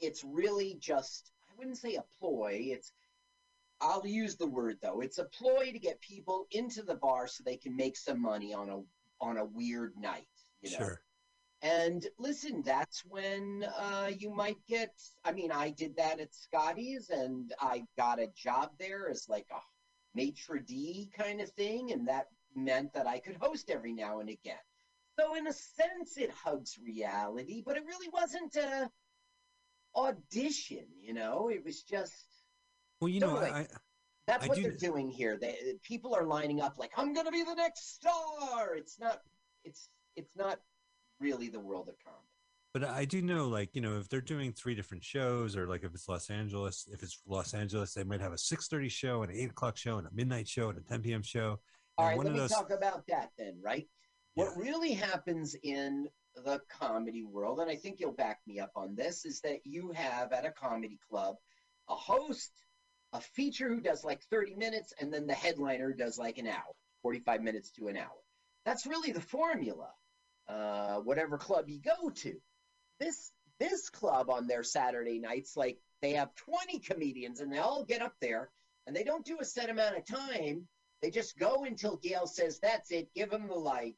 [0.00, 2.58] it's really just, I wouldn't say a ploy.
[2.72, 2.90] It's,
[3.80, 5.00] I'll use the word though.
[5.00, 8.52] It's a ploy to get people into the bar so they can make some money
[8.52, 8.80] on a
[9.20, 10.26] on a weird night.
[10.62, 10.78] You know?
[10.78, 11.00] Sure.
[11.62, 14.92] And listen, that's when uh, you might get.
[15.24, 19.46] I mean, I did that at Scotty's, and I got a job there as like
[19.50, 19.60] a
[20.14, 24.28] maitre d kind of thing, and that meant that I could host every now and
[24.28, 24.56] again.
[25.18, 28.88] So in a sense, it hugs reality, but it really wasn't a
[29.96, 30.86] audition.
[31.00, 32.24] You know, it was just.
[33.00, 33.66] Well, you know, I, I
[34.26, 35.38] That's I what do- they're doing here.
[35.40, 39.20] They, people are lining up like, "I'm going to be the next star." It's not.
[39.64, 40.60] It's it's not
[41.20, 42.22] really the world of comedy.
[42.74, 45.84] But I do know, like, you know, if they're doing three different shows, or like
[45.84, 49.22] if it's Los Angeles, if it's Los Angeles, they might have a six thirty show,
[49.22, 51.22] and an eight o'clock show, and a midnight show, and a ten p.m.
[51.22, 51.58] show.
[51.96, 53.88] All right, let me those, talk about that then, right?
[54.34, 58.94] What really happens in the comedy world, and I think you'll back me up on
[58.94, 61.36] this, is that you have at a comedy club
[61.88, 62.52] a host,
[63.12, 66.74] a feature who does like 30 minutes, and then the headliner does like an hour,
[67.02, 68.18] 45 minutes to an hour.
[68.64, 69.88] That's really the formula,
[70.48, 72.34] uh, whatever club you go to.
[73.00, 77.84] This this club on their Saturday nights, like they have 20 comedians and they all
[77.84, 78.50] get up there
[78.86, 80.68] and they don't do a set amount of time.
[81.02, 83.96] They just go until Gail says, That's it, give them the light.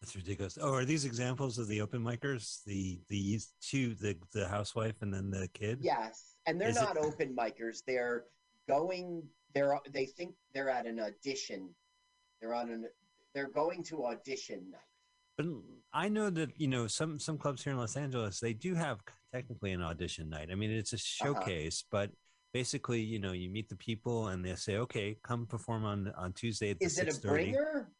[0.00, 0.58] that's ridiculous.
[0.60, 2.62] Oh, are these examples of the open micers?
[2.64, 5.78] The the two, the the housewife and then the kid.
[5.82, 6.31] Yes.
[6.46, 7.82] And they're Is it- not open micers.
[7.86, 8.24] They're
[8.68, 11.74] going they're they think they're at an audition.
[12.40, 12.86] They're on an
[13.34, 14.80] they're going to audition night.
[15.36, 15.46] But
[15.92, 19.00] I know that you know some some clubs here in Los Angeles they do have
[19.32, 20.50] technically an audition night.
[20.50, 21.34] I mean, it's a Uh-huh.
[21.34, 22.10] showcase, but
[22.52, 26.32] basically, you know, you meet the people and they say, "Okay, come perform on on
[26.34, 27.92] Tuesday at the Is it a 6:30." bringer?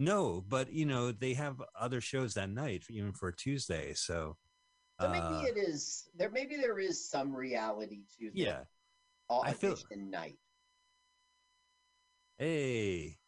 [0.00, 3.94] No, but you know they have other shows that night, even for Tuesday.
[3.94, 4.36] So,
[5.00, 8.60] So uh, maybe it is there maybe there is some reality to the yeah.
[9.30, 10.36] I feel- night.
[12.38, 13.18] Hey,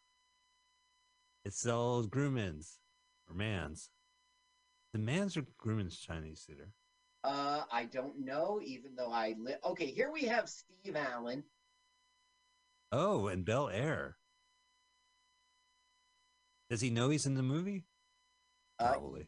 [1.45, 2.79] it's all Grauman's
[3.29, 3.89] or Mann's.
[4.93, 6.71] The Mann's or Grauman's Chinese theater.
[7.23, 9.57] Uh, I don't know, even though I live.
[9.65, 9.87] okay.
[9.87, 11.43] Here we have Steve Allen.
[12.91, 14.17] Oh, and Bel Air.
[16.69, 17.85] Does he know he's in the movie?
[18.79, 19.27] Uh, Probably.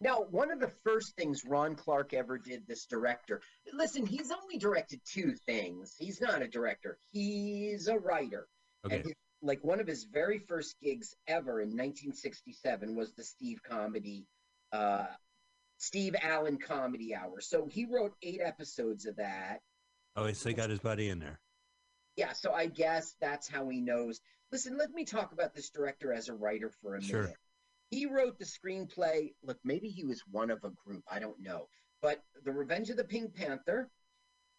[0.00, 3.40] Now, one of the first things Ron Clark ever did, this director,
[3.72, 5.94] listen, he's only directed two things.
[5.98, 8.46] He's not a director, he's a writer.
[8.86, 8.96] Okay.
[8.96, 13.60] And his, like one of his very first gigs ever in 1967 was the Steve
[13.68, 14.26] Comedy,
[14.72, 15.06] uh,
[15.78, 17.40] Steve Allen Comedy Hour.
[17.40, 19.60] So he wrote eight episodes of that.
[20.16, 21.40] Oh, so he got his buddy in there.
[22.16, 24.20] Yeah, so I guess that's how he knows.
[24.50, 27.22] Listen, let me talk about this director as a writer for a Sure.
[27.22, 27.36] minute.
[27.90, 29.32] He wrote the screenplay.
[29.42, 31.02] Look, maybe he was one of a group.
[31.10, 31.68] I don't know.
[32.02, 33.90] But The Revenge of the Pink Panther,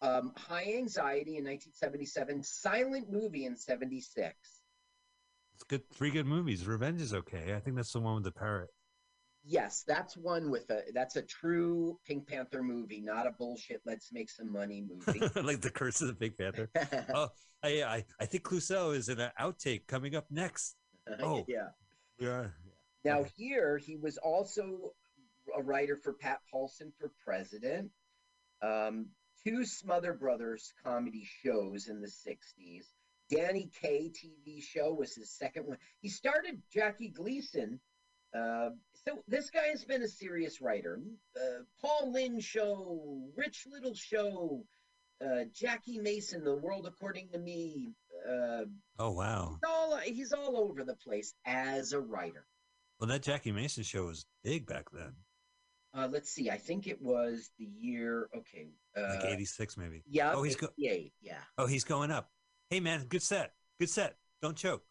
[0.01, 4.33] um, High Anxiety in 1977, Silent Movie in 76.
[5.55, 5.81] It's good.
[5.93, 6.65] Three good movies.
[6.65, 7.53] Revenge is okay.
[7.55, 8.69] I think that's the one with the parrot.
[9.45, 14.11] Yes, that's one with a that's a true Pink Panther movie, not a bullshit let's
[14.11, 15.19] make some money movie.
[15.41, 16.69] like the Curse of the Pink Panther.
[17.13, 17.29] oh,
[17.63, 20.75] I, I I think Clouseau is in an outtake coming up next.
[21.23, 21.69] Oh, yeah.
[22.19, 22.47] Yeah.
[23.05, 24.91] Now here he was also
[25.55, 27.91] a writer for Pat Paulsen for President,
[28.61, 29.07] um,
[29.45, 32.83] two Smother Brothers comedy shows in the '60s.
[33.31, 35.77] Danny Kaye TV show was his second one.
[36.01, 37.79] He started Jackie Gleason.
[38.35, 38.69] Uh,
[39.05, 40.99] so this guy has been a serious writer.
[41.35, 44.63] Uh, Paul Lynde show, Rich Little show,
[45.23, 47.93] uh, Jackie Mason, The World According to Me.
[48.27, 48.65] Uh,
[48.99, 49.57] Oh wow.
[49.61, 52.45] he's all he's all over the place as a writer.
[52.99, 55.13] Well, that Jackie Mason show was big back then,
[55.93, 56.49] Uh, let's see.
[56.49, 58.29] I think it was the year.
[58.35, 58.67] Okay.
[58.95, 60.03] Uh, like '86 maybe.
[60.05, 60.33] Yeah.
[60.33, 61.41] Oh, he's go- 58, Yeah.
[61.57, 62.29] Oh, he's going up.
[62.69, 63.53] Hey man, good set.
[63.79, 64.17] Good set.
[64.41, 64.83] Don't choke.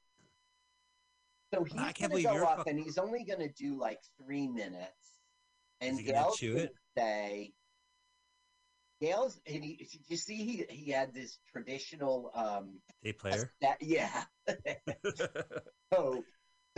[1.54, 4.00] So he's I can't gonna go up, fuck- and he's only going to do like
[4.22, 4.92] three minutes.
[5.80, 6.74] And gonna Gail's gonna it?
[6.96, 7.52] say,
[9.00, 9.40] Gail's.
[9.46, 13.52] And he, did you see he he had this traditional um Tape player.
[13.62, 14.24] that yeah.
[15.92, 16.24] so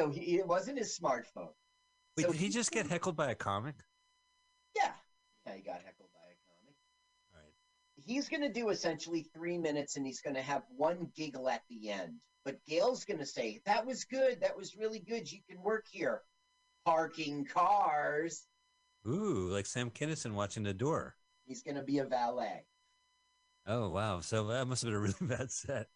[0.00, 1.52] so he it wasn't his smartphone.
[2.16, 3.74] Wait, So did he he's just get heckled by a comic?
[4.74, 4.92] Yeah.
[5.46, 6.76] Yeah, he got heckled by a comic.
[7.34, 7.52] All right.
[7.96, 11.62] He's going to do essentially three minutes and he's going to have one giggle at
[11.68, 12.14] the end.
[12.44, 14.40] But Gail's going to say, That was good.
[14.40, 15.30] That was really good.
[15.30, 16.22] You can work here.
[16.86, 18.46] Parking cars.
[19.06, 21.16] Ooh, like Sam Kinison watching the door.
[21.46, 22.64] He's going to be a valet.
[23.66, 24.20] Oh wow!
[24.20, 25.88] So that must have been a really bad set.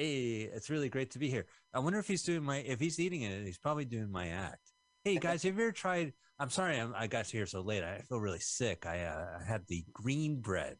[0.00, 1.44] Hey, it's really great to be here.
[1.74, 4.72] I wonder if he's doing my if he's eating it, he's probably doing my act.
[5.04, 6.14] Hey guys, have you ever tried?
[6.38, 7.84] I'm sorry, I'm, I got here so late.
[7.84, 8.86] I feel really sick.
[8.86, 10.78] I uh, I had the green bread.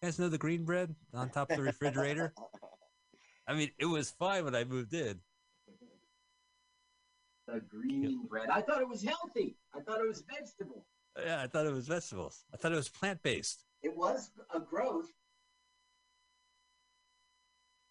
[0.00, 2.32] You guys know the green bread on top of the refrigerator?
[3.48, 5.18] I mean, it was fine when I moved in.
[7.48, 8.50] The green bread.
[8.50, 9.56] I thought it was healthy.
[9.74, 10.86] I thought it was vegetable.
[11.18, 12.44] Yeah, I thought it was vegetables.
[12.54, 13.64] I thought it was plant based.
[13.82, 15.08] It was a growth.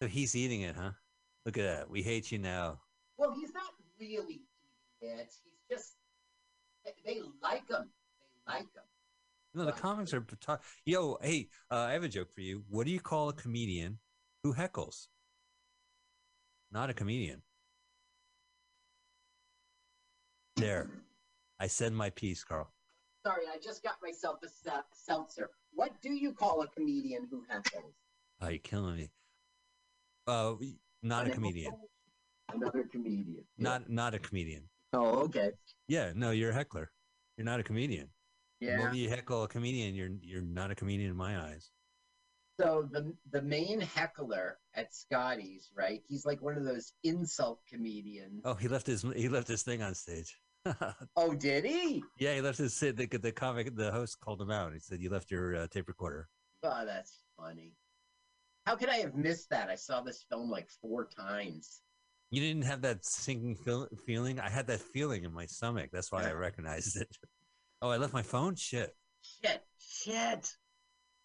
[0.02, 0.92] So he's eating it, huh?
[1.46, 1.90] Look at that.
[1.90, 2.80] We hate you now.
[3.18, 4.42] Well, he's not really
[5.02, 5.34] eating it.
[5.44, 5.94] He's just,
[7.06, 7.90] they- like him.
[8.48, 8.84] They like him.
[9.56, 10.24] No, the comics are.
[10.40, 12.64] ta- Yo, hey, uh, I have a joke for you.
[12.70, 13.98] What do you call a comedian
[14.44, 15.08] who heckles?
[16.72, 17.42] Not a comedian.
[20.56, 20.88] There,
[21.60, 22.72] I said my piece, Carl.
[23.26, 25.50] Sorry, I just got myself a se- seltzer.
[25.74, 27.94] What do you call a comedian who heckles?
[28.42, 29.10] Oh, you're killing me.
[30.28, 30.56] Uh,
[31.04, 31.74] not a comedian.
[32.54, 33.44] Another comedian.
[33.58, 34.64] Not not a comedian.
[34.94, 35.52] Oh, okay.
[35.88, 36.92] Yeah, no, you're a heckler.
[37.38, 38.10] You're not a comedian.
[38.60, 38.78] Yeah.
[38.78, 41.70] moment you heckle a comedian, you're you're not a comedian in my eyes.
[42.60, 46.02] So the the main heckler at Scotty's, right?
[46.08, 48.42] He's like one of those insult comedians.
[48.44, 50.38] Oh, he left his he left his thing on stage.
[51.16, 52.04] oh, did he?
[52.18, 53.74] Yeah, he left his the, the comic.
[53.76, 54.74] The host called him out.
[54.74, 56.28] He said, "You left your uh, tape recorder."
[56.64, 57.76] Oh, that's funny.
[58.70, 59.68] How could I have missed that?
[59.68, 61.82] I saw this film like four times.
[62.30, 64.40] You didn't have that sinking feel- feeling.
[64.40, 65.90] I had that feeling in my stomach.
[65.92, 67.18] That's why I recognized it.
[67.82, 68.54] Oh, I left my phone.
[68.54, 68.96] Shit.
[69.24, 70.54] Shit, shit.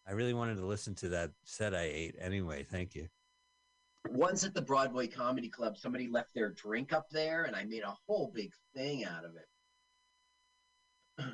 [0.09, 2.15] I really wanted to listen to that set I ate.
[2.19, 3.09] Anyway, thank you.
[4.09, 7.83] Once at the Broadway Comedy Club, somebody left their drink up there, and I made
[7.83, 11.27] a whole big thing out of it.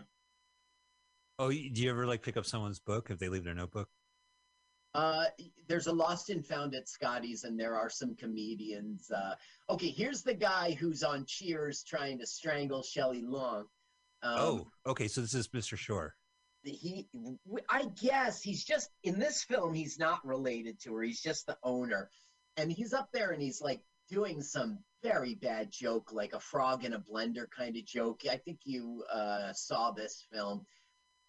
[1.38, 3.88] Oh, do you ever like pick up someone's book if they leave their notebook?
[4.94, 5.24] Uh,
[5.68, 9.10] there's a lost and found at Scotty's, and there are some comedians.
[9.10, 9.34] Uh,
[9.68, 13.66] okay, here's the guy who's on Cheers trying to strangle Shelley Long.
[14.22, 15.08] Um, oh, okay.
[15.08, 15.76] So this is Mr.
[15.76, 16.14] Shore.
[16.64, 17.08] he,
[17.68, 19.74] I guess he's just in this film.
[19.74, 21.02] He's not related to her.
[21.02, 22.10] He's just the owner,
[22.56, 26.84] and he's up there and he's like doing some very bad joke, like a frog
[26.84, 28.22] in a blender kind of joke.
[28.30, 30.66] I think you uh, saw this film,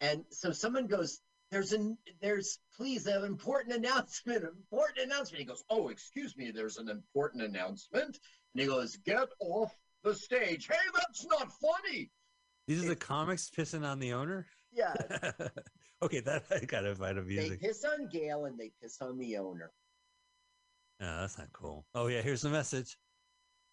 [0.02, 1.20] and so someone goes,
[1.52, 6.52] "There's an there's please an important announcement, an important announcement." He goes, "Oh, excuse me,
[6.52, 8.20] there's an important announcement,"
[8.54, 9.72] and he goes, "Get off
[10.04, 12.10] the stage." Hey, that's not funny.
[12.68, 14.48] These are the comics pissing on the owner.
[14.72, 14.94] Yeah.
[16.02, 17.60] okay, that I gotta find They amusing.
[17.60, 19.72] piss on Gail and they piss on the owner.
[21.02, 21.86] No, that's not cool.
[21.96, 22.98] Oh yeah, here's the message.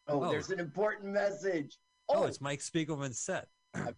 [0.08, 0.30] Oh, Oh.
[0.30, 1.78] there's an important message.
[2.08, 2.26] Oh, oh.
[2.26, 3.48] it's Mike Spiegelman's set.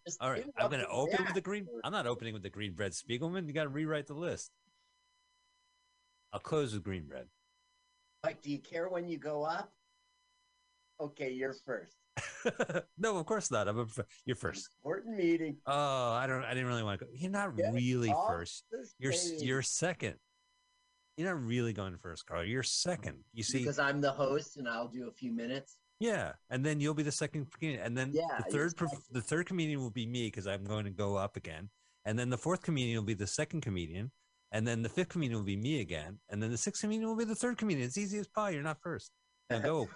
[0.05, 1.67] Just All right, I'm gonna interrupted open with the green.
[1.85, 3.47] I'm not opening with the green bread Spiegelman.
[3.47, 4.51] You got to rewrite the list.
[6.33, 7.27] I'll close with green bread.
[8.23, 9.73] Like, do you care when you go up?
[11.01, 11.97] Okay, you're first.
[12.99, 13.69] no, of course not.
[13.69, 13.87] I'm a,
[14.27, 14.69] you're first.
[14.85, 15.57] Important meeting.
[15.67, 16.45] Oh, I don't.
[16.45, 17.11] I didn't really want to go.
[17.15, 18.65] You're not Get really first.
[18.99, 19.43] You're stage.
[19.43, 20.17] you're second.
[21.17, 22.45] You're not really going first, Carl.
[22.45, 23.19] You're second.
[23.33, 25.77] You see, because I'm the host and I'll do a few minutes.
[26.01, 29.21] Yeah, and then you'll be the second comedian, and then Yeah, the third perf- the
[29.21, 31.69] third comedian will be me because I'm going to go up again,
[32.07, 34.11] and then the fourth comedian will be the second comedian,
[34.51, 37.17] and then the fifth comedian will be me again, and then the sixth comedian will
[37.17, 37.87] be the third comedian.
[37.87, 38.51] It's easy as pie.
[38.51, 39.13] You're not first.
[39.51, 39.89] Now go.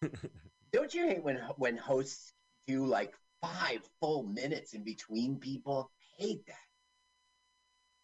[0.72, 2.32] Don't you hate when when hosts
[2.66, 5.90] do like five full minutes in between people?
[6.18, 6.56] Hate that.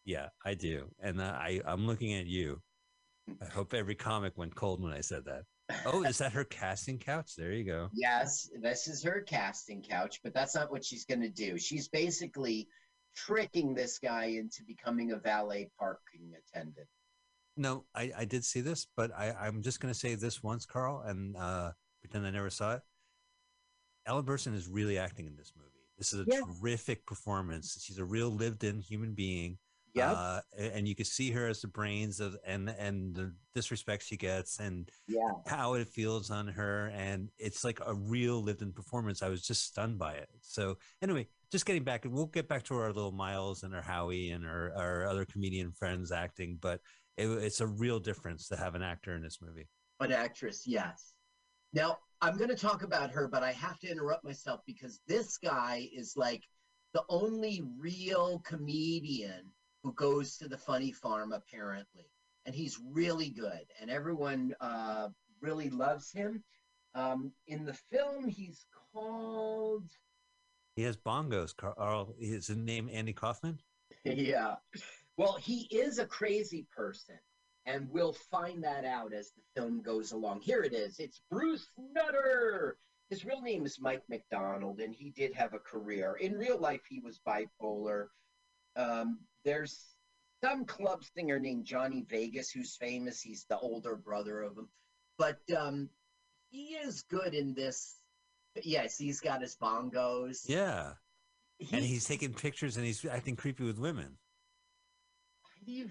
[0.04, 0.90] Yeah, I do.
[1.00, 2.60] And uh, I, I'm looking at you.
[3.42, 5.42] I hope every comic went cold when I said that.
[5.84, 7.32] Oh, is that her casting couch?
[7.36, 7.90] There you go.
[7.92, 11.58] Yes, this is her casting couch, but that's not what she's going to do.
[11.58, 12.68] She's basically
[13.14, 16.86] tricking this guy into becoming a valet parking attendant.
[17.56, 20.64] No, I, I did see this, but I, I'm just going to say this once,
[20.64, 22.82] Carl, and uh, pretend I never saw it.
[24.06, 25.68] Ellen Burstyn is really acting in this movie.
[25.98, 26.40] This is a Yeah.
[26.60, 27.82] terrific performance.
[27.84, 29.58] She's a real lived-in human being.
[29.98, 30.16] Yep.
[30.16, 34.16] Uh, and you can see her as the brains of and and the disrespect she
[34.16, 35.30] gets and Yeah.
[35.46, 39.22] how it feels on her and it's like a real lived-in performance.
[39.22, 40.28] I was just stunned by it.
[40.40, 44.30] So anyway, just getting back, we'll get back to our little Miles and our Howie
[44.30, 46.80] and our, our other comedian friends acting, but
[47.16, 49.66] it, it's a real difference to have an actor in this movie.
[50.00, 51.14] An actress, yes.
[51.72, 55.38] Now, I'm going to talk about her, but I have to interrupt myself because this
[55.38, 56.42] guy is like
[56.94, 59.52] the only real comedian
[59.82, 62.10] who goes to the funny farm, apparently.
[62.46, 65.08] And he's really good, and everyone uh,
[65.40, 66.42] really loves him.
[66.94, 69.88] Um, in the film, he's called.
[70.76, 71.54] He has bongos.
[71.56, 73.58] Carl, is his name Andy Kaufman?
[74.04, 74.56] Yeah.
[75.16, 77.18] Well, he is a crazy person,
[77.66, 80.40] and we'll find that out as the film goes along.
[80.42, 81.00] Here it is.
[81.00, 82.78] It's Bruce Nutter.
[83.10, 86.16] His real name is Mike MacDonald, and he did have a career.
[86.20, 88.06] In real life, he was bipolar.
[88.76, 89.84] Um, there's
[90.42, 93.20] some club singer named Johnny Vegas who's famous.
[93.20, 94.68] He's the older brother of him.
[95.16, 95.88] But um,
[96.50, 97.96] he is good in this.
[98.62, 100.48] Yes, he's got his bongos.
[100.48, 100.92] Yeah.
[101.72, 104.16] and he's taking pictures and he's acting creepy with women.
[105.64, 105.88] You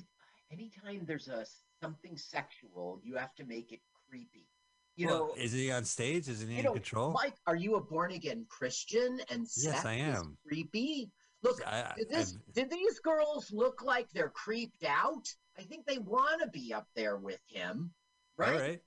[0.52, 1.46] anytime there's a
[1.82, 3.80] something sexual, you have to make it
[4.10, 4.48] creepy.
[4.96, 6.28] You Well, know, is he on stage?
[6.28, 7.12] Is he in know, control?
[7.12, 9.20] Mike, are you a born again Christian?
[9.30, 10.38] And Yes, I am.
[10.48, 11.12] creepy.
[11.44, 15.28] Look, I- did, this, did these girls look like they're creeped out?
[15.58, 17.92] I think they want to be up there with him,
[18.38, 18.54] right?
[18.54, 18.80] All right.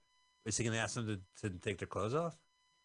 [0.47, 1.06] Is he going to ask them
[1.43, 2.36] to, to take their clothes off?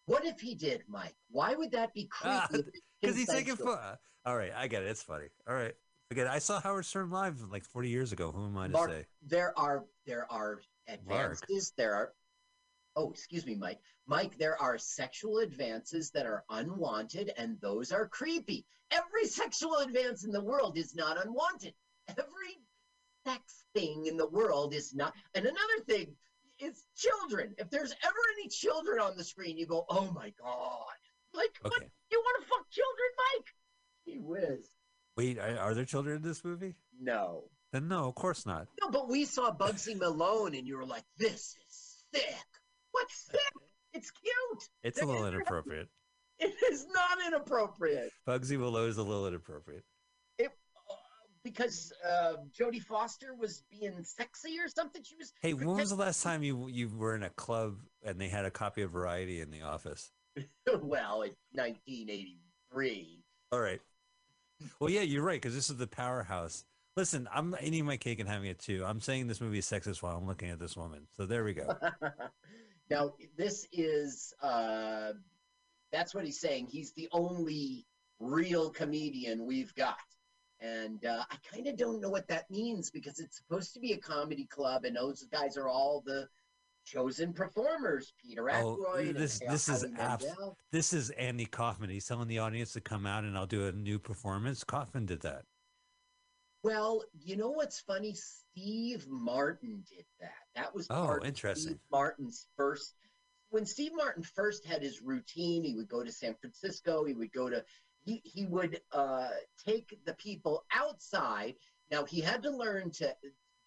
[0.06, 1.16] What if he did, Mike?
[1.30, 2.36] Why would that be creepy?
[2.36, 2.70] Ah, it's
[3.00, 4.88] Because he's taking fo- All right, I get it.
[4.88, 5.26] It's funny.
[5.48, 5.74] All right.
[6.08, 6.30] Forget it.
[6.30, 8.30] I saw Howard Stern live like 40 years ago.
[8.30, 9.06] Who am I to Mark, say?
[9.26, 11.72] there are there are advances.
[11.76, 12.12] There are
[12.96, 13.78] oh, excuse me, Mike.
[14.06, 18.64] Mike, there are sexual advances that are unwanted, and those are creepy.
[18.90, 21.74] Every sexual advance in the world is not unwanted.
[22.08, 22.58] Every
[23.26, 25.14] sex thing in the world is not.
[25.34, 26.14] And another thing
[26.60, 27.54] is children.
[27.58, 30.84] If there's ever any children on the screen, you go, "Oh my god!"
[31.34, 31.82] Like, what?
[32.10, 33.54] You want to fuck children, Mike?
[34.04, 34.70] He whiz.
[35.16, 36.76] Wait, are, are there children in this movie?
[37.00, 37.50] No.
[37.72, 38.68] Then no, of course not.
[38.80, 42.46] No, but we saw Bugsy Malone, and you were like, "This is sick."
[42.96, 43.40] What's sick?
[43.92, 44.68] It's cute.
[44.82, 45.88] It's a little inappropriate.
[46.38, 48.10] It is not inappropriate.
[48.28, 49.84] Bugsy Willow is a little inappropriate.
[50.38, 50.50] It
[50.90, 50.94] uh,
[51.42, 55.02] because uh, Jodie Foster was being sexy or something.
[55.02, 55.32] She was.
[55.40, 58.44] Hey, when was the last time you you were in a club and they had
[58.44, 60.12] a copy of Variety in the office?
[60.82, 63.22] well, in 1983.
[63.52, 63.80] All right.
[64.78, 66.64] Well, yeah, you're right because this is the powerhouse.
[66.98, 68.84] Listen, I'm eating my cake and having it too.
[68.86, 71.06] I'm saying this movie is sexist while I'm looking at this woman.
[71.16, 71.74] So there we go.
[72.90, 75.12] now this is uh,
[75.92, 76.68] that's what he's saying.
[76.70, 77.86] He's the only
[78.20, 79.96] real comedian we've got.
[80.60, 83.92] And uh, I kind of don't know what that means because it's supposed to be
[83.92, 86.28] a comedy club, and those guys are all the
[86.86, 88.14] chosen performers.
[88.22, 88.78] Peter Oh,
[89.12, 90.24] this this is abs-
[90.72, 91.90] this is Andy Kaufman.
[91.90, 94.64] He's telling the audience to come out and I'll do a new performance.
[94.64, 95.44] Kaufman did that.
[96.66, 98.14] Well, you know what's funny?
[98.14, 100.32] Steve Martin did that.
[100.56, 101.74] That was Oh, interesting.
[101.74, 102.92] Steve Martin's first.
[103.50, 107.04] When Steve Martin first had his routine, he would go to San Francisco.
[107.04, 107.64] He would go to.
[108.04, 109.28] He he would uh,
[109.64, 111.54] take the people outside.
[111.92, 113.14] Now he had to learn to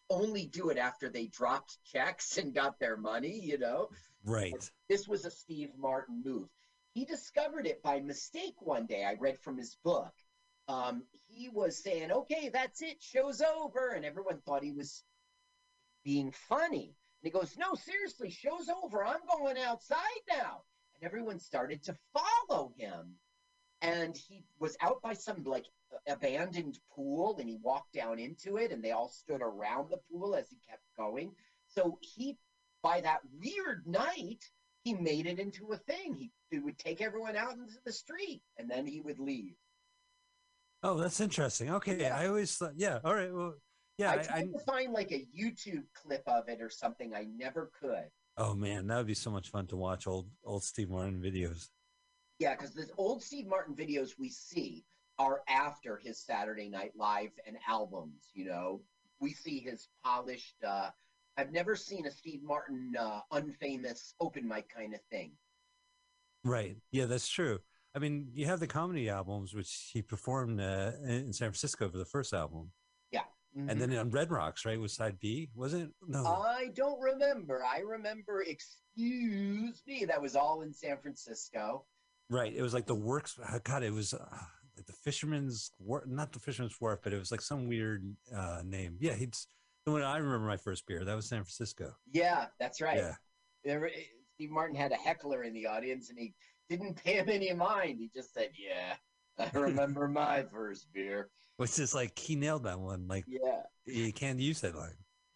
[0.10, 3.40] only do it after they dropped checks and got their money.
[3.40, 3.92] You know.
[4.26, 4.70] Right.
[4.90, 6.50] This was a Steve Martin move.
[6.94, 9.06] He discovered it by mistake one day.
[9.06, 10.12] I read from his book.
[10.70, 13.90] Um, he was saying, okay, that's it, show's over.
[13.90, 15.04] And everyone thought he was
[16.04, 16.96] being funny.
[17.22, 19.04] And he goes, no, seriously, show's over.
[19.04, 19.98] I'm going outside
[20.30, 20.62] now.
[20.96, 23.16] And everyone started to follow him.
[23.82, 25.66] And he was out by some like
[26.08, 30.36] abandoned pool and he walked down into it and they all stood around the pool
[30.36, 31.32] as he kept going.
[31.68, 32.38] So he,
[32.84, 34.44] by that weird night,
[34.84, 36.16] he made it into a thing.
[36.16, 39.56] He, he would take everyone out into the street and then he would leave.
[40.82, 41.70] Oh, that's interesting.
[41.72, 43.00] Okay, I always thought, yeah.
[43.04, 43.34] All right.
[43.34, 43.56] Well,
[43.98, 44.12] yeah.
[44.12, 47.14] I I, tried I, to find like a YouTube clip of it or something.
[47.14, 48.10] I never could.
[48.38, 51.68] Oh man, that would be so much fun to watch old old Steve Martin videos.
[52.40, 54.86] Yeah, because the old Steve Martin videos we see
[55.18, 58.30] are after his Saturday Night Live and albums.
[58.34, 58.82] You know,
[59.20, 60.56] we see his polished.
[60.66, 60.92] uh
[61.38, 65.32] I've never seen a Steve Martin uh, unfamous open mic kind of thing.
[66.44, 66.76] Right.
[66.92, 67.60] Yeah, that's true.
[68.00, 71.98] I mean, you have the comedy albums, which he performed uh, in San Francisco for
[71.98, 72.72] the first album,
[73.12, 73.26] Yeah.
[73.54, 73.80] and Mhm.
[73.80, 75.90] then on Red Rocks, right, was side B, was it?
[76.08, 77.62] No, I don't remember.
[77.66, 78.42] I remember.
[78.42, 80.06] Excuse me.
[80.06, 81.86] That was all in San Francisco.
[82.30, 82.54] right.
[82.56, 83.38] It was like the works.
[83.40, 84.26] uh, God, it was uh,
[84.78, 88.62] like the Fisherman's Wharf, not the Fisherman's Wharf, but it was like some weird uh,
[88.64, 88.96] name.
[89.02, 89.48] Yeah, he's
[89.86, 91.04] the one I remember my first beer.
[91.04, 91.98] That was San Francisco.
[92.14, 92.98] Yeah, that's right.
[92.98, 93.16] Yeah.
[93.66, 93.92] There,
[94.36, 96.34] Steve Martin had a heckler in the audience, and he
[96.70, 98.00] didn't pay him any mind.
[98.00, 98.96] He just said, "Yeah,
[99.38, 103.08] I remember my first beer." Which is like he nailed that one.
[103.08, 103.64] Like Yeah.
[103.86, 104.96] you can't use that line.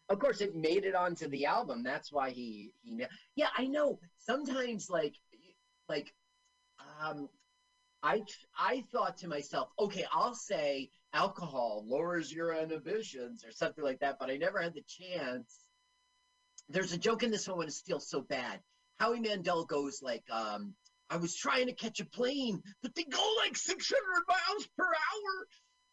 [0.09, 1.83] Of course, it made it onto the album.
[1.83, 3.03] That's why he he.
[3.35, 3.99] Yeah, I know.
[4.17, 5.15] Sometimes, like,
[5.89, 6.13] like,
[7.01, 7.27] um,
[8.03, 8.21] I
[8.57, 14.17] I thought to myself, okay, I'll say alcohol lowers your inhibitions or something like that,
[14.19, 15.65] but I never had the chance.
[16.69, 18.59] There's a joke in this one when it feels so bad.
[18.99, 20.73] Howie Mandel goes like, um,
[21.09, 25.47] I was trying to catch a plane, but they go like 600 miles per hour.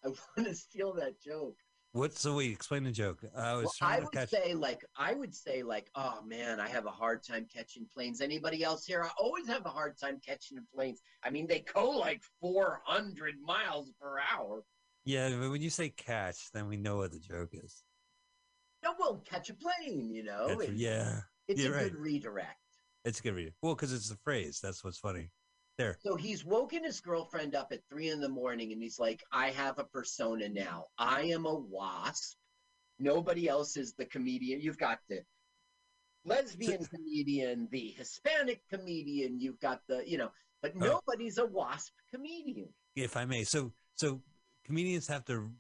[0.05, 1.57] I want to steal that joke.
[1.93, 2.17] What?
[2.17, 3.19] So we explain the joke.
[3.37, 4.31] I was Well, trying I to would catch.
[4.31, 8.21] say like I would say like, oh man, I have a hard time catching planes.
[8.21, 9.03] Anybody else here?
[9.03, 11.01] I always have a hard time catching planes.
[11.25, 14.63] I mean, they go like 400 miles per hour.
[15.05, 17.83] Yeah, but when you say catch, then we know what the joke is.
[18.85, 20.61] No, well, catch a plane, you know.
[20.73, 21.91] Yeah, it's you're a right.
[21.93, 22.60] good redirect.
[23.05, 23.55] It's a good read.
[23.63, 24.61] Well, because it's the phrase.
[24.63, 25.31] That's what's funny.
[25.79, 25.97] There.
[26.03, 29.51] So he's woken his girlfriend up at three in the morning, and he's like, "I
[29.51, 30.87] have a persona now.
[30.99, 32.37] I am a wasp.
[32.99, 34.61] Nobody else is the comedian.
[34.61, 35.25] You've got the
[36.27, 39.41] lesbian comedian, the Hispanic comedian.
[39.41, 41.01] You've got the, you know, but Oh.
[41.07, 42.69] nobody's a wasp comedian.
[42.95, 43.45] if I may.
[43.45, 44.21] So so
[44.65, 45.51] comedians have to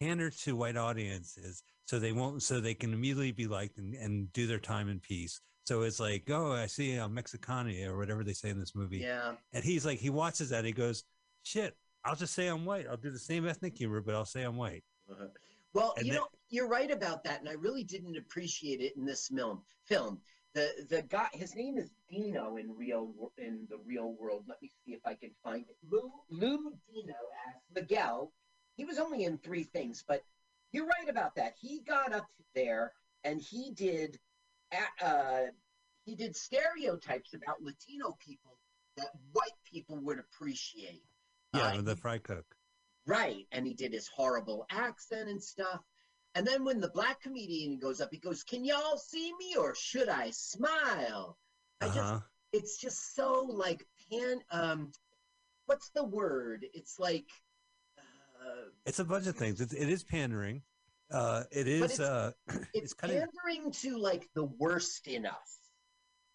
[0.00, 4.32] pander to white audiences so they won't so they can immediately be liked and, and
[4.32, 5.40] do their time in peace.
[5.64, 8.98] So it's like, oh, I see a Mexicani or whatever they say in this movie.
[8.98, 9.32] Yeah.
[9.52, 10.64] And he's like, he watches that.
[10.64, 11.04] He goes,
[11.44, 12.86] shit, I'll just say I'm white.
[12.90, 14.82] I'll do the same ethnic humor, but I'll say I'm white.
[15.10, 15.26] Uh-huh.
[15.72, 19.06] Well, And you know, you're right about that, and I really didn't appreciate it in
[19.06, 19.62] this film.
[19.86, 20.20] Film.
[20.54, 24.44] The the guy, his name is Dino in real in the real world.
[24.46, 25.76] Let me see if I can find it.
[25.90, 27.14] Lou Lou Dino
[27.48, 28.32] as Miguel.
[28.76, 30.22] He was only in three things, but
[30.72, 31.54] you're right about that.
[31.58, 32.92] He got up there
[33.24, 34.18] and he did,
[35.02, 35.40] uh,
[36.04, 38.58] he did stereotypes about Latino people
[38.96, 41.04] that white people would appreciate.
[41.54, 42.44] Yeah, with the fry cook.
[43.06, 43.46] Right.
[43.52, 45.80] And he did his horrible accent and stuff.
[46.34, 49.74] And then when the black comedian goes up, he goes, Can y'all see me or
[49.74, 51.36] should I smile?
[51.80, 52.20] I just Uh-huh.
[52.52, 54.92] it's just so like pan um
[55.66, 56.64] what's the word?
[56.72, 57.28] It's like
[57.98, 59.60] uh It's a bunch of things.
[59.60, 60.62] It, it is pandering.
[61.12, 62.32] Uh, it But it's- uh,
[62.74, 65.58] it's kind of pandering to like the worst in us.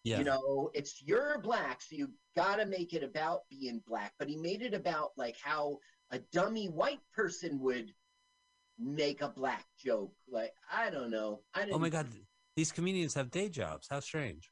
[0.04, 0.20] yeah.
[0.20, 4.14] You know, it's you're black, so you gotta make it about being black.
[4.20, 5.80] But he made it about like how
[6.12, 7.92] a dummy white person would
[8.80, 10.14] make a black joke.
[10.30, 11.42] Like I don't know.
[11.54, 12.08] I didn't, Oh my god,
[12.56, 13.88] these comedians have day jobs.
[13.90, 14.52] How strange.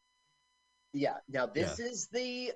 [0.94, 1.18] Yeah.
[1.30, 2.52] Now this is the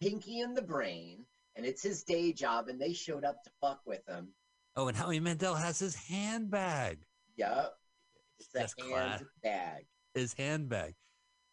[0.00, 1.26] Pinky and the Brain,
[1.56, 4.28] and it's his day job, and they showed up to fuck with him.
[4.76, 7.04] Oh, and Howie Mandel has his handbag.
[7.40, 7.66] Yeah.
[8.38, 9.22] It's That's class.
[9.42, 9.86] handbag.
[10.14, 10.94] His handbag.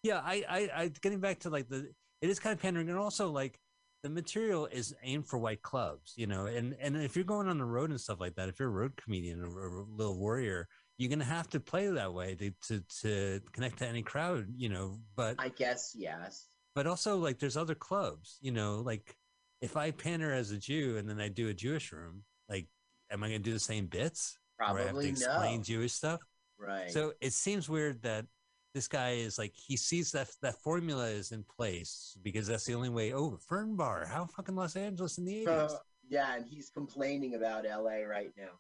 [0.04, 1.90] Yeah, I, I, I, getting back to like the,
[2.22, 3.60] it is kind of pandering, and also like
[4.04, 7.58] the material is aimed for white clubs, you know, and and if you're going on
[7.58, 10.68] the road and stuff like that, if you're a road comedian or, a little warrior,
[10.98, 14.70] you're gonna have to play that way to to to connect to any crowd, you
[14.70, 15.00] know.
[15.16, 16.48] But I guess yes.
[16.76, 19.16] but also like there's other clubs you know like
[19.62, 22.68] if i pander as a jew and then i do a jewish room like
[23.12, 25.64] am i to do the same bits where i have to Probably explain no.
[25.64, 26.20] jewish stuff
[26.60, 26.90] Right.
[26.90, 28.26] so it seems weird that
[28.74, 32.74] this guy is like he sees that that formula is in place because that's the
[32.74, 35.78] only way oh fern bar how fucking los angeles in the 80s Uh,
[36.10, 38.60] yeah, and he's complaining about LA right now.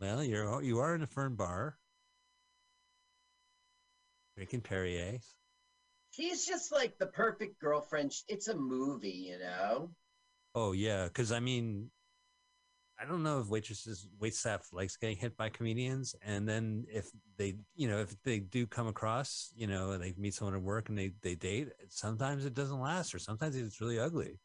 [0.00, 1.78] well you're you are in a fern bar
[4.36, 5.18] drinking perrier
[6.10, 8.12] She's just like the perfect girlfriend.
[8.28, 9.90] It's a movie, you know.
[10.54, 11.90] Oh yeah, because I mean,
[13.04, 17.10] I don't know if waitresses, wait staff likes getting hit by comedians, and then if
[17.36, 20.88] they, you know, if they do come across, you know, they meet someone at work
[20.88, 24.38] and they they date, sometimes it doesn't last, or sometimes it's really ugly.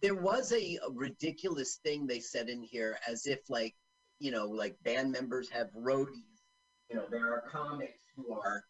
[0.00, 3.74] There was a, a ridiculous thing they said in here, as if like,
[4.18, 6.40] you know, like band members have roadies.
[6.88, 8.64] You know, there are comics who are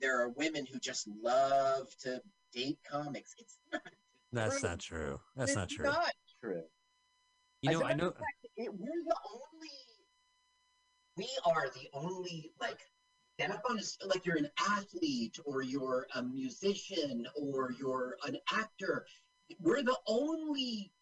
[0.00, 2.20] there are women who just love to
[2.52, 3.36] date comics.
[3.38, 3.82] It's not.
[4.32, 4.68] That's true.
[4.68, 5.20] not true.
[5.36, 5.84] That's it's not true.
[5.84, 6.12] Not
[6.42, 6.62] true.
[7.72, 8.10] You know, a I matter know.
[8.12, 9.70] fact, it, we're the only.
[11.16, 12.80] We are the only like
[13.38, 18.16] get up on a, s- like you're an athlete or you're a musician or you're
[18.26, 19.06] an actor.
[19.60, 20.92] We're the only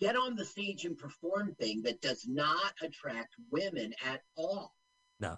[0.00, 4.74] get on the stage and perform thing that does not attract women at all.
[5.20, 5.36] No.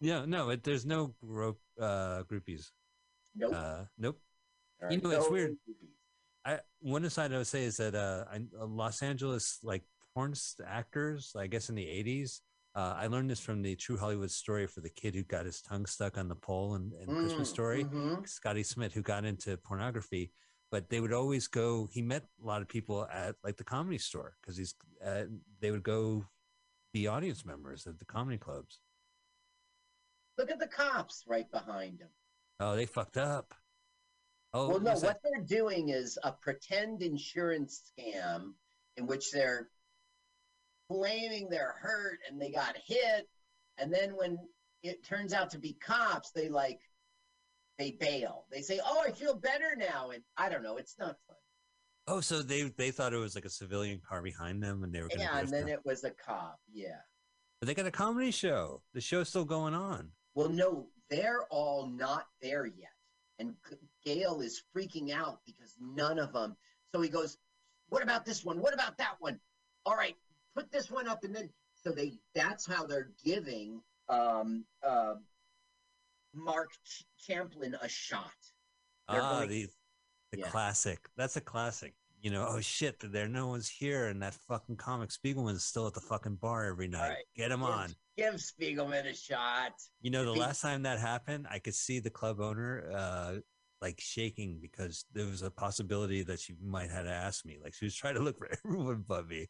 [0.00, 2.70] Yeah, no, it, there's no group uh groupies.
[3.36, 3.52] Nope.
[3.54, 4.20] Uh, nope.
[4.80, 5.50] There You are know, it's weird.
[5.52, 5.88] groupies.
[6.44, 10.34] I one aside I would say is that uh, I, uh, Los Angeles like porn
[10.66, 12.40] actors, I guess in the '80s.
[12.76, 15.60] Uh, I learned this from the True Hollywood Story for the kid who got his
[15.62, 17.84] tongue stuck on the pole in, in Christmas Mm, Story.
[17.84, 18.28] mhm.
[18.28, 20.32] Scotty Smith, who got into pornography,
[20.72, 21.88] but they would always go.
[21.92, 24.74] He met a lot of people at like the comedy store because he's.
[25.04, 25.24] Uh,
[25.60, 26.24] they would go
[26.92, 28.80] be audience members at the comedy clubs.
[30.38, 32.08] Look at the cops right behind him.
[32.60, 33.54] Oh, they fucked up.
[34.52, 38.52] Oh, well, no, what they're doing is a pretend insurance scam
[38.96, 39.68] in which they're
[40.90, 43.28] claiming they're hurt and they got hit,
[43.78, 44.38] and then when
[44.82, 46.80] it turns out to be cops, they like
[47.78, 48.46] they bail.
[48.50, 50.76] They say, "Oh, I feel better now," and I don't know.
[50.76, 51.36] It's not fun.
[52.06, 55.00] Oh, so they they thought it was like a civilian car behind them, and they
[55.00, 55.08] were.
[55.16, 56.58] Yeah, and then it was a cop.
[56.72, 57.00] Yeah.
[57.60, 58.82] But they got a comedy show.
[58.92, 60.10] The show's still going on.
[60.34, 62.90] Well, no, they're all not there yet.
[63.38, 63.54] And
[64.04, 66.56] Gail is freaking out because none of them.
[66.94, 67.38] So he goes,
[67.88, 68.60] What about this one?
[68.60, 69.40] What about that one?
[69.86, 70.16] All right,
[70.54, 71.24] put this one up.
[71.24, 75.14] And then, so they, that's how they're giving um, uh,
[76.32, 78.32] Mark Ch- Champlin a shot.
[79.08, 79.68] They're ah, going- the
[80.32, 80.48] the Yeah.
[80.48, 80.98] classic.
[81.16, 81.94] That's a classic.
[82.20, 85.92] You know, oh shit, there no one's here, and that fucking comic Spiegelman's still at
[85.94, 87.08] the fucking bar every night.
[87.10, 87.24] right.
[87.36, 87.94] Get him Give- on.
[88.16, 89.72] Give Spiegelman a shot.
[90.00, 93.34] You know, the he- last time that happened, I could see the club owner uh
[93.82, 97.58] like shaking because there was a possibility that she might have asked me.
[97.62, 99.48] Like she was trying to look for everyone but me.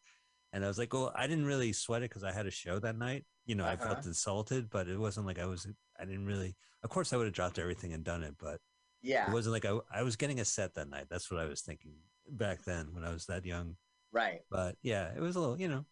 [0.54, 2.78] And I was like, well, I didn't really sweat it because I had a show
[2.78, 3.26] that night.
[3.44, 4.08] You know, I felt Uh-huh.
[4.08, 5.66] insulted, but it wasn't like I was.
[5.98, 6.56] I didn't really.
[6.84, 8.60] Of course, I would have dropped everything and done it, but
[9.02, 9.28] Yeah.
[9.28, 9.80] it wasn't like I.
[9.90, 11.08] I was getting a set that night.
[11.10, 11.96] That's what I was thinking
[12.30, 13.76] back then when I was that young.
[14.12, 14.42] Right.
[14.48, 15.58] But yeah, it was a little.
[15.60, 15.84] You know,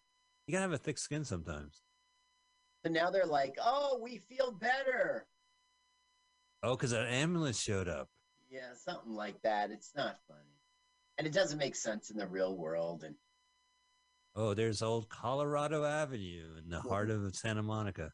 [0.47, 1.83] you gotta have a thick skin sometimes.
[2.87, 5.27] So now they're like, Oh, we feel better.
[6.63, 8.09] Oh, because an ambulance showed up.
[8.49, 9.73] Yeah, something like that.
[9.73, 10.61] It's not funny.
[11.19, 13.03] And it doesn't make sense in the real world.
[13.03, 13.17] And
[14.35, 18.11] Oh, there's old Colorado Avenue in the heart of Santa Monica.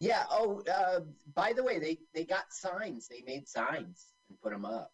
[0.00, 1.00] yeah, oh, uh,
[1.34, 3.08] by the way, they they got signs.
[3.08, 4.90] They made signs and put them up.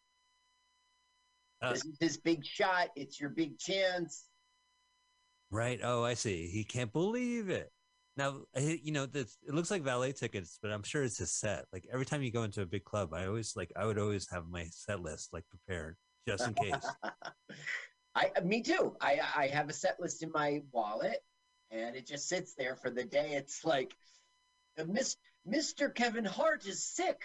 [1.60, 2.88] Uh, this is his big shot.
[2.96, 4.24] It's your big chance.
[5.50, 5.80] Right.
[5.82, 6.48] Oh, I see.
[6.48, 7.70] He can't believe it.
[8.16, 11.64] Now, you know, this, it looks like valet tickets, but I'm sure it's a set.
[11.72, 14.28] Like every time you go into a big club, I always like, I would always
[14.30, 15.96] have my set list like prepared
[16.26, 16.86] just in case.
[18.14, 18.96] I me too.
[19.00, 21.18] I I have a set list in my wallet,
[21.70, 23.32] and it just sits there for the day.
[23.32, 23.94] It's like,
[24.78, 25.16] uh, Miss
[25.48, 25.92] Mr.
[25.94, 27.20] Kevin Hart is sick.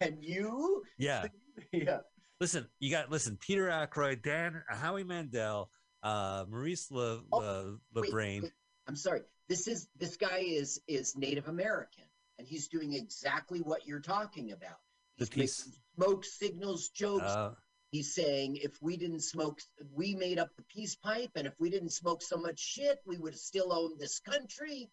[0.00, 0.82] Can you?
[0.98, 1.26] yeah.
[1.72, 1.98] Yeah.
[2.40, 5.68] Listen, you got, listen, Peter Aykroyd, Dan, Howie Mandel,
[6.04, 8.42] uh, Maurice Le, Le, LeBrain.
[8.42, 8.52] wait,
[8.86, 9.22] I'm sorry.
[9.48, 12.04] This is this guy is is Native American,
[12.38, 14.78] and he's doing exactly what you're talking about.
[15.18, 15.78] The He's piece.
[15.96, 17.24] smoke signals jokes.
[17.24, 17.54] Uh,
[17.90, 19.60] He's saying if we didn't smoke,
[19.94, 23.16] we made up the peace pipe, and if we didn't smoke so much shit, we
[23.16, 24.90] would still own this country.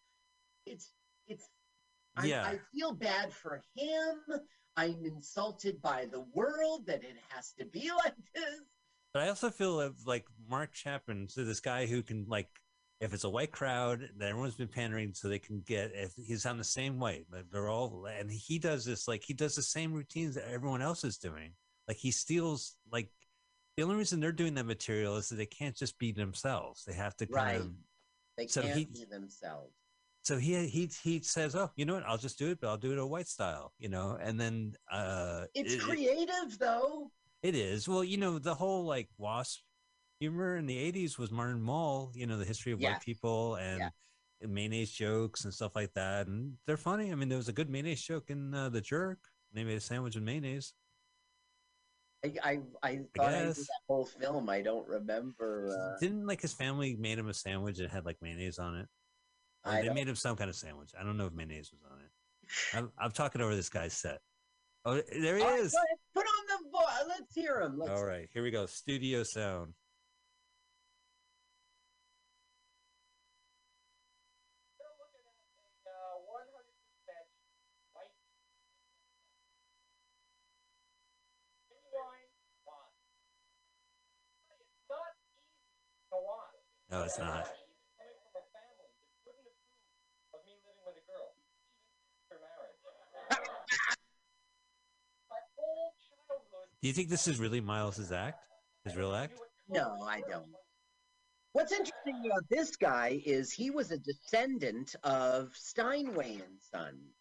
[0.66, 0.94] It's
[1.28, 1.48] it's.
[2.16, 2.46] I, Yeah.
[2.46, 4.40] I feel bad for him.
[4.78, 8.62] I'm insulted by the world that it has to be like this.
[9.14, 12.50] But I also feel like Mark Champlin, so this guy who can like,
[13.02, 16.46] if it's a white crowd that everyone's been pandering, so they can get if he's
[16.46, 19.62] on the same white, like they're all, and he does this like he does the
[19.62, 21.52] same routines that everyone else is doing.
[21.88, 23.10] Like he steals like
[23.78, 26.84] the only reason they're doing that material is that they can't just be themselves.
[26.86, 27.62] They have to kind Right.
[27.62, 27.72] of.
[28.38, 29.74] They So can't he- be themselves.
[30.24, 32.04] So he he he says, "Oh, you know what?
[32.08, 34.76] I'll just do it, but I'll do it a white style." You know, and then
[34.92, 37.12] uh, It's it- it- creative, though.
[37.44, 37.88] it is.
[37.88, 39.62] Well, you know, the whole like wasp
[40.20, 42.94] humor in the 80s was Martin Mull, you know, the history of Yeah.
[42.94, 43.90] white people and, Yeah.
[44.48, 46.28] mayonnaise jokes and stuff like that.
[46.28, 47.12] And they're funny.
[47.12, 49.20] I mean, there was a good mayonnaise joke in uh, The Jerk.
[49.54, 50.74] They made a sandwich with mayonnaise.
[52.26, 53.58] I I, I thought I, guess.
[53.58, 54.50] that whole film.
[54.50, 55.70] I don't remember.
[55.80, 58.88] Uh, Didn't like his family made him a sandwich that had like mayonnaise on it?
[59.66, 60.92] Or I they don't- made him some kind of sandwich.
[61.00, 62.12] I don't know if mayonnaise was on it.
[62.78, 64.20] I'm, I'm talking over this guy's set.
[64.86, 65.74] Oh, there he All right, is.
[65.74, 67.78] ahead, Put on the vo- Let's hear him.
[67.80, 68.66] Let's, All right, here we go.
[68.68, 69.74] Studio sound.
[86.96, 87.46] No, it's not.
[96.82, 98.46] Do you think this is really Miles's act?
[98.86, 99.38] His real act?
[99.68, 100.46] No, I don't.
[101.52, 107.12] What's interesting about this guy is he was a descendant of Steinway and Sons.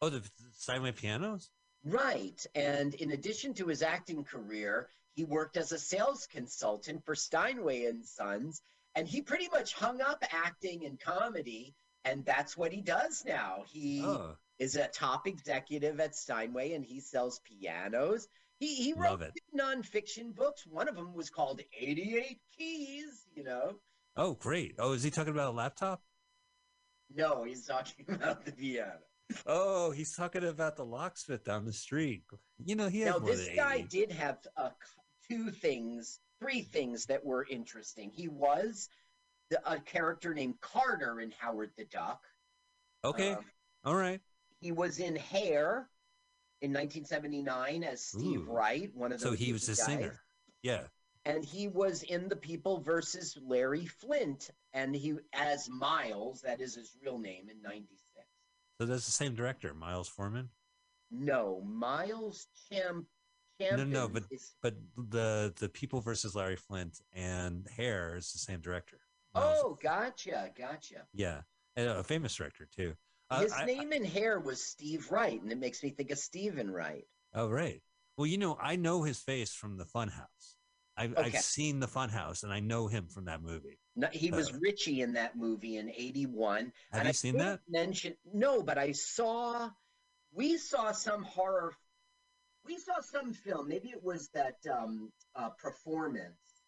[0.00, 0.22] Oh, the
[0.56, 1.50] Steinway pianos?
[1.84, 2.42] Right.
[2.54, 7.84] And in addition to his acting career, he worked as a sales consultant for Steinway
[7.86, 8.62] and Sons.
[8.94, 11.74] And he pretty much hung up acting and comedy.
[12.04, 13.64] And that's what he does now.
[13.66, 14.36] He Oh.
[14.58, 18.28] is a top executive at Steinway and he sells pianos.
[18.58, 19.32] He, he wrote Love it.
[19.34, 20.66] two nonfiction books.
[20.66, 23.78] One of them was called 88 Keys, you know.
[24.16, 24.74] Oh, great.
[24.78, 26.02] Oh, is he talking about a laptop?
[27.14, 28.98] No, he's talking about the piano.
[29.46, 32.22] Oh, he's talking about the locksmith down the street.
[32.64, 33.88] You know, he has now this guy 80.
[33.88, 34.70] did have a,
[35.32, 38.88] two things three things that were interesting he was
[39.50, 42.22] the, a character named carter in howard the duck
[43.04, 43.32] Okay.
[43.32, 43.44] Um,
[43.84, 44.20] All right.
[44.60, 45.88] he was in hair
[46.60, 48.52] in 1979 as steve Ooh.
[48.52, 49.26] wright one of the.
[49.26, 49.84] So he was a guys.
[49.84, 50.20] singer.
[50.62, 50.82] Yeah.
[51.24, 56.74] and he was in the people versus larry flynt and he as miles that is
[56.76, 57.98] his real name in 96
[58.80, 60.48] So that's the same director, Milos Forman.
[61.10, 63.04] no miles champ
[63.70, 68.38] No, no, but is- but the the People versus Larry Flynt and Hair is the
[68.38, 68.98] same director.
[69.34, 71.42] Oh gotcha gotcha yeah,
[71.76, 72.94] and a famous director too.
[73.30, 76.18] Uh, His I- name in hair was Steve Wright, and it makes me think of
[76.18, 77.06] Stephen Wright.
[77.32, 77.82] Oh, right.
[78.18, 80.56] Well, you know, I know his face from the Funhouse.
[80.98, 81.22] I've, Okay.
[81.22, 83.78] I've seen the Funhouse, and I know him from that movie.
[83.96, 86.66] No, he was Uh, Richie in that movie in '81.
[86.66, 87.60] Have and you I seen that?
[87.68, 89.70] Mention no, but I saw.
[90.32, 91.74] We saw some horror.
[92.64, 93.68] We saw some film.
[93.68, 96.62] Maybe it was that um, uh, performance,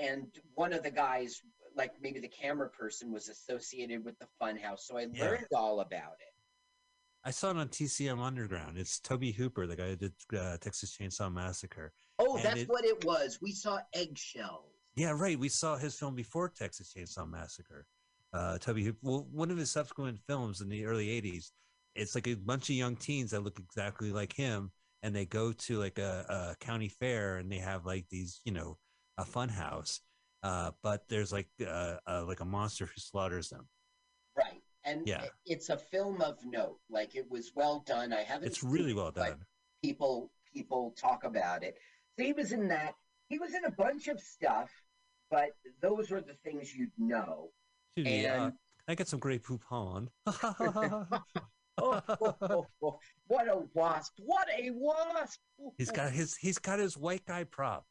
[0.00, 1.40] and one of the guys,
[1.76, 4.80] like maybe the camera person, was associated with the Funhouse.
[4.80, 5.24] So I Yeah.
[5.24, 6.34] learned all about it.
[7.24, 8.78] I saw it on TCM Underground.
[8.78, 11.92] It's Tobe Hooper, the guy who did uh, Texas Chainsaw Massacre.
[12.18, 13.38] Oh, And that's it- what it was.
[13.42, 14.72] We saw eggshells.
[14.94, 15.38] Yeah, right.
[15.38, 17.86] We saw his film before Texas Chainsaw Massacre.
[18.32, 18.98] Uh, Tobe Hooper.
[19.02, 21.52] Well, one of his subsequent films in the early '80s.
[21.94, 24.70] It's like a bunch of young teens that look exactly like him,
[25.02, 28.52] and they go to like a, a county fair, and they have like these, you
[28.52, 28.76] know,
[29.16, 30.00] a fun house.
[30.42, 33.66] Uh, but there's like uh, uh, like a monster who slaughters them.
[34.36, 34.62] Right.
[34.84, 35.24] And Yeah.
[35.46, 36.78] it's a film of note.
[36.88, 38.12] Like it was well done.
[38.12, 39.44] I haven't It's really well done.
[39.82, 41.76] People people talk about it.
[42.18, 42.94] So he was in that.
[43.28, 44.70] He was in a bunch of stuff,
[45.30, 45.50] but
[45.82, 47.50] those are the things you'd know.
[47.96, 48.52] Excuse uh, And-
[48.86, 50.08] I get some Grey Poupon.
[51.80, 52.98] Oh, oh, oh,
[53.28, 54.14] what a wasp!
[54.18, 55.40] What a wasp!
[55.76, 57.86] He's got his he's got his white guy prop,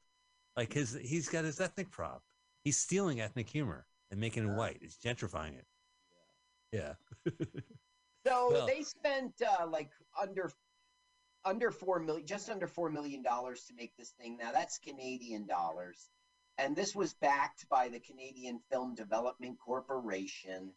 [0.56, 2.22] like his he's got his ethnic prop.
[2.64, 4.80] He's stealing ethnic humor and making it white.
[4.82, 5.66] He's gentrifying it.
[6.72, 6.94] Yeah.
[8.26, 9.90] So Well- they spent uh, like
[10.22, 10.52] under
[11.46, 14.38] under four million, just under four million dollars to make this thing.
[14.38, 16.10] Now that's Canadian dollars,
[16.58, 20.74] and this was backed by the Canadian Film Development Corporation.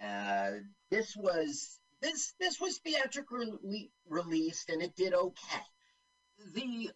[0.00, 0.50] Uh,
[0.92, 5.62] this was this this was theatrically released, and it did okay.
[6.54, 6.90] The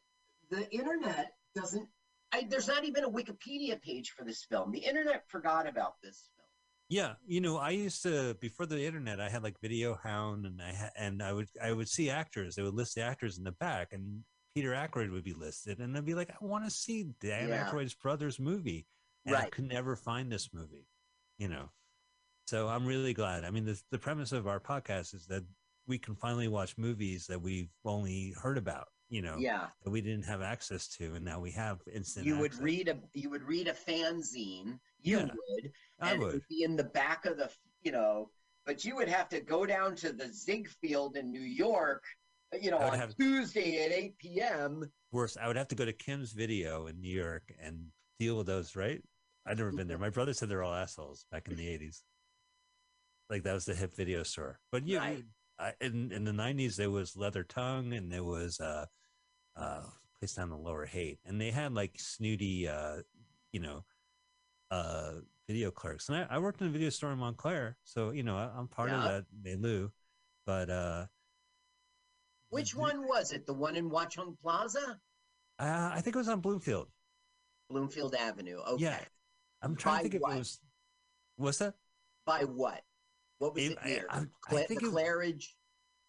[0.50, 1.88] the internet doesn't.
[2.32, 4.70] I, there's not even a Wikipedia page for this film.
[4.70, 6.46] The internet forgot about this film.
[6.90, 9.20] Yeah, you know, I used to before the internet.
[9.20, 12.54] I had like Video Hound, and I ha- and I would I would see actors.
[12.54, 14.24] They would list the actors in the back, and
[14.54, 17.70] Peter Aykroyd would be listed, and I'd be like, I want to see Dan Yeah.
[17.70, 18.86] Aykroyd's brother's movie,
[19.24, 20.86] and I could never find this movie.
[21.38, 21.70] You know,
[22.48, 23.44] so I'm really glad.
[23.44, 25.44] I mean, the the premise of our podcast is that
[25.86, 28.88] we can finally watch movies that we've only heard about.
[29.10, 29.68] You know, Yeah.
[29.84, 32.26] that we didn't have access to, and now we have instant.
[32.26, 32.62] you would access.
[32.64, 36.32] read a you would read a fanzine you Yeah, would I would.
[36.34, 37.50] would be in the back of the
[37.82, 38.30] you know
[38.66, 42.02] but you would have to go down to the Ziegfeld in New York
[42.60, 44.90] you know on have- Tuesday at 8 p.m.
[45.12, 45.36] worse.
[45.40, 47.86] I would have to go to Kim's Video in New York and
[48.18, 48.76] deal with those.
[48.76, 49.00] Right?
[49.46, 49.96] I've never been there.
[49.98, 52.02] My brother said they're all assholes back in the '80s.
[53.30, 54.58] Like that was the hip video store.
[54.72, 55.24] But yeah, Right.
[55.58, 58.86] I, in in the '90s there was Leather Tongue and there was uh,
[59.56, 59.82] uh,
[60.18, 62.98] place down the Lower Haight, and they had like snooty, uh,
[63.52, 63.84] you know,
[64.70, 65.14] uh,
[65.48, 66.08] video clerks.
[66.08, 68.68] And I, I worked in a video store in Montclair, so you know I, I'm
[68.68, 69.88] part of that milieu.
[70.46, 71.06] But uh,
[72.50, 73.44] Which one was it?
[73.46, 74.98] The one in Watchung Plaza?
[75.58, 76.88] uh, I think it was on Bloomfield.
[77.68, 78.58] Bloomfield Avenue.
[78.66, 78.84] Okay.
[78.84, 78.98] Yeah,
[79.60, 80.34] I'm trying By to think if what?
[80.34, 80.60] it was.
[81.36, 81.74] What's that?
[82.24, 82.82] By what?
[83.38, 85.54] What was It- it, I- I- The I think the Claridge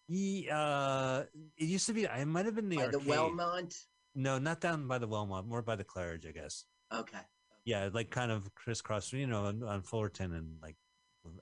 [0.07, 1.26] Ye- uh,
[1.57, 2.07] it used to be.
[2.07, 2.97] I might have been the by the.
[2.99, 3.76] Wellmont?
[4.15, 5.45] No, not down by the Wellmont.
[5.45, 6.65] More by the Claridge, I guess.
[6.91, 7.19] Okay.
[7.65, 10.77] Yeah, like kind of crisscross, you know, on, on Fullerton and like,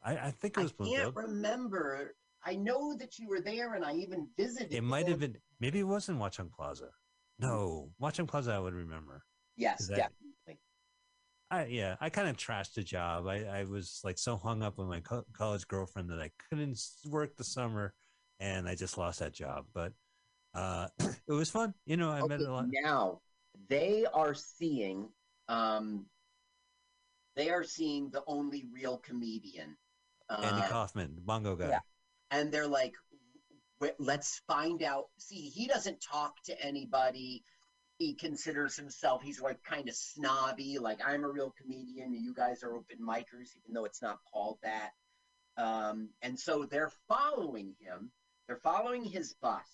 [0.04, 1.16] I, I think it was I can't Bloomfield.
[1.16, 2.16] remember.
[2.44, 4.74] I know that you were there, and I even visited.
[4.74, 6.90] It might have been, maybe it wasn't Watchung Plaza.
[7.40, 9.24] No, Watchung Plaza, I would remember.
[9.56, 10.27] Yes, that- definitely.
[11.50, 13.28] I yeah, I kind of trashed the job.
[13.28, 16.80] I, I was like so hung up with my co- college girlfriend that I couldn't
[17.06, 17.94] work the summer,
[18.40, 19.66] and I just lost that job.
[19.74, 19.94] But
[20.54, 21.74] uh, it was fun.
[21.86, 22.66] You know, I met a lot.
[22.70, 23.22] now
[23.70, 25.10] they are seeing.
[25.48, 26.06] Um,
[27.36, 29.78] they are seeing the only real comedian.
[30.30, 31.70] Andy Uh, Kaufman, Bongo guy.
[31.70, 31.80] Yeah.
[32.32, 32.94] And they're like,
[33.80, 35.06] "Wait, let's find out.
[35.18, 37.44] See, he doesn't talk to anybody.
[37.98, 42.34] He considers himself, he's like kind of snobby, like I'm a real comedian and you
[42.34, 44.92] guys are open micers, even though it's not called that.
[45.58, 48.12] Um, and so they're following him.
[48.48, 49.66] They're following his bus.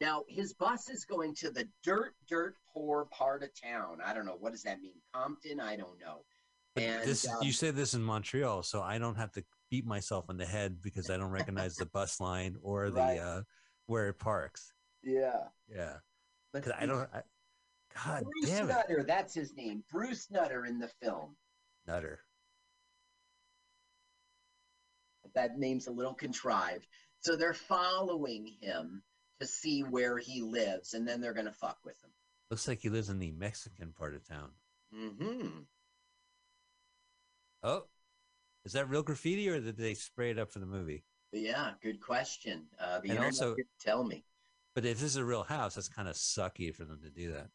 [0.00, 3.98] Now, his bus is going to the dirt, dirt poor part of town.
[4.04, 4.36] I don't know.
[4.38, 4.94] What does that mean?
[5.14, 5.60] Compton?
[5.60, 6.24] I don't know.
[6.76, 10.30] And this um, you say this in Montreal, so I don't have to beat myself
[10.30, 13.18] in the head because I don't recognize the bus line or the Right.
[13.18, 13.42] uh,
[13.86, 14.72] where it parks.
[15.02, 15.44] yeah.
[15.68, 15.96] Yeah,
[16.60, 17.08] because I don't.
[17.12, 17.22] I,
[18.04, 19.82] God Bruce damn it, Nutter, that's his name.
[19.90, 21.36] Bruce Nutter in the film.
[21.86, 22.20] Nutter.
[25.34, 26.86] That name's a little contrived.
[27.20, 29.02] So they're following him
[29.40, 32.10] to see where he lives, and then they're going to fuck with him.
[32.50, 34.50] Looks like he lives in the Mexican part of town.
[34.94, 35.48] Mm-hmm.
[37.62, 37.84] Oh,
[38.64, 41.04] is that real graffiti or did they spray it up for the movie?
[41.32, 42.66] Yeah, good question.
[42.80, 44.24] Uh, the And also- tell me.
[44.74, 47.32] But if this is a real house, that's kind of sucky for them to do
[47.32, 47.48] that.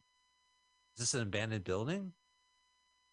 [0.95, 2.14] Is this an abandoned building?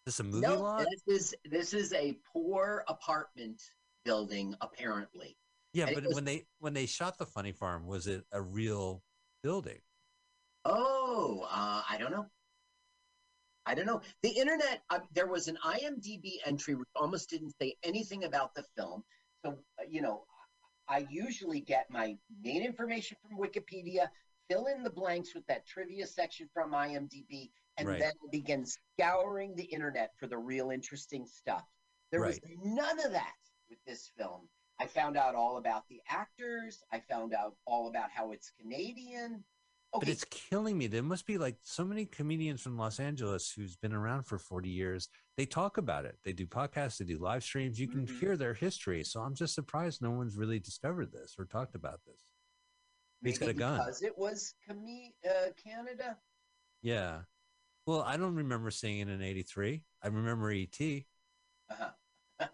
[0.06, 0.86] Is this a movie no, lot?
[0.90, 3.62] this is this is a poor apartment
[4.04, 5.36] building, apparently.
[5.72, 8.40] Yeah, and but was- when they when they shot the Funny Farm, was it a
[8.40, 9.02] real
[9.42, 9.80] building?
[10.64, 12.26] Oh, uh, I don't know.
[13.66, 14.00] I don't know.
[14.22, 18.64] The internet, uh, there was an IMDb entry which almost didn't say anything about the
[18.76, 19.04] film.
[19.44, 20.24] So, uh, you know,
[20.90, 24.08] I usually get my main information from Wikipedia,
[24.48, 28.00] fill in the blanks with that trivia section from IMDb, and Right.
[28.00, 31.64] then begin scouring the internet for the real interesting stuff.
[32.10, 33.36] There was none of that
[33.68, 34.48] with this film.
[34.80, 36.82] I found out all about the actors.
[36.90, 39.44] I found out all about how it's Canadian.
[39.92, 40.86] But it's killing me.
[40.86, 44.68] There must be like so many comedians from Los Angeles who's been around for 40
[44.68, 45.08] years.
[45.36, 46.16] They talk about it.
[46.24, 47.78] They do podcasts, they do live streams.
[47.80, 48.18] You can Mm-hmm.
[48.20, 49.02] hear their history.
[49.02, 52.16] So I'm just surprised no one's really discovered this or talked about this.
[53.24, 53.78] He's got a Maybe gun.
[53.78, 56.16] Because it was Came- uh, Canada.
[56.82, 57.22] Yeah.
[57.86, 59.82] Well, I don't remember seeing it in 83.
[60.02, 60.80] I remember ET.
[61.70, 61.90] Uh-huh.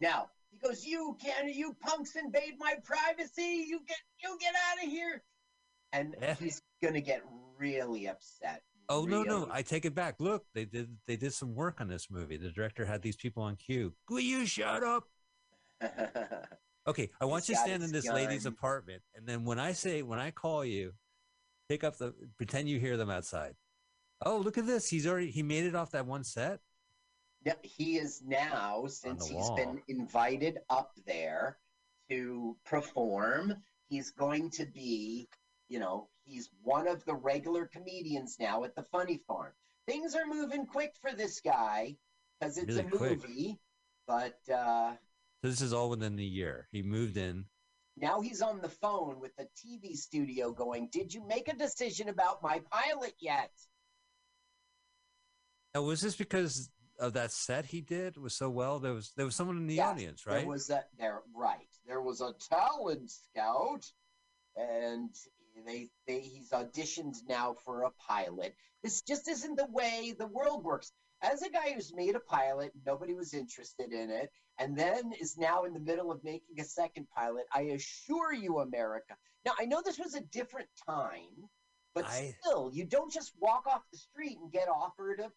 [0.00, 3.66] now he goes, "You Canada, you punks invade my privacy.
[3.68, 5.22] You get, you get out of here."
[5.92, 6.34] And Yeah.
[6.34, 7.22] he's gonna get
[7.58, 8.62] really upset.
[8.88, 9.48] Oh no, no.
[9.50, 10.20] I take it back.
[10.20, 12.36] Look, they did they did some work on this movie.
[12.36, 13.94] The director had these people on cue.
[14.08, 15.04] Will you shut up?
[16.86, 19.58] Okay, I want He's you to stand in his this lady's apartment, and then when
[19.58, 20.94] I say when I call you,
[21.68, 23.54] pick up the pretend you hear them outside.
[24.24, 24.88] Oh, look at this!
[24.88, 26.60] He's already he made it off that one set.
[27.44, 29.56] Yeah, he is now, since he's wall.
[29.56, 31.58] been invited up there
[32.08, 33.54] to perform,
[33.88, 35.28] he's going to be,
[35.70, 39.52] you know, he's one of the regular comedians now at the Funny Farm.
[39.86, 41.96] Things are moving quick for this guy
[42.38, 43.10] because it's Really a quick.
[43.22, 43.58] movie,
[44.06, 44.92] but uh,
[45.42, 46.68] So this is all within the year.
[46.72, 47.46] He moved in.
[47.96, 52.08] now he's on the phone with the TV studio going, Did you make a decision
[52.08, 53.52] about my pilot yet?
[55.74, 56.68] Now, was this because
[56.98, 58.80] of that set he did was so well?
[58.80, 60.38] There was there was someone in the Yes, audience, right?
[60.40, 61.68] There was a there right.
[61.86, 63.84] There was a talent scout,
[64.56, 65.10] and
[65.66, 68.54] they they he's auditioned now for a pilot.
[68.82, 70.92] This just isn't the way the world works.
[71.22, 75.36] As a guy who's made a pilot, nobody was interested in it, and then is
[75.36, 77.44] now in the middle of making a second pilot.
[77.54, 79.16] I assure you, America.
[79.44, 81.48] Now I know this was a different time,
[81.94, 85.30] but I- still, you don't just walk off the street and get offered a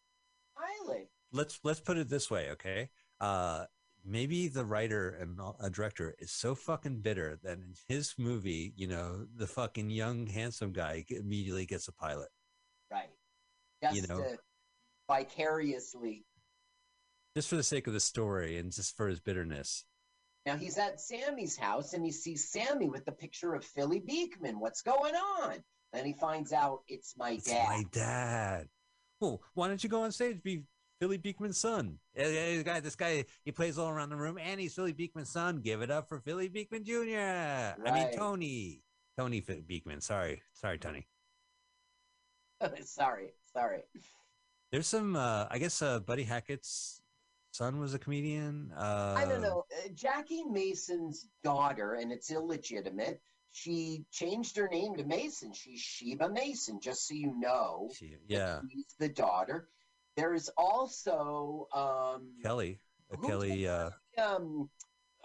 [0.57, 1.09] pilot.
[1.31, 2.89] let's let's put it this way, okay?
[3.19, 3.65] Uh,
[4.03, 8.87] maybe the writer and a director is so fucking bitter that in his movie, you
[8.87, 12.29] know, the fucking young handsome guy immediately gets a pilot.
[12.91, 13.09] Right.
[13.81, 14.35] Just You know.
[15.09, 16.25] vicariously.
[17.35, 19.85] just for the sake of the story and just for his bitterness.
[20.45, 24.59] Now he's at Sammy's house and he sees Sammy with the picture of Philly Beekman.
[24.59, 25.63] What's going on?
[25.93, 27.67] Then he finds out it's my It's dad.
[27.69, 28.67] my dad.
[29.21, 30.63] Well, why don't you go on stage be
[31.03, 31.99] Philly Beekman's son?
[32.15, 35.57] This guy, this guy, he plays all around the room, and he's Philly Beekman's son.
[35.57, 37.19] Give it up for Philly Beekman Jr.
[37.85, 38.83] I mean Tony,
[39.17, 39.99] Tony Beekman.
[39.99, 41.05] Sorry, sorry, Tony.
[42.85, 43.79] sorry, sorry.
[44.71, 45.17] There's some.
[45.17, 47.01] Uh, I guess uh, Buddy Hackett's
[47.51, 48.71] son was a comedian.
[48.73, 49.65] Uh, I don't know.
[49.83, 53.19] Uh, Jackie Mason's daughter, and it's illegitimate.
[53.51, 55.51] She changed her name to Mason.
[55.51, 57.89] She's Sheba Mason, just so you know.
[57.93, 59.67] She, yeah, She's the daughter.
[60.15, 62.79] There's also um, Kelly.
[63.11, 63.67] Uh, Kelly.
[63.67, 63.89] Uh,
[64.23, 64.69] um,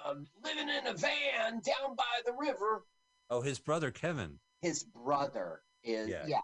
[0.05, 2.85] um, living in a van down by the river.
[3.31, 4.39] oh, his brother Kevin.
[4.63, 6.25] His brother is Yeah.
[6.27, 6.41] yeah,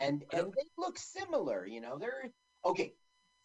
[0.00, 1.66] and and they look similar.
[1.66, 2.30] You know, they're
[2.64, 2.94] okay.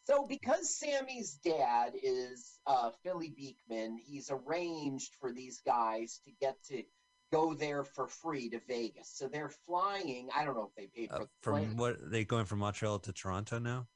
[0.05, 6.57] So because Sammy's dad is uh, Philly Beekman, he's arranged for these guys to get
[6.65, 6.83] to
[7.31, 9.09] go there for free to Vegas.
[9.13, 10.27] So they're flying.
[10.35, 11.67] I don't know if they paid for Uh, the plane.
[11.69, 13.87] from what they going from Montreal to Toronto now?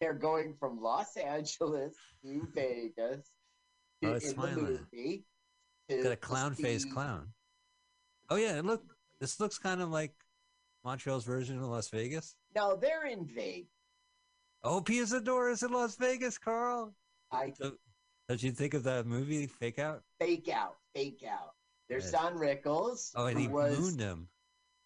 [0.00, 1.94] They're going from Los Angeles
[2.24, 3.30] to Vegas
[4.04, 4.78] Oh, it's in the smiling.
[4.92, 5.24] movie.
[5.88, 7.28] Got a to clown face clown.
[8.28, 8.82] Oh yeah, and look,
[9.20, 10.12] this looks kind of like
[10.84, 12.36] Montreal's version of Las Vegas.
[12.54, 13.68] No, they're in Vegas.
[14.62, 16.92] Oh, Pia Zadora is in Las Vegas, Carl.
[17.30, 17.78] I do.
[18.28, 20.02] Did you think of that movie Fake Out?
[20.20, 21.52] fake out, fake out.
[21.88, 22.12] There's Yes.
[22.12, 24.28] Don Rickles, Oh, and he was mooned him.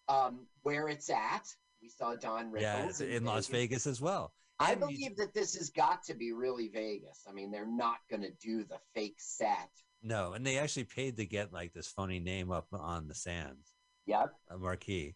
[0.08, 1.46] um, where it's at.
[1.82, 4.34] We saw Don Rickles Yeah, it's in Las Vegas as well.
[4.60, 7.22] I believe that this has got to be really Vegas.
[7.28, 9.70] I mean, they're not going to do the fake set.
[10.02, 13.74] No, and they actually paid to get like this funny name up on the sands.
[14.06, 14.32] Yep.
[14.50, 15.14] A marquee.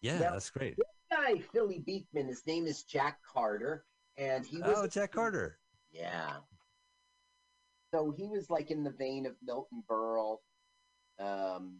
[0.00, 0.76] Yeah, Now, that's great.
[0.76, 3.84] This guy, Philly Beekman, his name is Jack Carter,
[4.18, 5.58] and he was Oh, Jack Carter.
[5.90, 6.32] Yeah.
[7.94, 10.38] So he was like in the vein of Milton Berle.
[11.18, 11.78] Um,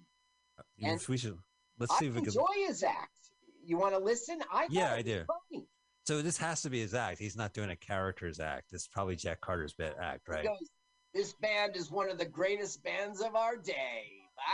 [0.83, 1.37] And we should
[1.79, 2.29] let's I see if we can.
[2.29, 3.24] enjoy his act.
[3.67, 4.41] You want to listen?
[4.53, 5.25] I Yeah, I do.
[5.51, 5.67] Funny.
[6.07, 7.19] So this has to be his act.
[7.19, 8.73] He's not doing a character's act.
[8.73, 10.45] It's probably Jack Carter's bit act, right?
[10.45, 10.69] Goes,
[11.15, 14.05] this band is one of the greatest bands of our day.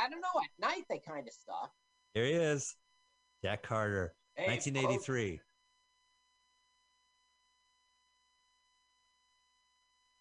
[0.05, 0.41] I don't know.
[0.43, 1.73] At night they kind of suck.
[2.15, 2.77] Here he is,
[3.43, 5.41] Jack Carter, Hey, 1983.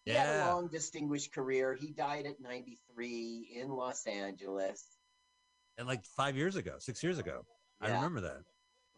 [0.05, 1.75] He had a long, distinguished career.
[1.75, 4.83] He died at 93 in Los Angeles.
[5.77, 7.45] and like five years ago, six years ago,
[7.79, 8.41] I remember that.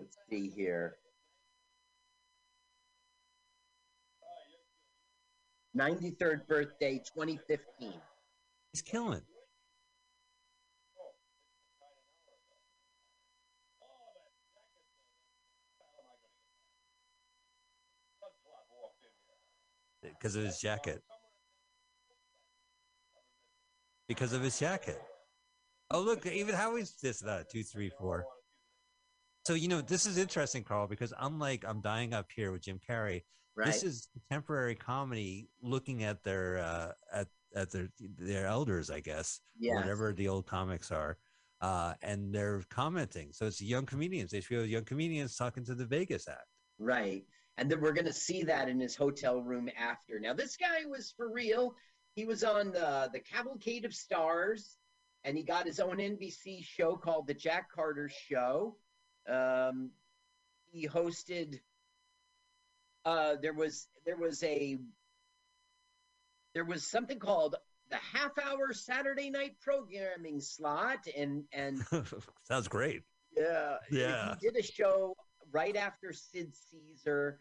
[0.02, 0.95] Let's see here.
[5.78, 7.94] 93rd birthday, 2015.
[8.73, 9.22] He's killing.
[20.02, 21.03] Because of his jacket.
[24.07, 24.99] Because of his jacket.
[25.91, 28.26] Oh, look, even Howie's this, uh, two, three, four.
[29.45, 32.80] So, you know, this is interesting, Carl, because unlike I'm Dying Up Here with Jim
[32.88, 33.23] Carrey,
[33.55, 33.65] Right.
[33.65, 39.41] this is contemporary comedy looking at their, uh, at, at their, their elders, I guess,
[39.59, 39.76] Yes.
[39.76, 41.18] whatever the old comics are.
[41.59, 43.31] Uh, and they're commenting.
[43.34, 44.31] So it's young comedians.
[44.31, 46.45] They feel young comedians talking to the Vegas act.
[46.80, 47.23] Right.
[47.57, 50.19] And then we're going to see that in his hotel room after.
[50.19, 51.76] Now, this guy was for real.
[52.15, 54.77] He was on the, the Cavalcade of Stars,
[55.23, 58.77] and he got his own NBC show called The Jack Carter Show.
[59.27, 59.91] Um,
[60.72, 61.60] he hosted.
[63.03, 64.77] Uh, there was there was a
[66.53, 67.56] there was something called
[67.89, 71.84] the half hour Saturday night programming slot, and and
[72.43, 73.03] Sounds great.
[73.35, 73.77] yeah.
[73.89, 74.35] Yeah.
[74.39, 75.15] He did a show
[75.52, 77.39] right after Sid Caesar.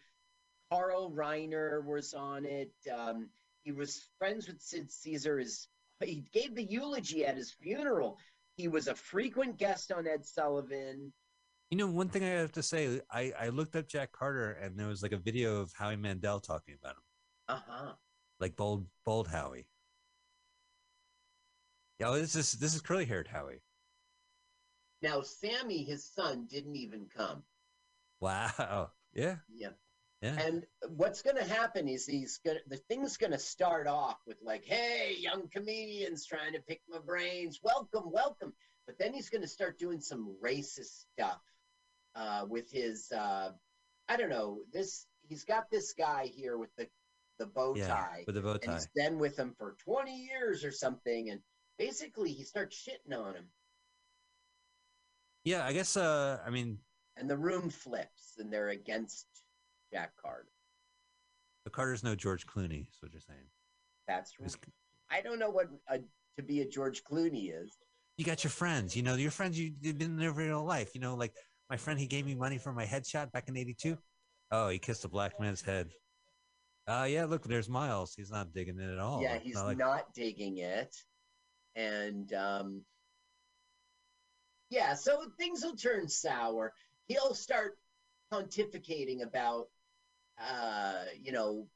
[0.71, 2.73] Carl Reiner was on it.
[2.97, 3.29] Um,
[3.65, 5.39] he was friends with Sid Caesar.
[5.39, 5.67] His,
[6.03, 8.19] he gave the eulogy at his funeral.
[8.57, 11.13] He was a frequent guest on Ed Sullivan.
[11.71, 14.77] You know, one thing I have to say, I, I looked up Jack Carter and
[14.77, 17.03] there was like a video of Howie Mandel talking about him,
[17.49, 17.93] Uh huh.
[18.41, 19.67] like bold, bold Howie.
[22.01, 23.63] Yeah, this is this is curly haired Howie.
[25.03, 27.45] Now, Sammy, his son, didn't even come.
[28.21, 28.91] Wow.
[29.13, 29.37] Yeah.
[29.53, 29.71] Yeah.
[30.23, 30.37] Yeah.
[30.39, 34.19] And what's going to happen is he's going to, the thing's going to start off
[34.27, 37.61] with like, hey, young comedians trying to pick my brains.
[37.63, 38.53] Welcome, welcome.
[38.87, 41.41] But then he's going to start doing some racist stuff
[42.15, 43.51] uh, with his, uh,
[44.09, 46.89] I don't know, this, he's got this guy here with the,
[47.39, 48.25] the bow Yeah, tie.
[48.27, 48.73] with the bow tie.
[48.73, 51.31] And he's been with him for 20 years or something.
[51.31, 51.41] And
[51.79, 53.45] basically he starts shitting on him.
[55.45, 55.97] Yeah, I guess.
[55.97, 56.79] Uh, I mean,
[57.17, 59.27] And the room flips and they're against
[59.93, 60.49] Jack Carter.
[61.65, 62.89] the Carter's no George Clooney.
[62.89, 63.49] Is what you're saying.
[64.07, 64.55] That's right.
[65.11, 65.99] I don't know what a,
[66.37, 67.77] to be a George Clooney is.
[68.17, 68.95] You got your friends.
[68.95, 70.95] You know, your friends you, you've been there for your whole life.
[70.95, 71.33] You know, like
[71.71, 73.97] my friend, he gave me money for my headshot back in '82.
[74.51, 75.89] Oh, he kissed a black man's head.
[76.89, 78.15] Uh, yeah, look, there's Miles.
[78.17, 79.23] He's not digging it at all.
[79.23, 80.95] yeah, he's not like- not digging it.
[81.77, 82.85] And um
[84.71, 86.73] yeah, so things will turn sour.
[87.07, 87.77] He'll start
[88.33, 89.67] pontificating about,
[90.41, 91.67] uh, you know,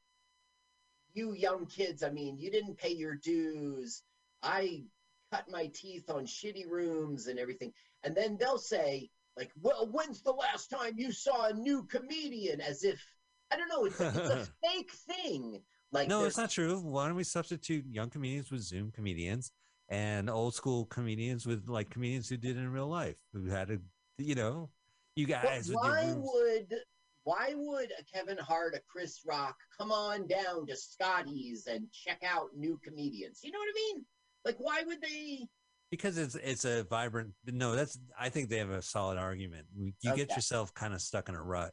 [1.12, 2.02] you young kids.
[2.04, 4.02] I mean, you didn't pay your dues.
[4.42, 4.84] I
[5.32, 7.72] cut my teeth on shitty rooms and everything.
[8.04, 12.60] And then they'll say, like, well, when's the last time you saw a new comedian?
[12.60, 13.04] As if,
[13.50, 15.60] I don't know, it's, a- it's a fake thing.
[15.92, 16.80] Like, no, it's not true.
[16.80, 19.52] Why don't we substitute young comedians with Zoom comedians
[19.88, 23.78] and old school comedians with like comedians who did in real life, who had a,
[24.18, 24.70] you know,
[25.14, 26.74] you guys why would
[27.22, 32.22] why would a Kevin Hart, a Chris Rock come on down to Scotty's and check
[32.24, 33.40] out new comedians?
[33.42, 34.04] You know what I mean?
[34.44, 35.46] Like, why would they?
[35.90, 39.92] Because it's it's a vibrant no that's i think they have a solid argument you
[40.16, 41.72] get yourself kind of stuck in a rut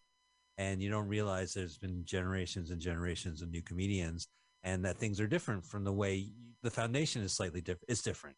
[0.58, 4.28] and you don't realize there's been generations and generations of new comedians
[4.64, 6.34] and that things are different from the way you-
[6.64, 8.36] the foundation is slightly different it's different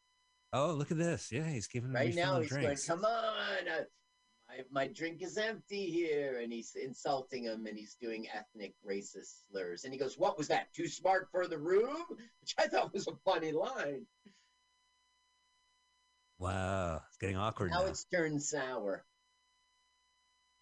[0.53, 1.91] oh look at this yeah he's giving.
[1.91, 2.87] Right now, he's drinks.
[2.87, 3.83] going, "Come on, uh,
[4.47, 9.41] my my drink is empty here," and he's insulting him, and he's doing ethnic racist
[9.51, 10.71] slurs, and he goes, "What was that?
[10.73, 12.05] Too smart for the room?"
[12.41, 14.05] Which I thought was a funny line.
[16.43, 19.05] Wow it's getting awkward Now now, it's turned sour.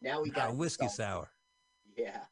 [0.02, 0.95] Now we Ah, got whiskey insulted.
[1.28, 1.32] sour
[1.98, 2.26] Yeah.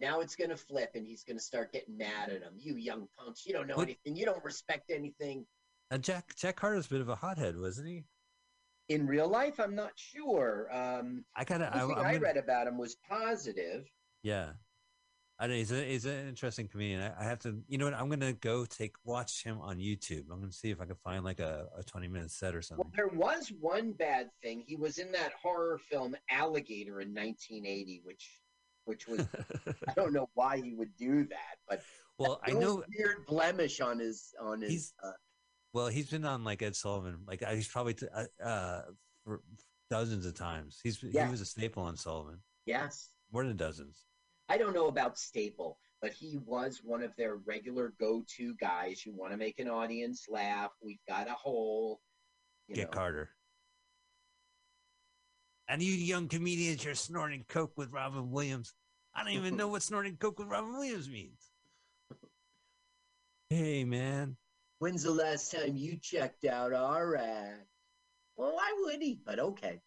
[0.00, 2.54] Now it's gonna flip, and he's gonna start getting mad at him.
[2.58, 4.16] You young punks, you don't know What- anything.
[4.16, 5.46] You don't respect anything.
[5.90, 8.04] uh, jack jack carter's a bit of a hothead wasn't he
[8.88, 10.68] In real life, I'm not sure.
[10.74, 13.88] Um, i gotta I, everything I'm gonna- read about him was positive.
[14.22, 14.54] Yeah.
[15.42, 17.00] I know he's, a, he's an interesting comedian.
[17.02, 17.94] I, I have to, you know what?
[17.94, 20.30] I'm gonna go take watch him on YouTube.
[20.30, 22.62] I'm gonna see if I can find like a, a 20 minute set or Well,
[22.62, 22.92] something.
[22.94, 24.62] there was one bad thing.
[24.64, 28.30] He was in that horror film Alligator in 1980, which,
[28.84, 29.26] which was
[29.88, 31.82] I don't know why he would do that, but
[32.18, 32.84] Well, I know.
[32.96, 34.92] weird blemish on his on his.
[35.02, 35.10] Uh,
[35.72, 37.16] Well, he's been on like Ed Sullivan.
[37.26, 38.82] Like he's probably t- uh, uh,
[39.24, 39.40] for
[39.90, 40.78] dozens of times.
[40.84, 41.24] He's Yeah.
[41.26, 42.38] he was a staple on Sullivan.
[42.64, 44.04] yes, More than dozens.
[44.52, 49.06] I don't know about Staple, but he was one of their regular go-to guys.
[49.06, 50.72] You want to make an audience laugh?
[50.84, 52.02] We've got a hole.
[52.68, 52.98] Get know.
[52.98, 53.30] Carter.
[55.68, 58.74] And you young comedians, you're snorting coke with Robin Williams.
[59.14, 61.50] I don't even know what snorting coke with Robin Williams means.
[63.48, 64.36] Hey, man.
[64.80, 67.64] When's the last time you checked out our ad?
[68.36, 69.18] Well, why would he?
[69.24, 69.80] But okay.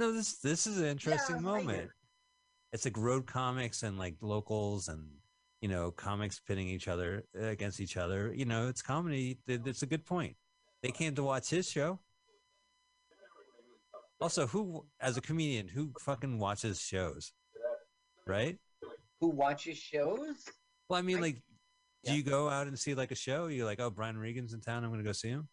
[0.00, 1.90] No, this this is an interesting I moment.
[2.76, 5.08] It's like road comics and like locals and
[5.62, 8.34] you know comics pitting each other uh, against each other.
[8.36, 9.38] You know, it's comedy.
[9.48, 10.36] It's a good point.
[10.82, 12.00] They came to watch his show.
[14.20, 17.32] Also, who as a comedian who fucking watches shows,
[18.26, 18.58] right?
[19.22, 20.44] Who watches shows?
[20.90, 21.38] Well, I mean, like,
[22.04, 23.46] do you go out and see like a show?
[23.46, 24.84] You're like, oh, Brian Regan's in town.
[24.84, 25.48] I'm gonna go see him.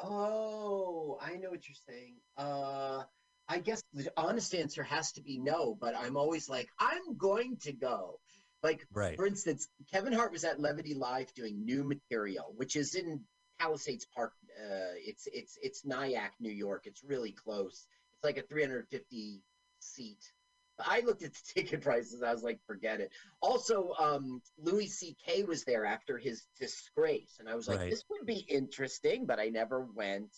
[0.00, 2.14] Oh, I know what you're saying.
[2.36, 3.02] Uh,
[3.50, 7.56] I guess the honest answer has to be no, but I'm always like, I'm going
[7.62, 8.20] to go.
[8.62, 9.16] Like, Right.
[9.16, 13.24] for instance, Kevin Hart was at Levity Live doing new material, which is in
[13.58, 14.32] Palisades Park.
[14.56, 16.82] Uh, it's it's it's Nyack, New York.
[16.86, 17.86] It's really close.
[18.14, 19.42] It's like a 350
[19.80, 20.32] seat.
[20.78, 22.22] I looked at the ticket prices.
[22.22, 23.10] I was like, forget it.
[23.42, 25.42] Also, um, Louis C.K.
[25.44, 27.90] was there after his disgrace, and I was like, Right.
[27.90, 30.30] this would be interesting, but I never went.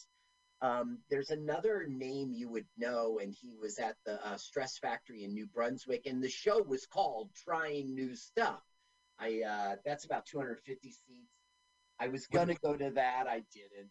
[0.62, 5.24] Um, there's another name you would know, and he was at the uh, Stress Factory
[5.24, 8.62] in New Brunswick, and the show was called "Trying New Stuff."
[9.18, 11.32] I uh, that's about 250 seats.
[11.98, 13.90] I was gonna go to that, I didn't.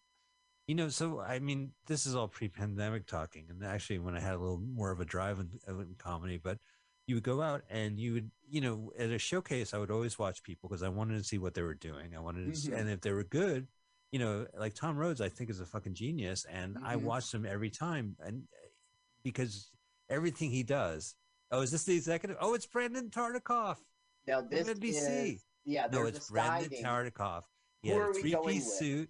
[0.67, 4.35] You know, so I mean, this is all pre-pandemic talking, and actually, when I had
[4.35, 6.57] a little more of a drive in, in comedy, but
[7.05, 10.17] you would go out and you would, you know, at a showcase, I would always
[10.17, 12.15] watch people because I wanted to see what they were doing.
[12.15, 12.79] I wanted to, see, Mhm.
[12.79, 13.67] and if they were good,
[14.11, 17.03] you know, like Tom Rhodes, I think is a fucking genius, and I Mhm.
[17.03, 18.47] watched him every time, and
[19.23, 19.71] because
[20.09, 21.15] everything he does.
[21.51, 22.37] Oh, is this the executive?
[22.39, 23.77] Oh, it's Brandon Tartikoff.
[24.27, 25.33] Now this NBC.
[25.35, 25.87] is yeah.
[25.91, 26.83] no, it's Brandon.
[26.83, 27.43] Tartikoff.
[27.81, 28.73] He Who had are a we three going piece with?
[28.75, 29.09] suit.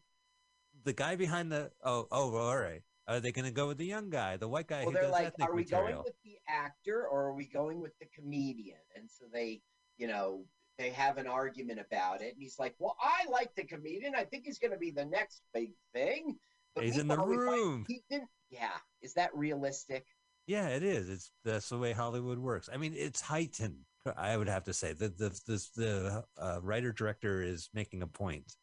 [0.84, 2.84] The guy behind the oh oh all right.
[3.08, 5.34] Are they going to go with the young guy, the white guy Well, they're like,
[5.42, 5.92] are we material?
[5.94, 8.78] going with the actor or are we going with the comedian?
[8.96, 9.62] And so they,
[9.98, 10.46] you know,
[10.78, 12.34] they have an argument about it.
[12.34, 14.16] And he's like, well, I like the comedian.
[14.16, 16.38] I think he's going to be the next big thing.
[16.76, 17.86] But He's in the room.
[17.88, 18.30] He didn't.
[18.50, 18.70] Yeah.
[19.02, 20.06] Is that realistic?
[20.48, 21.10] Yeah, it is.
[21.10, 22.70] It's that's the way Hollywood works.
[22.72, 23.86] I mean, it's heightened.
[24.18, 28.08] I would have to say that the the the uh, writer director is making a
[28.08, 28.56] point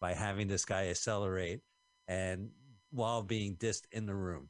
[0.00, 1.60] by having this guy accelerate
[2.08, 2.50] and
[2.90, 4.48] while being dissed in the room.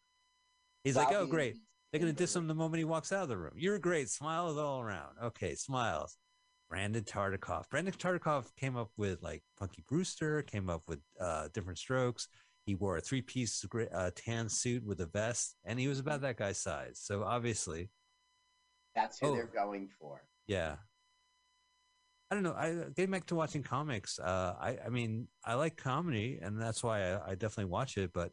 [0.85, 1.57] He's like, "Oh, great!
[1.91, 3.55] They're gonna the diss him the moment he walks out of the room.
[3.57, 4.09] You're great.
[4.09, 5.17] Smiles all around.
[5.23, 6.17] Okay, smiles."
[6.69, 7.69] Brandon Tartikoff.
[7.71, 10.43] Brandon Tartikoff came up with like Punky Brewster.
[10.43, 12.29] Came up with uh, Diff'rent Strokes.
[12.65, 13.65] He wore a three-piece
[13.95, 16.99] uh, tan suit with a vest, and he was about that guy's size.
[17.01, 17.91] So obviously,
[18.97, 19.35] That's who Oh.
[19.35, 20.23] they're going for.
[20.49, 20.77] Yeah.
[22.31, 22.55] I don't know.
[22.55, 24.19] I getting back to watching comics.
[24.19, 28.11] Uh, I I mean, I like comedy, and that's why I, I definitely watch it.
[28.13, 28.33] But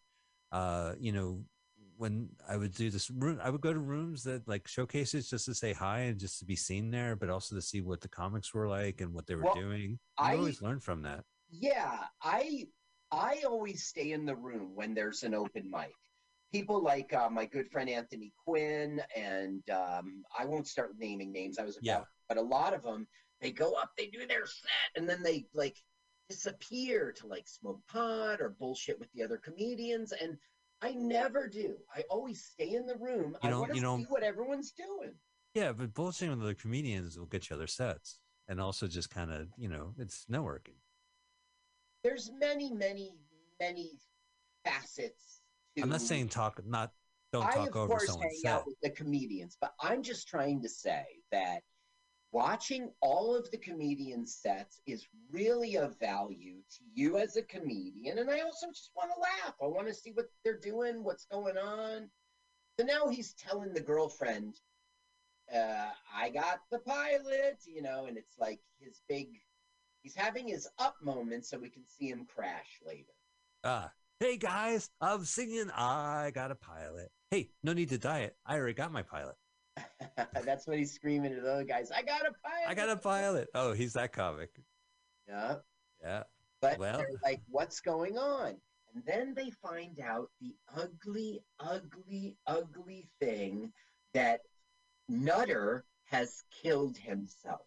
[0.52, 1.44] uh, you know,
[2.04, 5.46] when I would do this room, I would go to rooms that like showcases just
[5.46, 8.10] to say hi and just to be seen there, but also to see what the
[8.10, 9.98] comics were like and what they were Well, doing.
[10.18, 11.24] I I- always learn from that.
[11.50, 12.68] Yeah, I
[13.10, 15.94] I always stay in the room when there's an open mic.
[16.52, 21.58] People like uh, my good friend Anthony Quinn, and um, I won't start naming names.
[21.58, 22.04] I was about, Yeah.
[22.28, 23.08] but a lot of them
[23.40, 25.78] they go up, they do their set, and then they like
[26.30, 30.12] disappear to like smoke pot or bullshit with the other comedians.
[30.12, 30.38] And
[30.84, 31.76] I never do.
[31.96, 33.38] I always stay in the room.
[33.42, 35.14] You I want to you see what everyone's doing.
[35.54, 38.20] Yeah, but bullshitting with other comedians will get you other sets,
[38.50, 40.76] and also just kind of you know it's networking.
[42.04, 43.16] There's many, many,
[43.62, 43.92] many
[44.66, 45.40] facets.
[45.78, 46.92] To I'm not saying talk, not
[47.32, 48.52] don't I, talk of over course, someone's hang set.
[48.52, 51.62] out with the comedians, but I'm just trying to say that
[52.34, 58.18] watching all of the comedian sets is really of value to you as a comedian.
[58.18, 59.56] And I also just want to laugh.
[59.62, 62.10] I want to see what they're doing, what's going on.
[62.78, 64.56] So now he's telling the girlfriend,
[65.54, 69.28] uh, I got the pilot, you know, and it's like his big,
[70.02, 73.14] he's having his up moment so we can see him crash later.
[73.64, 75.70] Ah, hey guys, I'm singing.
[75.70, 77.12] I got a pilot.
[77.30, 78.36] Hey, no need to diet.
[78.44, 79.36] I already got my pilot.
[80.46, 81.92] That's what he's screaming to the other guys.
[81.92, 82.68] I got a pilot.
[82.68, 83.48] I got a pilot.
[83.56, 84.50] Oh, he's that comic.
[85.28, 85.56] Yeah.
[86.02, 86.24] Yeah.
[86.62, 88.56] But Well- they're like, what's going on?
[88.94, 93.74] And then they find out the ugly, ugly, ugly thing
[94.14, 94.42] that
[95.10, 97.62] Nutter has killed himself.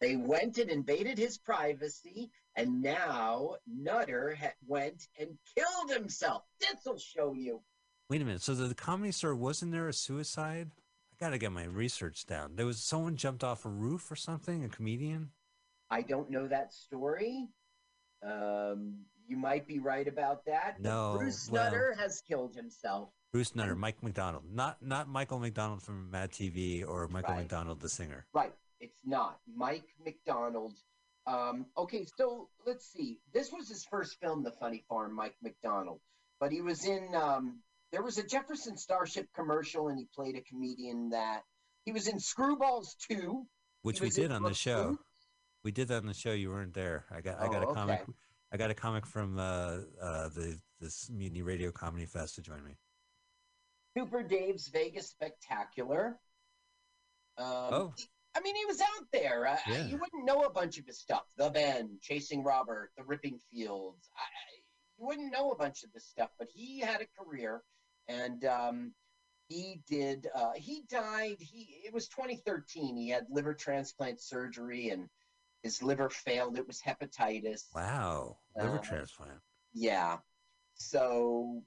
[0.00, 6.42] They went and invaded his privacy, and now Nutter ha- went and killed himself.
[6.60, 7.60] This'll show you.
[8.08, 8.42] Wait a minute.
[8.42, 10.70] So the, the comedy store wasn't there a suicide?
[11.20, 12.56] I gotta get my research down.
[12.56, 14.64] There was someone jumped off a roof or something.
[14.64, 15.30] A comedian.
[15.90, 17.48] I don't know that story.
[18.22, 20.80] Um, you might be right about that.
[20.80, 23.10] No, Bruce well- Nutter has killed himself.
[23.32, 27.40] Bruce Nutter, Mike MacDonald, not not Michael McDonald from Mad TV or Michael Right.
[27.40, 28.26] McDonald the singer.
[28.32, 28.54] Right.
[28.80, 29.40] It's not.
[29.46, 30.74] Mike MacDonald.
[31.26, 33.18] Um, okay, so let's see.
[33.32, 36.00] This was his first film, The Funny Farm, Mike MacDonald.
[36.38, 37.62] But he was in, um,
[37.94, 41.42] there was a Jefferson Starship commercial, and he played a comedian that
[41.84, 43.46] he was in Screwballs 2.
[43.82, 44.98] which we did on the show.
[45.62, 46.32] We did that on the show.
[46.32, 47.04] You weren't there.
[47.10, 48.00] I got I got Oh, a comic.
[48.02, 48.12] okay.
[48.52, 52.64] I got a comic from uh, uh, the this Mutiny Radio Comedy Fest to join
[52.64, 52.72] me.
[53.96, 56.18] Super Dave's Vegas Spectacular.
[57.38, 57.94] Um, Oh.
[58.36, 59.46] I mean, he was out there.
[59.46, 59.86] Uh, Yeah.
[59.86, 61.22] You wouldn't know a bunch of his stuff.
[61.36, 64.10] The Bend, Chasing Robert, The Ripping Fields.
[64.16, 64.26] I-
[64.98, 67.62] you wouldn't know a bunch of this stuff, but he had a career,
[68.08, 68.92] and um,
[69.48, 70.28] he did.
[70.34, 71.36] Uh, he died.
[71.38, 72.96] He it was 2013.
[72.96, 75.08] He had liver transplant surgery, and
[75.62, 76.58] his liver failed.
[76.58, 77.64] It was hepatitis.
[77.74, 79.40] Wow, liver Uh, transplant.
[79.72, 80.18] Yeah.
[80.76, 81.62] So,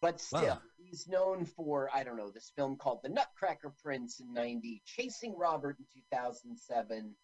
[0.00, 0.62] but still, Wow.
[0.76, 5.34] he's known for, I don't know, this film called The Nutcracker Prince in 90, Chasing
[5.36, 7.14] Robert in 2007.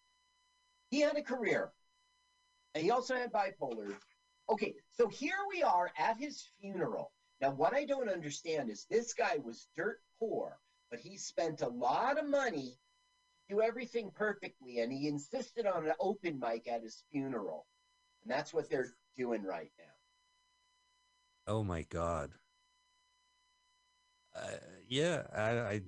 [0.91, 1.73] He had a career.
[2.75, 3.95] And he also had bipolar.
[4.49, 7.13] Okay, so here we are at his funeral.
[7.43, 10.61] Now, what I don't understand is this guy was dirt poor,
[10.93, 12.79] but he spent a lot of money
[13.49, 17.67] to do everything perfectly, and he insisted on an open mic at his funeral.
[18.23, 21.53] And that's what they're doing right now.
[21.53, 22.31] Oh my god.
[24.37, 24.59] Uh,
[24.89, 25.81] yeah, I, I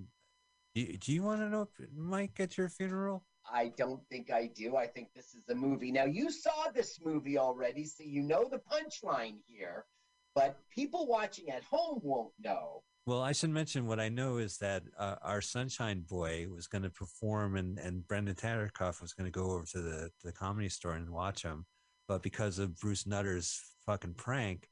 [0.75, 3.25] do, you want to know mic at your funeral?
[3.49, 4.77] I don't think I do.
[4.77, 5.93] I think this is a movie.
[5.93, 9.85] Now, you saw this movie already, so you know the punchline here,
[10.35, 12.83] but people watching at home won't know.
[13.07, 16.83] Well, I should mention what I know is that uh, our Sunshine Boy was going
[16.85, 20.69] to perform, and and Brandon Tartikoff was going to go over to the the comedy
[20.71, 21.67] store and watch him,
[22.09, 24.69] but because of Bruce Nutter's fucking prank,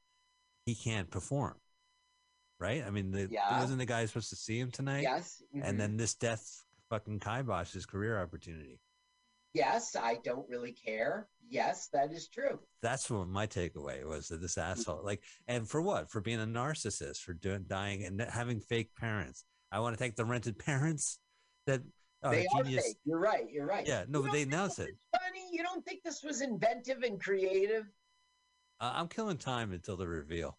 [0.65, 1.55] he can't perform.
[2.59, 2.83] Right?
[2.85, 3.59] I mean, the, Yeah.
[3.59, 5.01] wasn't the guy supposed to see him tonight?
[5.01, 5.41] Yes.
[5.53, 5.61] mhm.
[5.63, 8.79] And then this death fucking kibosh his career opportunity.
[9.53, 11.27] Yes, I don't really care.
[11.47, 12.59] Yes, that is true.
[12.81, 16.09] That's what my takeaway was that this asshole, like, and for what?
[16.09, 19.45] For being a narcissist, for doing dying and having fake parents.
[19.71, 21.19] I want to thank the rented parents
[21.67, 21.81] that
[22.23, 22.97] uh, they are fake.
[23.05, 23.45] You're right.
[23.51, 23.87] You're right.
[23.87, 24.89] Yeah, no, but they announced it.
[25.11, 25.47] Funny.
[25.51, 27.85] You don't think this was inventive and creative?
[28.79, 30.57] Uh, I'm killing time until the reveal.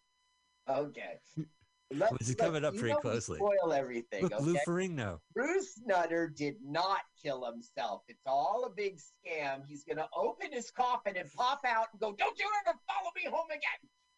[0.69, 1.19] Okay.
[1.93, 3.39] Let- is look, coming up pretty closely.
[3.39, 4.23] Spoil everything.
[4.23, 4.61] Look, Lou okay?
[4.66, 5.20] Ferrigno.
[5.35, 8.02] Bruce Nutter did not kill himself.
[8.09, 9.62] It's all a big scam.
[9.66, 13.11] He's going to open his coffin and pop out and go, Don't you ever follow
[13.15, 13.61] me home again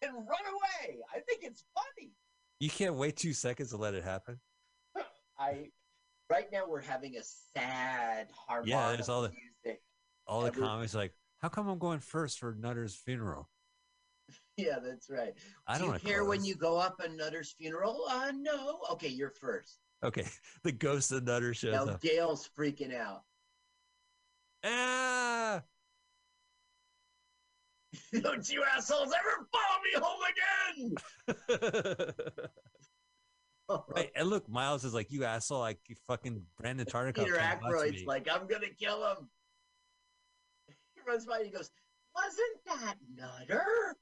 [0.02, 0.98] and run away.
[1.14, 2.12] I think it's funny.
[2.60, 4.40] You can't wait two seconds to let it happen.
[5.38, 5.70] I
[6.30, 7.22] Right now we're having a
[7.54, 9.30] sad harmonic Yeah, there's all the
[9.64, 9.80] music.
[10.26, 13.48] all the Every- comments like, how come I'm going first for Nutter's funeral?
[14.56, 15.34] Yeah, that's right.
[15.66, 18.06] I Do don't you care when you go up on Nutter's funeral?
[18.08, 18.78] Uh, no.
[18.92, 19.80] Okay, you're first.
[20.02, 20.26] Okay,
[20.62, 22.00] the ghost of Nutter shows Now up.
[22.00, 23.22] Dale's freaking out.
[24.64, 25.62] Ah!
[28.20, 30.20] Don't you assholes ever follow me home
[30.88, 32.26] again?
[33.94, 37.24] right, and look, Miles is like, you asshole, like you fucking Brandon Tartikoff.
[37.24, 39.28] Peter Aykroyd's like, I'm gonna kill him.
[40.66, 41.70] He runs by and he goes,
[42.14, 43.96] Wasn't that Nutter?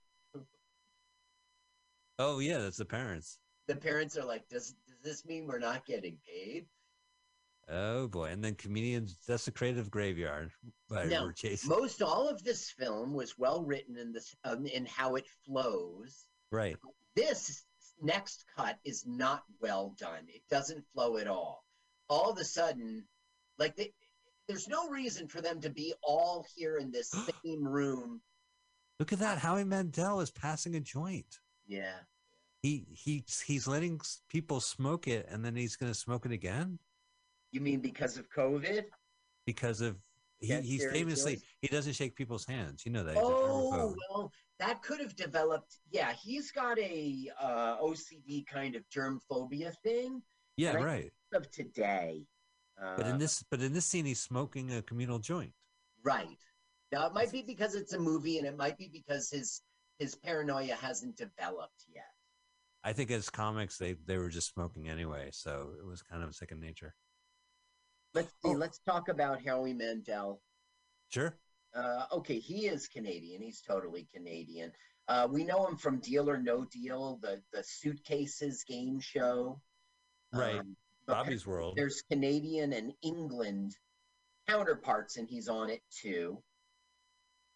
[2.18, 3.38] Oh yeah, that's the parents.
[3.66, 6.66] The parents are like, Does does this mean we're not getting paid?
[7.68, 10.50] Oh boy, and then comedians desecrative graveyard.
[10.90, 11.30] By Now,
[11.66, 16.26] most all of this film was well written in this um, in how it flows.
[16.50, 16.76] right.
[17.16, 17.64] This
[18.02, 20.26] next cut is not well done.
[20.28, 21.64] It doesn't flow at all.
[22.08, 23.04] All of a sudden,
[23.58, 23.92] like they,
[24.46, 27.10] there's no reason for them to be all here in this
[27.44, 28.20] same room.
[28.98, 29.38] Look at that.
[29.38, 31.38] Howie Mandel is passing a joint.
[31.66, 31.94] Yeah.
[32.62, 36.78] He he's he's letting people smoke it, and then he's going to smoke it again
[37.52, 38.84] You mean because of COVID?
[39.46, 39.96] because of
[40.40, 42.84] he, Get he's famously he doesn't shake people's hands.
[42.84, 43.16] You know that.
[43.18, 45.78] Oh well, that could have developed.
[45.90, 50.22] Yeah, he's got a uh, OCD kind of germ phobia thing.
[50.56, 51.12] Yeah, right.
[51.32, 52.26] Of today.
[52.80, 55.52] Uh, But in this but in this scene, he's smoking a communal joint.
[56.02, 56.38] Right.
[56.92, 59.62] Now it might be because it's a movie, and it might be because his
[59.98, 62.04] his paranoia hasn't developed yet.
[62.82, 66.34] I think as comics, they they were just smoking anyway, so it was kind of
[66.34, 66.94] second nature.
[68.12, 68.54] Let's see.
[68.54, 70.40] Let's talk about Howie Mandel.
[71.08, 71.36] Sure.
[71.74, 73.42] Uh, okay, he is Canadian.
[73.42, 74.70] He's totally Canadian.
[75.08, 79.60] Uh, we know him from Deal or No Deal, the the suitcases game show.
[80.32, 80.58] Right.
[80.58, 80.76] Um,
[81.06, 81.74] Bobby's World.
[81.76, 83.76] There's Canadian and England
[84.48, 86.42] counterparts, and he's on it too.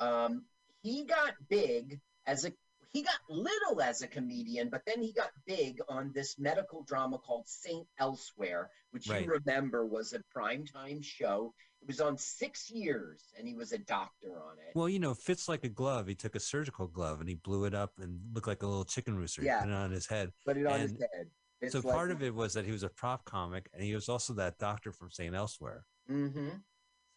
[0.00, 0.44] Um,
[0.82, 2.52] he got big as a
[2.92, 7.18] he got little as a comedian, but then he got big on this medical drama
[7.18, 9.24] called Saint Elsewhere, which Right.
[9.26, 11.52] you remember was a primetime show.
[11.82, 14.74] It was on six years, and he was a doctor on it.
[14.74, 16.06] Well, you know, fits like a glove.
[16.06, 18.86] He took a surgical glove and he blew it up and looked like a little
[18.86, 19.42] chicken rooster.
[19.42, 19.60] He Yeah.
[19.60, 20.32] put it on his head.
[20.46, 21.30] Put it on his head.
[21.60, 23.94] It's so like- part of it was that he was a prop comic and he
[23.94, 25.34] was also that doctor from St.
[25.34, 25.84] Elsewhere.
[26.08, 26.48] Mm-hmm.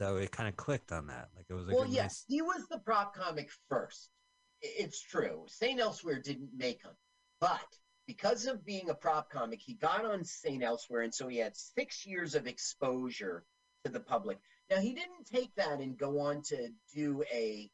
[0.01, 1.29] So it kind of clicked on that.
[1.35, 4.09] Like it was like well, a yes, he was the prop comic first.
[4.61, 5.43] It's true.
[5.47, 5.79] St.
[5.79, 6.91] Elsewhere didn't make him,
[7.39, 7.65] but
[8.07, 10.63] because of being a prop comic, he got on St.
[10.63, 13.45] Elsewhere, and so he had six years of exposure
[13.85, 14.37] to the public.
[14.69, 17.69] Now he didn't take that and go on to do a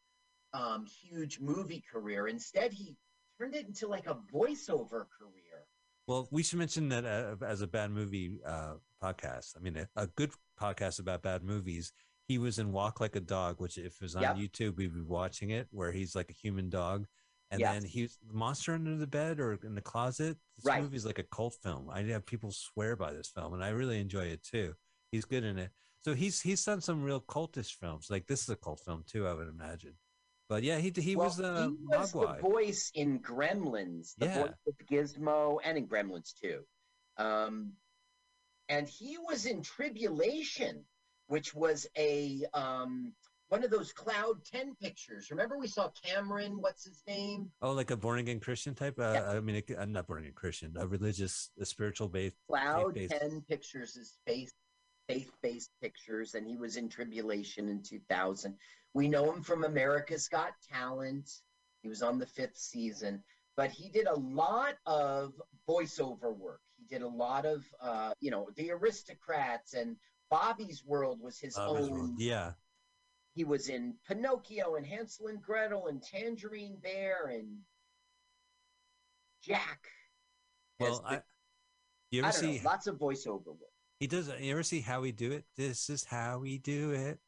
[0.54, 2.28] um, huge movie career.
[2.28, 2.96] Instead, he
[3.40, 5.66] turned it into like a voiceover career.
[6.08, 9.56] Well, we should mention that uh, as a bad movie uh, podcast.
[9.58, 11.92] I mean, a, a good podcast about bad movies.
[12.28, 14.36] He was in Walk Like a Dog, which if it was on Yep.
[14.36, 17.08] YouTube, we'd be watching it, where he's like a human dog.
[17.52, 17.82] And Yes.
[17.82, 20.38] then he's the Monster Under the Bed or in the Closet.
[20.58, 20.82] This Right.
[20.82, 21.90] movie's like a cult film.
[21.90, 24.76] I have people swear by this film, and I really enjoy it too.
[25.12, 25.72] He's good in it.
[26.04, 28.10] So he's he's done some real cultish films.
[28.10, 29.94] Like this is a cult film too, I would imagine.
[30.50, 34.40] But yeah, he he Well, was uh, he was the voice in Gremlins, the Yeah.
[34.40, 36.66] voice of Gizmo, and in Gremlins too.
[37.18, 37.74] Um,
[38.70, 40.86] and he was in Tribulation,
[41.28, 43.14] which was a um,
[43.50, 45.32] one of those Cloud Ten pictures.
[45.32, 46.58] Remember, we saw Cameron.
[46.60, 47.52] What's his name?
[47.62, 49.00] Oh, like a born again Christian type.
[49.00, 50.74] Uh, I mean, i'm not born again Christian.
[50.78, 52.36] A religious, a spiritual based.
[52.50, 53.22] Cloud faith-based.
[53.22, 54.52] Ten Pictures is faith
[55.08, 58.54] faith-based pictures, and he was in Tribulation in 2000.
[58.94, 61.30] We know him from America's Got Talent.
[61.82, 63.24] He was on the fifth season,
[63.56, 65.34] but he did a lot of
[65.68, 66.62] voiceover work.
[66.78, 69.96] He did a lot of, uh, you know, the Aristocrats and
[70.30, 71.92] Bobby's World was his Bobby's own.
[71.92, 72.12] World.
[72.18, 72.52] Yeah.
[73.34, 77.58] He was in Pinocchio and Hansel and Gretel and Tangerine Bear and
[79.44, 79.88] Jack.
[80.80, 81.22] Well, the- I.
[82.10, 82.58] You I ever don't see?
[82.60, 83.72] know, lots of voiceover work.
[84.00, 84.32] He does.
[84.40, 85.46] You ever see how we do it?
[85.56, 87.20] This is how we do it.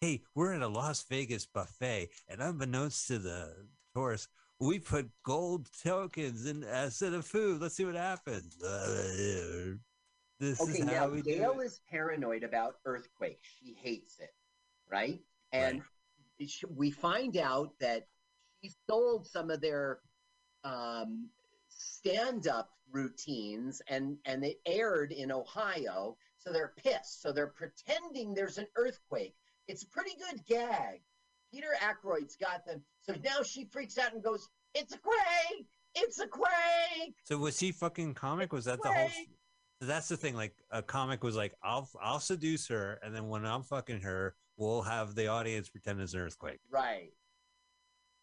[0.00, 4.28] Hey, we're at a Las Vegas buffet, and unbeknownst to the tourists,
[4.60, 7.62] we put gold tokens in uh, instead of food.
[7.62, 8.56] Let's see what happens.
[10.38, 13.48] This Okay, is now how we do Gail is paranoid about earthquakes.
[13.60, 14.34] She hates it,
[14.90, 15.20] right?
[15.52, 15.82] And
[16.46, 18.06] sh- we find out that
[18.62, 20.00] she sold some of their
[20.64, 21.28] um,
[21.68, 26.16] stand-up routines, and and it aired in Ohio.
[26.38, 27.22] So they're pissed.
[27.22, 29.34] So they're pretending there's an earthquake.
[29.68, 31.00] It's a pretty good gag.
[31.52, 32.82] Peter Aykroyd's got them.
[33.00, 35.66] So now she freaks out and goes, "It's a quake!
[35.94, 38.52] It's a quake!" So was he fucking comic?
[38.52, 39.08] Was that the whole?
[39.80, 40.34] That's the thing.
[40.34, 44.34] Like a comic was like, I'll I'll seduce her, and then when I'm fucking her,
[44.56, 46.60] we'll have the audience pretend it's an earthquake.
[46.70, 47.12] Right.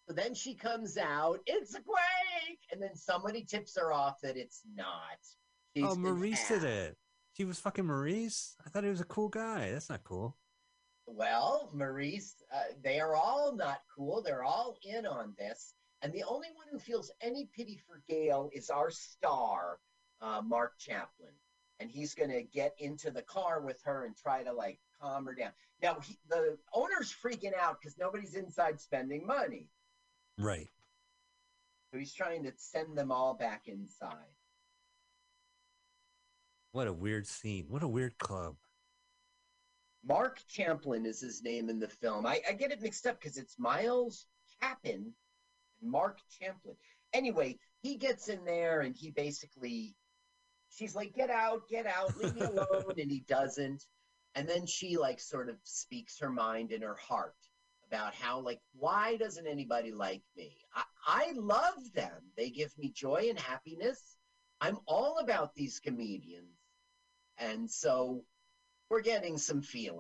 [0.08, 4.36] So then she comes out, it's a quake, and then somebody tips her off that
[4.36, 5.20] it's not.
[5.76, 6.98] She's oh, Maurice did it.
[7.38, 8.56] She was fucking Maurice.
[8.66, 9.72] I thought he was a cool guy.
[9.72, 10.36] That's not cool.
[11.06, 14.22] Well, Maurice, uh, they are all not cool.
[14.22, 15.74] They're all in on this.
[16.02, 19.80] And the only one who feels any pity for Gail is our star,
[20.22, 21.32] uh, Mark Champlin.
[21.80, 25.26] And he's going to get into the car with her and try to like calm
[25.26, 25.52] her down.
[25.82, 29.68] Now, he, the owner's freaking out because nobody's inside spending money.
[30.38, 30.70] Right.
[31.92, 34.16] So he's trying to send them all back inside.
[36.72, 37.66] What a weird scene.
[37.68, 38.56] What a weird club.
[40.06, 42.26] Mark Champlin is his name in the film.
[42.26, 44.26] I, I get it mixed up because it's Miles
[44.60, 45.14] Chapin
[45.82, 46.76] and Mark Champlin.
[47.14, 49.96] Anyway, he gets in there and he basically,
[50.76, 52.94] she's like, get out, get out, leave me alone.
[52.98, 53.84] and he doesn't.
[54.36, 57.36] And then she, like, sort of speaks her mind in her heart
[57.88, 60.56] about how, like, why doesn't anybody like me?
[60.76, 62.32] I, I love them.
[62.36, 64.18] They give me joy and happiness.
[64.60, 66.48] I'm all about these comedians.
[67.38, 68.24] And so
[68.90, 69.92] we're getting some feeling.